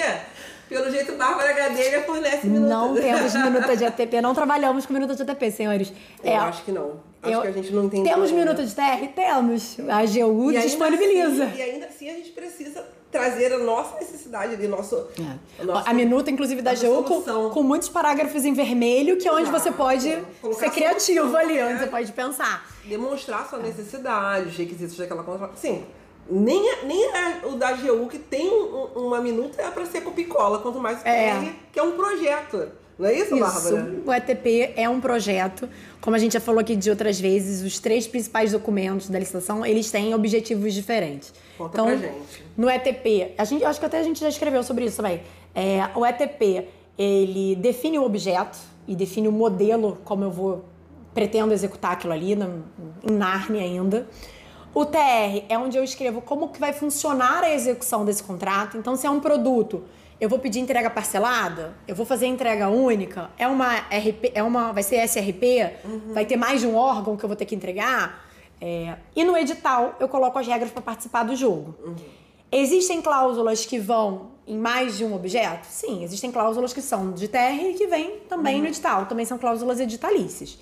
pelo 0.70 0.89
jeito 0.91 1.14
Bárbara 1.14 1.53
Gadelha 1.53 2.03
fornece 2.03 2.47
minuta. 2.47 2.74
Não 2.74 2.93
temos 2.95 3.34
minuta 3.36 3.76
de 3.78 3.84
ETP, 3.86 4.22
não 4.22 4.34
trabalhamos 4.34 4.86
com 4.86 4.93
minuta 4.93 5.16
de 5.16 5.22
ETP, 5.22 5.51
senhores. 5.51 5.93
Eu 6.24 6.34
acho 6.41 6.64
que 6.64 6.72
não. 6.72 6.99
Acho 7.22 7.34
eu- 7.34 7.41
que 7.41 7.47
a 7.47 7.51
gente 7.51 7.72
não 7.74 7.86
entendeu. 7.86 8.14
Temos 8.14 8.30
ainda. 8.32 8.39
minuta 8.45 8.66
de 8.66 8.74
TR? 8.76 9.07
Temos. 9.16 9.78
A 9.88 9.97
AGU 9.99 10.51
E 10.51 10.59
disponibiliza. 10.59 11.45
assim- 11.45 11.57
e 11.57 11.61
ainda 11.61 11.86
assim 11.86 12.09
a 12.09 12.14
gente 12.14 12.32
precisa 12.32 12.86
trazer 13.09 13.53
a 13.53 13.59
nossa 13.59 13.95
necessidade 13.97 14.55
ali, 14.55 14.68
nosso. 14.68 15.07
É. 15.59 15.64
nosso- 15.64 15.88
a 15.88 15.93
minuta, 15.93 16.30
inclusive, 16.32 16.61
da 16.61 16.72
AGU 16.72 17.03
com, 17.03 17.49
com 17.51 17.64
muitos 17.64 17.88
parágrafos 17.88 18.43
em 18.43 18.53
vermelho, 18.53 19.18
que 19.18 19.28
é 19.28 19.32
onde 19.32 19.43
Exato. 19.43 19.59
você 19.59 19.72
pode 19.72 20.18
Colocar 20.41 20.59
ser 20.59 20.66
a 20.66 20.70
criativo 20.72 21.20
solução, 21.30 21.39
ali, 21.39 21.53
né? 21.53 21.66
onde 21.68 21.80
você 21.80 21.88
pode 21.88 22.11
pensar. 22.11 22.68
demonstrar 22.84 23.47
sua 23.49 23.59
necessidade, 23.59 24.49
os 24.49 24.57
requisitos 24.57 24.97
daquela 24.97 25.24
contratação. 25.24 25.55
Sim, 25.61 25.86
nem, 26.30 26.69
a- 26.71 26.84
nem 26.84 27.05
a- 27.15 27.41
o 27.47 27.55
da 27.57 27.69
AGU, 27.69 28.07
que 28.07 28.17
tem 28.19 28.49
um- 28.49 28.88
uma 29.07 29.21
minuta, 29.21 29.61
é 29.61 29.69
para 29.69 29.86
ser 29.86 30.01
copicola, 30.01 30.59
quanto 30.59 30.80
mais 30.80 30.99
É. 31.05 31.34
TR, 31.39 31.53
que 31.71 31.80
é 31.80 31.84
um 31.84 31.91
projeto. 31.93 32.69
Não 32.97 33.09
é 33.09 33.13
isso, 33.17 33.38
Bárbara? 33.39 33.80
Isso. 33.82 34.01
O 34.05 34.13
ETP 34.13 34.74
é 34.76 34.88
um 34.88 35.01
projeto. 35.01 35.67
Como 35.99 36.15
a 36.15 36.19
gente 36.19 36.34
já 36.34 36.39
falou 36.39 36.61
aqui 36.61 36.76
de 36.76 36.89
outras 36.91 37.19
vezes, 37.19 37.63
os 37.63 37.80
três 37.80 38.05
principais 38.05 38.51
documentos 38.51 39.09
da 39.09 39.17
licitação, 39.17 39.65
eles 39.65 39.89
têm 39.89 40.13
objetivos 40.13 40.74
diferentes. 40.76 41.34
Conta 41.57 41.71
então, 41.74 41.86
pra 41.88 41.95
gente. 41.97 42.43
no 42.55 42.69
ETP, 42.69 43.34
a 43.38 43.43
gente, 43.45 43.65
acho 43.65 43.80
que 43.80 43.86
até 43.86 43.99
a 43.99 44.03
gente 44.03 44.19
já 44.19 44.30
escreveu 44.30 44.61
sobre 44.63 44.86
isso 44.86 44.97
também. 44.97 45.21
É, 45.55 45.89
o 45.95 46.05
ETP, 46.05 46.67
ele 46.95 47.55
define 47.55 47.97
o 47.97 48.03
objeto 48.03 48.59
e 48.88 48.95
define 48.95 49.28
o 49.28 49.32
modelo 49.32 49.97
como 50.05 50.24
eu 50.24 50.32
vou 50.32 50.63
pretendo 51.15 51.51
executar 51.51 51.93
aquilo 51.93 52.13
ali 52.13 52.36
na, 52.36 52.47
em 53.03 53.11
Narnia 53.11 53.61
ainda. 53.61 54.07
O 54.74 54.86
TR 54.86 55.45
é 55.49 55.57
onde 55.57 55.78
eu 55.78 55.84
escrevo 55.84 56.21
como 56.21 56.49
que 56.49 56.59
vai 56.59 56.74
funcionar 56.74 57.43
a 57.43 57.53
execução 57.53 58.03
desse 58.03 58.24
contrato. 58.24 58.76
Então, 58.76 58.95
se 58.95 59.05
é 59.05 59.09
um 59.09 59.19
produto, 59.19 59.84
eu 60.19 60.28
vou 60.28 60.39
pedir 60.39 60.59
entrega 60.59 60.89
parcelada, 60.89 61.76
eu 61.88 61.95
vou 61.95 62.05
fazer 62.05 62.26
entrega 62.26 62.69
única, 62.69 63.30
é 63.38 63.47
uma 63.47 63.76
RP, 63.76 64.32
é 64.34 64.41
uma, 64.41 64.71
vai 64.71 64.82
ser 64.82 65.07
SRP, 65.07 65.71
vai 66.13 66.26
ter 66.26 66.38
mais 66.38 66.61
de 66.61 66.67
um 66.67 66.76
órgão 66.76 67.15
que 67.15 67.24
eu 67.24 67.28
vou 67.28 67.36
ter 67.36 67.45
que 67.45 67.53
entregar. 67.53 68.26
É, 68.59 68.95
e 69.15 69.24
no 69.24 69.38
edital 69.38 69.95
eu 69.99 70.07
coloco 70.07 70.39
as 70.39 70.47
regras 70.47 70.71
para 70.71 70.82
participar 70.82 71.24
do 71.24 71.36
jogo. 71.36 71.76
Existem 72.51 73.01
cláusulas 73.01 73.65
que 73.65 73.78
vão 73.78 74.32
em 74.47 74.57
mais 74.57 74.97
de 74.97 75.05
um 75.05 75.13
objeto? 75.13 75.65
Sim, 75.65 76.03
existem 76.03 76.32
cláusulas 76.32 76.71
que 76.74 76.82
são 76.82 77.11
de 77.11 77.28
TR 77.28 77.71
e 77.71 77.74
que 77.74 77.88
vêm 77.88 78.21
também 78.30 78.61
no 78.61 78.67
edital, 78.67 79.05
também 79.05 79.26
são 79.26 79.38
cláusulas 79.38 79.80
editalícias. 79.80 80.57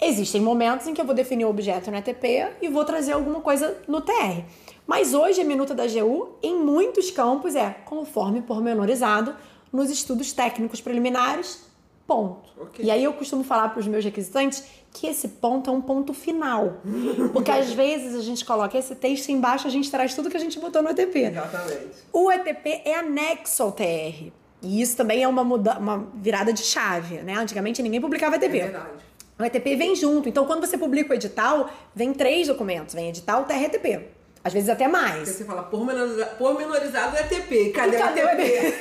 Existem 0.00 0.40
momentos 0.40 0.86
em 0.86 0.94
que 0.94 1.00
eu 1.00 1.04
vou 1.04 1.14
definir 1.14 1.44
o 1.44 1.50
objeto 1.50 1.90
no 1.90 1.96
ETP 1.96 2.56
e 2.62 2.68
vou 2.68 2.84
trazer 2.84 3.12
alguma 3.12 3.40
coisa 3.40 3.76
no 3.86 4.00
TR. 4.00 4.44
Mas 4.86 5.12
hoje 5.12 5.40
a 5.42 5.44
minuta 5.44 5.74
da 5.74 5.86
GU, 5.86 6.30
em 6.42 6.56
muitos 6.56 7.10
campos, 7.10 7.54
é 7.54 7.70
conforme 7.84 8.40
pormenorizado 8.40 9.36
nos 9.70 9.90
estudos 9.90 10.32
técnicos 10.32 10.80
preliminares, 10.80 11.62
ponto. 12.06 12.50
Ok. 12.60 12.84
E 12.84 12.90
aí 12.90 13.04
eu 13.04 13.12
costumo 13.12 13.44
falar 13.44 13.68
para 13.68 13.78
os 13.78 13.86
meus 13.86 14.04
requisitantes 14.04 14.64
que 14.92 15.06
esse 15.06 15.28
ponto 15.28 15.70
é 15.70 15.72
um 15.72 15.80
ponto 15.80 16.12
final. 16.12 16.78
Porque 17.32 17.50
às 17.50 17.72
vezes 17.72 18.16
a 18.16 18.22
gente 18.22 18.44
coloca 18.44 18.76
esse 18.76 18.96
texto 18.96 19.28
embaixo, 19.28 19.68
a 19.68 19.70
gente 19.70 19.90
traz 19.90 20.14
tudo 20.14 20.30
que 20.30 20.36
a 20.36 20.40
gente 20.40 20.58
botou 20.58 20.82
no 20.82 20.90
ETP. 20.90 21.18
Exatamente. 21.18 21.90
O 22.12 22.32
ETP 22.32 22.82
é 22.84 22.94
anexo 22.96 23.62
ao 23.62 23.70
TR. 23.70 24.32
E 24.62 24.82
isso 24.82 24.96
também 24.96 25.22
é 25.22 25.28
uma, 25.28 25.44
muda 25.44 25.78
uma 25.78 26.08
virada 26.14 26.52
de 26.52 26.62
chave, 26.62 27.18
né? 27.18 27.34
Antigamente 27.34 27.82
ninguém 27.82 28.00
publicava 28.00 28.36
ETP. 28.36 28.58
É 28.58 28.62
verdade. 28.64 29.09
O 29.40 29.44
ETP 29.44 29.74
vem 29.76 29.96
junto. 29.96 30.28
Então, 30.28 30.44
quando 30.44 30.66
você 30.66 30.76
publica 30.76 31.12
o 31.12 31.14
edital, 31.14 31.70
vem 31.94 32.12
três 32.12 32.46
documentos. 32.48 32.94
Vem 32.94 33.08
edital, 33.08 33.46
e 33.48 33.64
ETP. 33.64 34.06
Às 34.44 34.52
vezes 34.52 34.68
até 34.68 34.84
Porque 34.88 34.98
mais. 35.00 35.28
você 35.28 35.44
fala 35.44 35.62
pormenoriza- 35.62 36.26
pormenorizado 36.38 37.16
é 37.16 37.20
ETP. 37.22 37.70
Cadê, 37.70 37.96
Cadê 37.98 38.22
o? 38.24 38.28
ETP? 38.28 38.74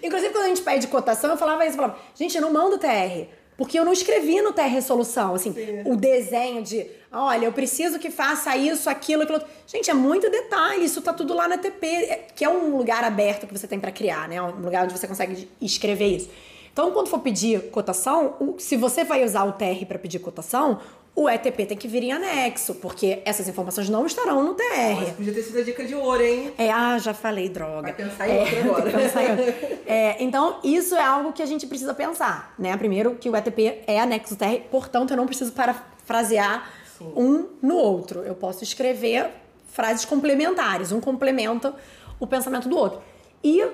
Inclusive, 0.02 0.32
quando 0.32 0.44
a 0.44 0.48
gente 0.48 0.62
pede 0.62 0.86
cotação, 0.86 1.30
eu 1.30 1.36
falava 1.36 1.64
isso. 1.64 1.72
Eu 1.76 1.82
falava, 1.82 1.98
gente, 2.14 2.36
eu 2.36 2.42
não 2.42 2.52
mando 2.52 2.78
TR. 2.78 3.26
Porque 3.58 3.76
eu 3.76 3.84
não 3.84 3.92
escrevi 3.92 4.40
no 4.40 4.52
TR 4.52 4.68
Resolução, 4.68 5.34
assim, 5.34 5.52
Sim. 5.52 5.82
o 5.84 5.96
desenho 5.96 6.62
de, 6.62 6.86
olha, 7.10 7.44
eu 7.44 7.52
preciso 7.52 7.98
que 7.98 8.08
faça 8.08 8.56
isso, 8.56 8.88
aquilo, 8.88 9.24
aquilo. 9.24 9.42
Gente, 9.66 9.90
é 9.90 9.94
muito 9.94 10.30
detalhe, 10.30 10.84
isso 10.84 11.02
tá 11.02 11.12
tudo 11.12 11.34
lá 11.34 11.48
na 11.48 11.58
TP, 11.58 11.86
é, 11.86 12.26
que 12.36 12.44
é 12.44 12.48
um 12.48 12.76
lugar 12.76 13.02
aberto 13.02 13.48
que 13.48 13.58
você 13.58 13.66
tem 13.66 13.80
para 13.80 13.90
criar, 13.90 14.28
né? 14.28 14.40
Um 14.40 14.60
lugar 14.60 14.84
onde 14.84 14.96
você 14.96 15.08
consegue 15.08 15.50
escrever 15.60 16.06
isso. 16.06 16.30
Então, 16.72 16.92
quando 16.92 17.08
for 17.08 17.18
pedir 17.18 17.72
cotação, 17.72 18.54
se 18.58 18.76
você 18.76 19.02
vai 19.02 19.24
usar 19.24 19.42
o 19.42 19.50
TR 19.50 19.84
para 19.88 19.98
pedir 19.98 20.20
cotação, 20.20 20.78
o 21.18 21.28
ETP 21.28 21.66
tem 21.66 21.76
que 21.76 21.88
vir 21.88 22.04
em 22.04 22.12
anexo, 22.12 22.76
porque 22.76 23.20
essas 23.24 23.48
informações 23.48 23.88
não 23.88 24.06
estarão 24.06 24.44
no 24.44 24.54
TR. 24.54 24.62
Mas 25.00 25.10
podia 25.10 25.34
ter 25.34 25.42
sido 25.42 25.58
a 25.58 25.62
dica 25.64 25.84
de 25.84 25.92
ouro, 25.92 26.22
hein? 26.22 26.52
É, 26.56 26.70
ah, 26.70 26.96
já 26.96 27.12
falei, 27.12 27.48
droga. 27.48 27.82
Vai 27.82 27.92
pensar 27.92 28.28
em 28.28 28.36
é, 28.36 28.70
outra 28.70 28.88
agora. 28.90 29.56
é, 29.84 30.22
então, 30.22 30.60
isso 30.62 30.94
é 30.94 31.02
algo 31.02 31.32
que 31.32 31.42
a 31.42 31.46
gente 31.46 31.66
precisa 31.66 31.92
pensar, 31.92 32.54
né? 32.56 32.76
Primeiro, 32.76 33.16
que 33.16 33.28
o 33.28 33.34
ETP 33.34 33.80
é 33.88 33.98
anexo 33.98 34.36
do 34.36 34.38
TR, 34.38 34.62
portanto, 34.70 35.10
eu 35.10 35.16
não 35.16 35.26
preciso 35.26 35.50
parafrasear 35.50 36.70
Sim. 36.96 37.12
um 37.16 37.48
no 37.60 37.74
outro. 37.74 38.20
Eu 38.20 38.36
posso 38.36 38.62
escrever 38.62 39.28
frases 39.72 40.04
complementares, 40.04 40.92
um 40.92 41.00
complementa 41.00 41.74
o 42.20 42.28
pensamento 42.28 42.68
do 42.68 42.76
outro. 42.76 43.02
E 43.42 43.66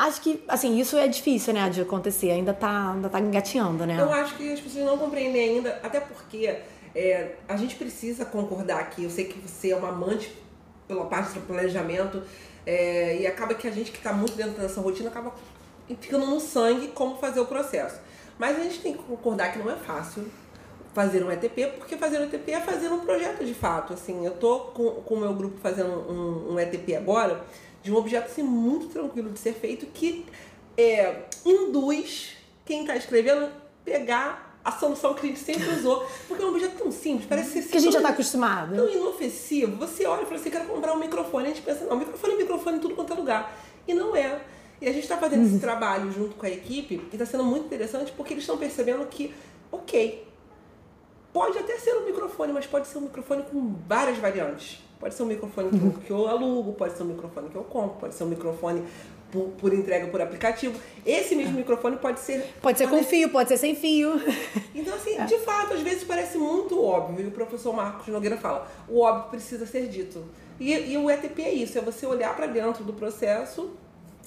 Acho 0.00 0.22
que, 0.22 0.42
assim, 0.48 0.78
isso 0.78 0.96
é 0.96 1.06
difícil, 1.06 1.52
né, 1.52 1.68
de 1.68 1.82
acontecer. 1.82 2.30
Ainda 2.30 2.54
tá, 2.54 2.92
ainda 2.94 3.10
tá 3.10 3.20
engateando, 3.20 3.84
né? 3.84 4.00
Eu 4.00 4.10
acho 4.10 4.34
que 4.34 4.50
as 4.50 4.58
pessoas 4.58 4.86
não 4.86 4.96
compreendem 4.96 5.50
ainda, 5.50 5.78
até 5.82 6.00
porque 6.00 6.56
é, 6.94 7.36
a 7.48 7.56
gente 7.56 7.76
precisa 7.76 8.24
concordar 8.24 8.80
aqui. 8.80 9.04
Eu 9.04 9.10
sei 9.10 9.26
que 9.26 9.38
você 9.38 9.70
é 9.70 9.76
uma 9.76 9.88
amante 9.88 10.32
pela 10.86 11.06
parte 11.06 11.34
do 11.34 11.40
planejamento 11.46 12.22
é, 12.66 13.20
e 13.20 13.26
acaba 13.26 13.54
que 13.54 13.66
a 13.66 13.70
gente 13.70 13.90
que 13.90 13.98
está 13.98 14.12
muito 14.12 14.34
dentro 14.34 14.60
dessa 14.60 14.80
rotina 14.80 15.08
acaba 15.08 15.32
ficando 16.00 16.26
no 16.26 16.40
sangue 16.40 16.88
como 16.88 17.16
fazer 17.16 17.40
o 17.40 17.46
processo. 17.46 18.00
Mas 18.38 18.58
a 18.58 18.62
gente 18.62 18.80
tem 18.80 18.94
que 18.94 19.02
concordar 19.02 19.52
que 19.52 19.58
não 19.58 19.70
é 19.70 19.76
fácil 19.76 20.26
fazer 20.92 21.22
um 21.22 21.30
ETP, 21.30 21.74
porque 21.78 21.96
fazer 21.96 22.18
um 22.18 22.24
ETP 22.24 22.52
é 22.52 22.60
fazer 22.60 22.88
um 22.88 23.00
projeto 23.00 23.44
de 23.44 23.54
fato. 23.54 23.92
Assim, 23.92 24.24
eu 24.24 24.32
tô 24.32 24.60
com, 24.60 25.14
o 25.14 25.16
meu 25.16 25.32
grupo 25.34 25.58
fazendo 25.60 25.90
um, 25.90 26.54
um 26.54 26.60
ETP 26.60 26.96
agora 26.96 27.44
de 27.82 27.92
um 27.92 27.96
objeto 27.96 28.26
assim, 28.26 28.42
muito 28.42 28.88
tranquilo 28.88 29.30
de 29.30 29.38
ser 29.38 29.54
feito 29.54 29.86
que 29.86 30.26
é, 30.76 31.24
induz 31.44 32.36
quem 32.64 32.82
está 32.82 32.96
escrevendo 32.96 33.50
pegar 33.84 34.49
a 34.64 34.72
solução 34.72 35.14
que 35.14 35.26
a 35.26 35.28
gente 35.28 35.40
sempre 35.40 35.68
usou. 35.70 36.06
Porque 36.28 36.42
é 36.42 36.46
um 36.46 36.50
objeto 36.50 36.76
tão 36.78 36.90
simples, 36.90 37.26
parece 37.26 37.62
ser 37.62 37.68
Que 37.68 37.78
a 37.78 37.80
gente 37.80 37.92
já 37.92 37.98
está 37.98 38.10
acostumado. 38.10 38.74
Tão 38.74 38.88
inofensivo. 38.88 39.76
Você 39.76 40.06
olha 40.06 40.22
e 40.22 40.24
fala 40.24 40.36
assim: 40.36 40.50
quero 40.50 40.66
comprar 40.66 40.92
um 40.92 40.98
microfone. 40.98 41.46
A 41.46 41.48
gente 41.48 41.62
pensa: 41.62 41.84
não, 41.84 41.96
microfone 41.96 42.34
é 42.34 42.36
microfone 42.36 42.76
em 42.76 42.80
tudo 42.80 42.94
quanto 42.94 43.12
é 43.12 43.16
lugar. 43.16 43.56
E 43.86 43.94
não 43.94 44.14
é. 44.14 44.40
E 44.80 44.88
a 44.88 44.92
gente 44.92 45.02
está 45.02 45.16
fazendo 45.18 45.44
esse 45.44 45.54
uhum. 45.54 45.60
trabalho 45.60 46.10
junto 46.10 46.34
com 46.36 46.46
a 46.46 46.50
equipe 46.50 46.94
e 46.94 47.14
está 47.14 47.26
sendo 47.26 47.44
muito 47.44 47.66
interessante 47.66 48.12
porque 48.12 48.32
eles 48.32 48.42
estão 48.42 48.56
percebendo 48.56 49.04
que, 49.06 49.34
ok, 49.70 50.26
pode 51.34 51.58
até 51.58 51.78
ser 51.78 51.92
um 51.98 52.06
microfone, 52.06 52.52
mas 52.52 52.66
pode 52.66 52.86
ser 52.86 52.96
um 52.96 53.02
microfone 53.02 53.42
com 53.42 53.74
várias 53.86 54.16
variantes. 54.16 54.82
Pode 54.98 55.14
ser 55.14 55.22
um 55.22 55.26
microfone 55.26 55.70
que 55.70 55.84
eu, 55.84 55.92
que 56.06 56.10
eu 56.10 56.28
alugo, 56.28 56.72
pode 56.72 56.96
ser 56.96 57.02
um 57.02 57.06
microfone 57.06 57.50
que 57.50 57.56
eu 57.56 57.64
compro, 57.64 57.98
pode 58.00 58.14
ser 58.14 58.24
um 58.24 58.28
microfone 58.28 58.84
por, 59.30 59.48
por 59.58 59.72
entrega 59.72 60.06
por 60.08 60.20
aplicativo. 60.20 60.78
Esse 61.04 61.34
mesmo 61.34 61.54
microfone 61.54 61.96
pode 61.96 62.20
ser. 62.20 62.44
Pode 62.60 62.78
ser 62.78 62.88
com 62.88 63.02
fio, 63.02 63.28
pode 63.30 63.48
ser 63.48 63.56
sem 63.56 63.74
fio. 63.74 64.20
Então, 64.74 64.94
assim, 64.94 65.16
é. 65.16 65.24
de 65.24 65.38
fato, 65.38 65.74
às 65.74 65.80
vezes 65.80 66.04
parece 66.04 66.38
muito 66.38 66.82
óbvio. 66.82 67.24
E 67.24 67.28
o 67.28 67.30
professor 67.30 67.72
Marcos 67.74 68.06
Nogueira 68.08 68.36
fala: 68.36 68.70
o 68.88 69.00
óbvio 69.00 69.30
precisa 69.30 69.66
ser 69.66 69.88
dito. 69.88 70.24
E, 70.58 70.72
e 70.72 70.96
o 70.96 71.10
ETP 71.10 71.42
é 71.42 71.52
isso: 71.52 71.78
é 71.78 71.80
você 71.80 72.06
olhar 72.06 72.34
para 72.34 72.46
dentro 72.46 72.84
do 72.84 72.92
processo. 72.92 73.70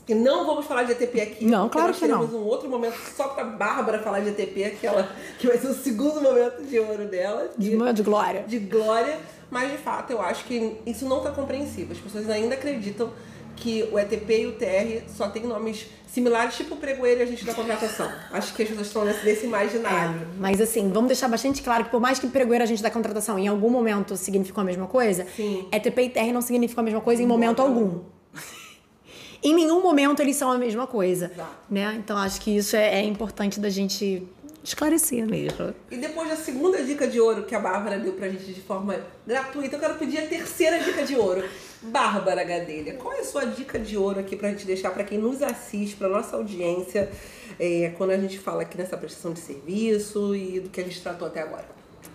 E 0.05 0.13
não 0.13 0.45
vamos 0.45 0.65
falar 0.65 0.83
de 0.83 0.91
ETP 0.91 1.21
aqui. 1.21 1.45
Não, 1.45 1.69
claro 1.69 1.93
que 1.93 2.05
não. 2.05 2.23
Um 2.25 2.45
outro 2.45 2.69
momento 2.69 2.97
só 3.15 3.29
para 3.29 3.45
Bárbara 3.45 3.99
falar 3.99 4.19
de 4.19 4.29
ETP, 4.29 4.77
que, 4.81 4.85
ela, 4.85 5.09
que 5.39 5.47
vai 5.47 5.57
ser 5.57 5.67
o 5.67 5.73
segundo 5.73 6.21
momento 6.21 6.61
de 6.63 6.77
ouro 6.77 7.05
dela. 7.05 7.49
De, 7.57 7.69
de, 7.69 7.93
de 7.93 8.03
glória. 8.03 8.43
De 8.45 8.59
glória. 8.59 9.17
Mas 9.49 9.71
de 9.71 9.77
fato 9.77 10.11
eu 10.11 10.21
acho 10.21 10.43
que 10.45 10.77
isso 10.85 11.07
não 11.07 11.19
está 11.19 11.31
compreensível. 11.31 11.95
As 11.95 11.99
pessoas 11.99 12.29
ainda 12.29 12.55
acreditam 12.55 13.13
que 13.55 13.87
o 13.91 13.99
ETP 13.99 14.41
e 14.41 14.47
o 14.47 14.51
TR 14.53 15.09
só 15.09 15.29
tem 15.29 15.43
nomes 15.43 15.87
similares, 16.07 16.55
tipo 16.55 16.75
o 16.75 16.77
pregoeiro 16.77 17.21
e 17.21 17.23
a 17.23 17.25
gente 17.25 17.43
da 17.43 17.53
contratação. 17.53 18.11
Acho 18.31 18.53
que 18.53 18.61
as 18.61 18.69
pessoas 18.69 18.87
estão 18.87 19.03
nesse, 19.03 19.25
nesse 19.25 19.45
imaginário. 19.47 20.21
É, 20.21 20.25
mas 20.39 20.61
assim, 20.61 20.89
vamos 20.89 21.07
deixar 21.07 21.27
bastante 21.27 21.61
claro 21.61 21.85
que 21.85 21.89
por 21.89 21.99
mais 21.99 22.19
que 22.19 22.27
pregoeiro 22.27 22.63
a 22.63 22.67
gente 22.67 22.83
da 22.83 22.91
contratação 22.91 23.39
em 23.39 23.47
algum 23.47 23.69
momento 23.69 24.15
significou 24.15 24.61
a 24.61 24.65
mesma 24.65 24.85
coisa, 24.85 25.25
Sim. 25.35 25.67
ETP 25.71 26.01
e 26.03 26.09
TR 26.09 26.31
não 26.31 26.41
significam 26.41 26.83
a 26.83 26.85
mesma 26.85 27.01
coisa 27.01 27.23
em 27.23 27.25
momento 27.25 27.61
algum. 27.61 28.01
em 29.41 29.55
nenhum 29.55 29.81
momento 29.81 30.21
eles 30.21 30.35
são 30.35 30.51
a 30.51 30.57
mesma 30.57 30.85
coisa. 30.85 31.31
Exato. 31.33 31.49
Né? 31.69 31.95
Então 31.97 32.15
acho 32.15 32.39
que 32.41 32.55
isso 32.55 32.75
é, 32.75 32.99
é 32.99 33.03
importante 33.03 33.59
da 33.59 33.69
gente 33.69 34.27
esclarecer 34.63 35.25
mesmo. 35.27 35.73
E 35.91 35.97
depois 35.97 36.29
da 36.29 36.35
segunda 36.35 36.81
dica 36.81 37.05
de 37.05 37.19
ouro 37.19 37.43
que 37.43 37.53
a 37.53 37.59
Bárbara 37.59 37.99
deu 37.99 38.13
pra 38.13 38.29
gente 38.29 38.45
de 38.45 38.61
forma 38.61 38.97
gratuita, 39.27 39.75
eu 39.75 39.79
quero 39.79 39.95
pedir 39.95 40.19
a 40.19 40.27
terceira 40.27 40.79
dica 40.79 41.03
de 41.03 41.15
ouro. 41.15 41.43
Bárbara 41.81 42.43
Gadelha, 42.45 42.93
qual 42.93 43.13
é 43.13 43.19
a 43.19 43.23
sua 43.25 43.45
dica 43.45 43.77
de 43.77 43.97
ouro 43.97 44.21
aqui 44.21 44.37
pra 44.37 44.49
gente 44.49 44.65
deixar 44.65 44.91
para 44.91 45.03
quem 45.03 45.17
nos 45.17 45.41
assiste, 45.41 45.97
pra 45.97 46.07
nossa 46.07 46.37
audiência, 46.37 47.11
é, 47.59 47.93
quando 47.97 48.11
a 48.11 48.17
gente 48.17 48.39
fala 48.39 48.61
aqui 48.61 48.77
nessa 48.77 48.97
prestação 48.97 49.33
de 49.33 49.39
serviço 49.39 50.33
e 50.33 50.61
do 50.61 50.69
que 50.69 50.79
a 50.79 50.83
gente 50.83 51.01
tratou 51.01 51.27
até 51.27 51.41
agora? 51.41 51.67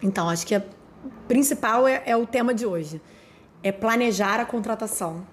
Então, 0.02 0.28
acho 0.28 0.46
que 0.46 0.54
a 0.54 0.62
principal 1.26 1.86
é, 1.86 2.02
é 2.06 2.16
o 2.16 2.26
tema 2.26 2.54
de 2.54 2.64
hoje. 2.64 3.00
É 3.62 3.70
planejar 3.70 4.40
a 4.40 4.46
contratação. 4.46 5.26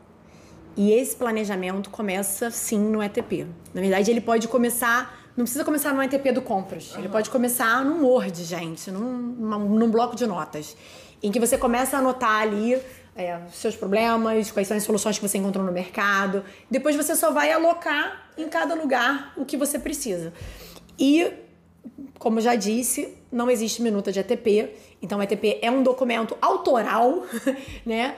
E 0.76 0.91
esse 0.91 1.16
planejamento 1.16 1.89
começa 1.89 2.51
sim 2.51 2.80
no 2.80 3.01
ETP. 3.01 3.47
Na 3.74 3.80
verdade, 3.80 4.11
ele 4.11 4.20
pode 4.20 4.49
começar 4.49 5.24
não 5.36 5.43
precisa 5.43 5.65
começar 5.65 5.93
no 5.93 6.01
ETP 6.01 6.31
do 6.31 6.41
compras. 6.41 6.91
Uhum. 6.91 6.99
Ele 6.99 7.09
pode 7.09 7.29
começar 7.29 7.83
num 7.83 8.05
Word, 8.05 8.43
gente, 8.43 8.89
num, 8.89 9.11
num 9.11 9.89
bloco 9.89 10.15
de 10.15 10.25
notas. 10.25 10.75
Em 11.21 11.31
que 11.31 11.39
você 11.39 11.57
começa 11.57 11.97
a 11.97 11.99
anotar 11.99 12.41
ali 12.41 12.81
é, 13.15 13.39
seus 13.51 13.75
problemas, 13.75 14.51
quais 14.51 14.67
são 14.67 14.75
as 14.75 14.83
soluções 14.83 15.17
que 15.17 15.27
você 15.27 15.38
encontrou 15.38 15.65
no 15.65 15.71
mercado. 15.71 16.43
Depois 16.69 16.95
você 16.95 17.15
só 17.15 17.31
vai 17.31 17.51
alocar 17.51 18.29
em 18.38 18.49
cada 18.49 18.75
lugar 18.75 19.33
o 19.38 19.45
que 19.45 19.55
você 19.55 19.79
precisa. 19.79 20.33
E, 20.99 21.31
como 22.19 22.41
já 22.41 22.55
disse, 22.55 23.17
não 23.31 23.49
existe 23.49 23.81
minuta 23.81 24.11
de 24.11 24.19
ETP. 24.19 24.69
Então, 25.01 25.19
o 25.19 25.23
ETP 25.23 25.59
é 25.61 25.71
um 25.71 25.83
documento 25.83 26.38
autoral, 26.41 27.23
né? 27.86 28.15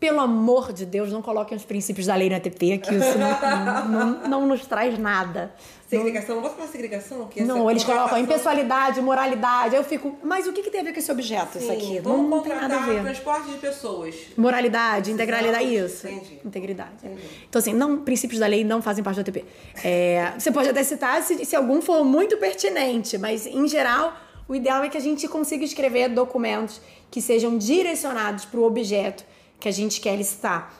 Pelo 0.00 0.20
amor 0.20 0.72
de 0.72 0.86
Deus, 0.86 1.10
não 1.10 1.20
coloquem 1.20 1.56
os 1.56 1.64
princípios 1.64 2.06
da 2.06 2.14
lei 2.14 2.30
na 2.30 2.38
TP, 2.38 2.78
que 2.78 2.94
isso 2.94 3.18
não, 3.18 3.88
não, 3.88 4.28
não 4.28 4.46
nos 4.46 4.64
traz 4.64 4.96
nada. 4.96 5.52
Segregação, 5.88 6.36
não, 6.36 6.42
vou 6.42 6.52
falar 6.52 6.68
segregação? 6.68 7.26
Que 7.26 7.42
não, 7.42 7.68
eles 7.68 7.82
colocam 7.82 8.16
impessoalidade, 8.18 9.00
moralidade. 9.00 9.74
Aí 9.74 9.80
eu 9.80 9.84
fico, 9.84 10.16
mas 10.22 10.46
o 10.46 10.52
que, 10.52 10.62
que 10.62 10.70
tem 10.70 10.82
a 10.82 10.84
ver 10.84 10.92
com 10.92 11.00
esse 11.00 11.10
objeto, 11.10 11.54
Sim, 11.54 11.58
isso 11.58 11.72
aqui? 11.72 12.00
Não, 12.00 12.22
não 12.22 12.40
tem 12.42 12.54
nada 12.54 12.76
a 12.76 12.86
ver. 12.86 13.02
transporte 13.02 13.50
de 13.50 13.56
pessoas. 13.56 14.14
Moralidade, 14.36 15.10
integralidade, 15.10 15.74
isso. 15.74 16.06
Entendi. 16.06 16.40
Integridade. 16.44 16.90
Entendi. 17.02 17.22
Então, 17.48 17.58
assim, 17.58 17.72
não, 17.72 17.98
princípios 17.98 18.38
da 18.38 18.46
lei 18.46 18.62
não 18.62 18.80
fazem 18.80 19.02
parte 19.02 19.16
da 19.16 19.24
TP. 19.24 19.44
É, 19.82 20.34
você 20.38 20.52
pode 20.52 20.68
até 20.68 20.84
citar 20.84 21.20
se, 21.22 21.44
se 21.44 21.56
algum 21.56 21.80
for 21.80 22.04
muito 22.04 22.36
pertinente, 22.36 23.18
mas 23.18 23.46
em 23.46 23.66
geral, 23.66 24.14
o 24.46 24.54
ideal 24.54 24.84
é 24.84 24.88
que 24.88 24.96
a 24.96 25.00
gente 25.00 25.26
consiga 25.26 25.64
escrever 25.64 26.08
documentos 26.08 26.80
que 27.10 27.20
sejam 27.20 27.58
direcionados 27.58 28.44
para 28.44 28.60
o 28.60 28.64
objeto 28.64 29.24
que 29.58 29.68
a 29.68 29.72
gente 29.72 30.00
quer 30.00 30.16
licitar. 30.16 30.72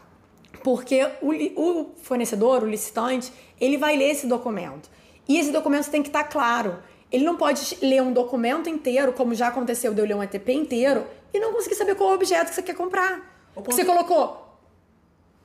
Porque 0.63 1.09
o, 1.21 1.33
o 1.61 1.95
fornecedor, 2.03 2.63
o 2.63 2.67
licitante, 2.67 3.33
ele 3.61 3.77
vai 3.77 3.97
ler 3.97 4.11
esse 4.11 4.27
documento. 4.27 4.91
E 5.29 5.39
esse 5.39 5.51
documento 5.51 5.91
tem 5.91 6.03
que 6.03 6.09
estar 6.09 6.25
tá 6.25 6.29
claro. 6.29 6.83
Ele 7.11 7.25
não 7.25 7.37
pode 7.37 7.79
ler 7.81 8.03
um 8.03 8.13
documento 8.13 8.69
inteiro, 8.69 9.13
como 9.13 9.35
já 9.35 9.49
aconteceu 9.49 9.95
de 9.95 10.01
eu 10.01 10.07
ler 10.07 10.15
um 10.15 10.23
ETP 10.23 10.53
inteiro, 10.53 11.07
e 11.33 11.39
não 11.39 11.53
conseguir 11.53 11.75
saber 11.75 11.95
qual 11.95 12.11
é 12.11 12.13
o 12.13 12.15
objeto 12.17 12.49
que 12.49 12.55
você 12.55 12.63
quer 12.63 12.75
comprar. 12.75 13.51
Porque 13.55 13.73
você 13.73 13.85
colocou 13.85 14.59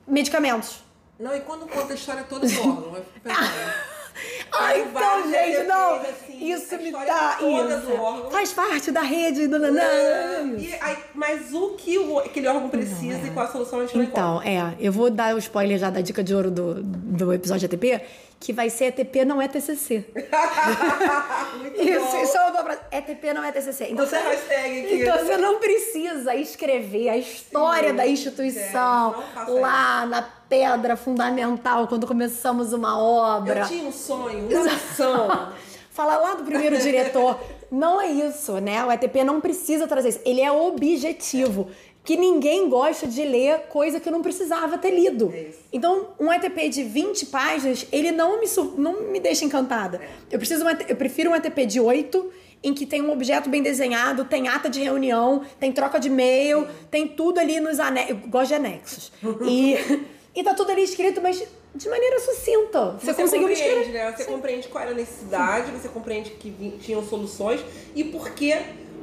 medicamentos. 0.07 0.84
Não, 1.19 1.36
e 1.36 1.39
quando 1.41 1.67
conta 1.67 1.93
a 1.93 1.95
história 1.95 2.23
toda 2.23 2.47
do 2.47 2.59
órgão, 2.59 2.97
Ai, 4.56 4.82
então, 4.82 5.32
gente, 5.32 5.64
não. 5.68 5.95
Assim, 5.95 6.51
isso 6.51 6.78
me 6.78 6.91
dá. 6.91 7.38
Isso. 7.39 8.30
Faz 8.32 8.54
parte 8.54 8.91
da 8.91 9.01
rede 9.01 9.47
do 9.47 9.58
Nanã. 9.58 9.82
mas 11.14 11.54
o 11.54 11.72
que 11.72 11.97
o, 11.97 12.20
aquele 12.20 12.47
órgão 12.47 12.70
precisa 12.70 13.18
não, 13.18 13.26
é. 13.26 13.28
e 13.28 13.32
qual 13.32 13.45
a 13.45 13.51
solução 13.51 13.80
a 13.80 13.86
gente 13.86 13.97
Então, 13.97 14.41
é, 14.41 14.76
eu 14.80 14.91
vou 14.91 15.10
dar 15.10 15.36
o 15.36 15.38
spoiler 15.38 15.78
já 15.78 15.89
da 15.89 16.01
dica 16.01 16.24
de 16.24 16.36
ouro 16.36 16.51
do, 16.51 16.84
do 16.84 17.34
episódio 17.34 17.66
ATP, 17.66 18.01
que 18.43 18.51
vai 18.51 18.69
ser 18.69 18.87
ETP 18.87 19.23
não 19.23 19.41
é 19.41 19.47
TCC. 19.47 20.03
isso, 21.79 22.17
isso 22.17 22.37
é 22.37 22.49
uma 22.49 22.61
frase. 22.61 22.81
ETP 22.91 23.33
não 23.33 23.41
é 23.41 23.53
TCC. 23.53 23.87
Então, 23.89 24.05
você, 24.05 24.17
hashtag 24.17 24.81
aqui. 24.81 25.01
então 25.01 25.17
você 25.17 25.37
não 25.37 25.59
precisa 25.59 26.35
escrever 26.35 27.07
a 27.07 27.15
história 27.17 27.91
Sim, 27.91 27.95
da 27.95 28.05
instituição 28.05 29.23
é, 29.47 29.49
lá 29.49 30.05
na 30.05 30.21
pedra 30.21 30.97
fundamental 30.97 31.87
quando 31.87 32.05
começamos 32.05 32.73
uma 32.73 33.01
obra. 33.01 33.61
Eu 33.61 33.67
tinha 33.67 33.87
um 33.87 33.93
sonho, 33.93 34.49
uma 34.49 34.63
missão. 34.65 35.53
Fala 35.89 36.17
lá 36.17 36.33
do 36.33 36.43
primeiro 36.43 36.77
diretor. 36.79 37.39
Não 37.71 38.01
é 38.01 38.07
isso, 38.07 38.59
né? 38.59 38.83
O 38.83 38.91
ETP 38.91 39.23
não 39.23 39.39
precisa 39.39 39.87
trazer 39.87 40.09
isso. 40.09 40.21
Ele 40.25 40.41
é 40.41 40.51
objetivo. 40.51 41.69
Que 42.04 42.18
ninguém 42.18 42.70
gosta 42.70 43.08
de 43.08 43.24
ler 43.24 43.68
coisa 43.70 43.99
que 43.99 44.10
eu 44.10 44.12
não 44.12 44.22
precisava 44.22 44.78
ter 44.78 44.91
lido. 44.91 45.32
É 45.34 45.51
então, 45.72 46.10
um 46.20 46.32
ETP 46.32 46.70
de 46.70 46.84
20 46.84 47.28
páginas, 47.28 47.88
ele 47.91 48.12
não 48.12 48.39
me, 48.39 48.47
não 48.78 49.04
me 49.04 49.20
deixa 49.20 49.45
encantada. 49.45 50.01
Eu, 50.30 50.38
preciso 50.38 50.66
eu 50.88 50.95
prefiro 50.95 51.32
um 51.32 51.36
ETP 51.36 51.66
de 51.66 51.80
8 51.80 52.32
em 52.64 52.74
que 52.74 52.86
tem 52.86 53.01
um 53.01 53.12
objeto 53.12 53.49
bem 53.49 53.62
desenhado, 53.62 54.24
tem 54.26 54.47
ata 54.47 54.70
de 54.70 54.82
reunião, 54.82 55.43
tem 55.60 55.72
troca 55.72 55.99
de 55.99 56.08
e-mail, 56.08 56.68
tem 56.89 57.08
tudo 57.08 57.39
ali 57.39 57.60
nos 57.60 57.80
anexos. 57.80 58.10
Eu 58.10 58.30
gosto 58.30 58.47
de 58.49 58.54
anexos. 58.56 59.12
E, 59.45 59.76
e 60.34 60.43
tá 60.43 60.54
tudo 60.54 60.72
ali 60.72 60.84
escrito, 60.84 61.22
mas 61.22 61.43
de 61.76 61.89
maneira 61.89 62.20
sucinta. 62.20 62.91
Você, 62.91 63.08
você 63.08 63.22
conseguiu 63.22 63.49
compreende, 63.49 63.89
né? 63.91 64.12
Você 64.12 64.24
Sim. 64.24 64.32
compreende 64.32 64.68
qual 64.70 64.84
era 64.84 64.93
a 64.93 64.95
necessidade, 64.95 65.72
você 65.72 65.89
compreende 65.89 66.32
que 66.32 66.78
tinham 66.82 67.04
soluções 67.04 67.60
e 67.95 68.04
por 68.04 68.30
que 68.32 68.54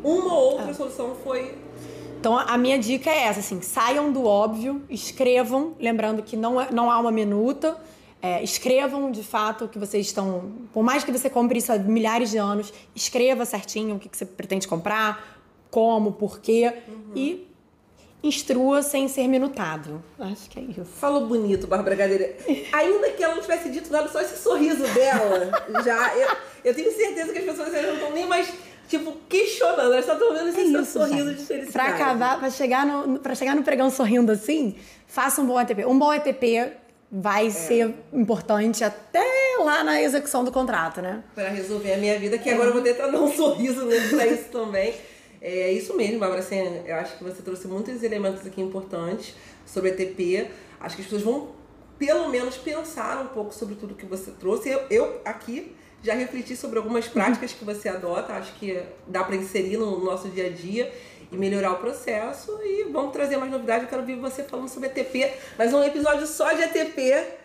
uma 0.03 0.35
ou 0.35 0.53
outra 0.53 0.71
ah. 0.71 0.75
solução 0.75 1.17
foi 1.23 1.55
então 2.21 2.37
a 2.37 2.59
minha 2.59 2.79
dica 2.79 3.09
é 3.09 3.25
essa, 3.25 3.41
assim, 3.41 3.62
saiam 3.62 4.12
do 4.12 4.27
óbvio, 4.27 4.83
escrevam, 4.91 5.75
lembrando 5.81 6.23
que 6.23 6.37
não, 6.37 6.61
é, 6.61 6.71
não 6.71 6.91
há 6.91 6.99
uma 6.99 7.11
minuta, 7.11 7.81
é, 8.21 8.43
escrevam 8.43 9.11
de 9.11 9.23
fato 9.23 9.64
o 9.64 9.68
que 9.68 9.79
vocês 9.79 10.07
estão. 10.07 10.53
Por 10.71 10.83
mais 10.83 11.03
que 11.03 11.11
você 11.11 11.31
compre 11.31 11.59
isso 11.59 11.73
há 11.73 11.79
milhares 11.79 12.31
de 12.31 12.37
anos, 12.37 12.75
escreva 12.95 13.47
certinho 13.47 13.97
o 13.97 13.99
que, 13.99 14.07
que 14.07 14.18
você 14.18 14.27
pretende 14.27 14.68
comprar, 14.68 15.41
como, 15.71 16.12
porquê 16.12 16.75
uhum. 16.87 17.12
e 17.16 17.49
instrua 18.23 18.83
sem 18.83 19.09
ser 19.09 19.27
minutado. 19.27 20.05
Acho 20.18 20.51
que 20.51 20.59
é 20.59 20.62
isso. 20.62 20.85
Falou 20.85 21.27
bonito, 21.27 21.66
Bárbara 21.66 21.97
Gadeira. 21.97 22.37
Ainda 22.71 23.12
que 23.12 23.25
ela 23.25 23.35
não 23.35 23.41
tivesse 23.41 23.71
dito 23.71 23.91
nada, 23.91 24.09
só 24.09 24.21
esse 24.21 24.37
sorriso 24.37 24.83
dela 24.93 25.51
já. 25.83 26.14
Eu, 26.18 26.37
eu 26.64 26.75
tenho 26.75 26.95
certeza 26.95 27.33
que 27.33 27.39
as 27.39 27.45
pessoas 27.47 27.73
não 27.73 27.95
estão 27.95 28.12
nem 28.12 28.27
mais 28.27 28.53
tipo, 28.91 29.12
questionando. 29.28 29.93
Elas 29.93 30.07
estão 30.07 30.34
vendo 30.34 30.49
esse 30.49 30.76
é 30.76 30.84
sorriso 30.84 31.34
de 31.34 31.45
felicidade. 31.45 31.72
Pra 31.72 31.84
acabar, 31.86 32.38
pra 32.38 32.51
chegar, 32.51 32.84
no, 32.84 33.18
pra 33.20 33.34
chegar 33.34 33.55
no 33.55 33.62
pregão 33.62 33.88
sorrindo 33.88 34.32
assim, 34.32 34.74
faça 35.07 35.41
um 35.41 35.47
bom 35.47 35.59
ETP. 35.61 35.86
Um 35.86 35.99
bom 35.99 36.12
ETP 36.12 36.72
vai 37.11 37.47
é. 37.47 37.51
ser 37.51 37.95
importante 38.12 38.82
até 38.82 39.24
lá 39.61 39.84
na 39.84 40.03
execução 40.03 40.45
do 40.45 40.51
contrato, 40.51 41.01
né? 41.01 41.22
Para 41.34 41.49
resolver 41.49 41.93
a 41.93 41.97
minha 41.97 42.18
vida, 42.18 42.36
que 42.36 42.51
agora 42.51 42.70
eu 42.70 42.72
vou 42.72 42.82
tentar 42.82 43.07
dar 43.07 43.20
um 43.20 43.30
sorriso 43.32 43.86
pra 44.11 44.26
isso 44.26 44.49
também. 44.51 44.95
É 45.41 45.72
isso 45.72 45.97
mesmo, 45.97 46.18
Bárbara. 46.18 46.41
Assim, 46.41 46.57
eu 46.84 46.97
acho 46.97 47.16
que 47.16 47.24
você 47.24 47.41
trouxe 47.43 47.66
muitos 47.68 48.03
elementos 48.03 48.45
aqui 48.47 48.61
importantes 48.61 49.34
sobre 49.64 49.91
ETP. 49.91 50.51
Acho 50.80 50.97
que 50.97 51.03
as 51.03 51.09
pessoas 51.09 51.22
vão, 51.22 51.53
pelo 51.99 52.28
menos, 52.28 52.57
pensar 52.57 53.22
um 53.22 53.28
pouco 53.28 53.55
sobre 53.55 53.76
tudo 53.76 53.95
que 53.95 54.05
você 54.05 54.32
trouxe. 54.32 54.68
Eu, 54.68 54.82
eu 54.91 55.20
aqui 55.24 55.74
já 56.03 56.15
refleti 56.15 56.57
sobre 56.57 56.79
algumas 56.79 57.07
práticas 57.07 57.53
que 57.53 57.65
você 57.65 57.89
adota, 57.89 58.33
acho 58.33 58.53
que 58.55 58.83
dá 59.07 59.23
para 59.23 59.37
inserir 59.37 59.77
no 59.77 60.03
nosso 60.03 60.29
dia 60.29 60.47
a 60.47 60.51
dia 60.51 60.93
e 61.31 61.37
melhorar 61.37 61.71
o 61.73 61.77
processo. 61.77 62.59
E 62.63 62.85
vamos 62.91 63.13
trazer 63.13 63.37
mais 63.37 63.53
novidades. 63.53 63.85
Eu 63.85 63.89
quero 63.89 64.05
ver 64.05 64.17
você 64.17 64.43
falando 64.43 64.69
sobre 64.69 64.89
ETP, 64.89 65.31
mas 65.59 65.73
um 65.75 65.85
episódio 65.85 66.27
só 66.27 66.53
de 66.53 66.63
ETP 66.63 67.39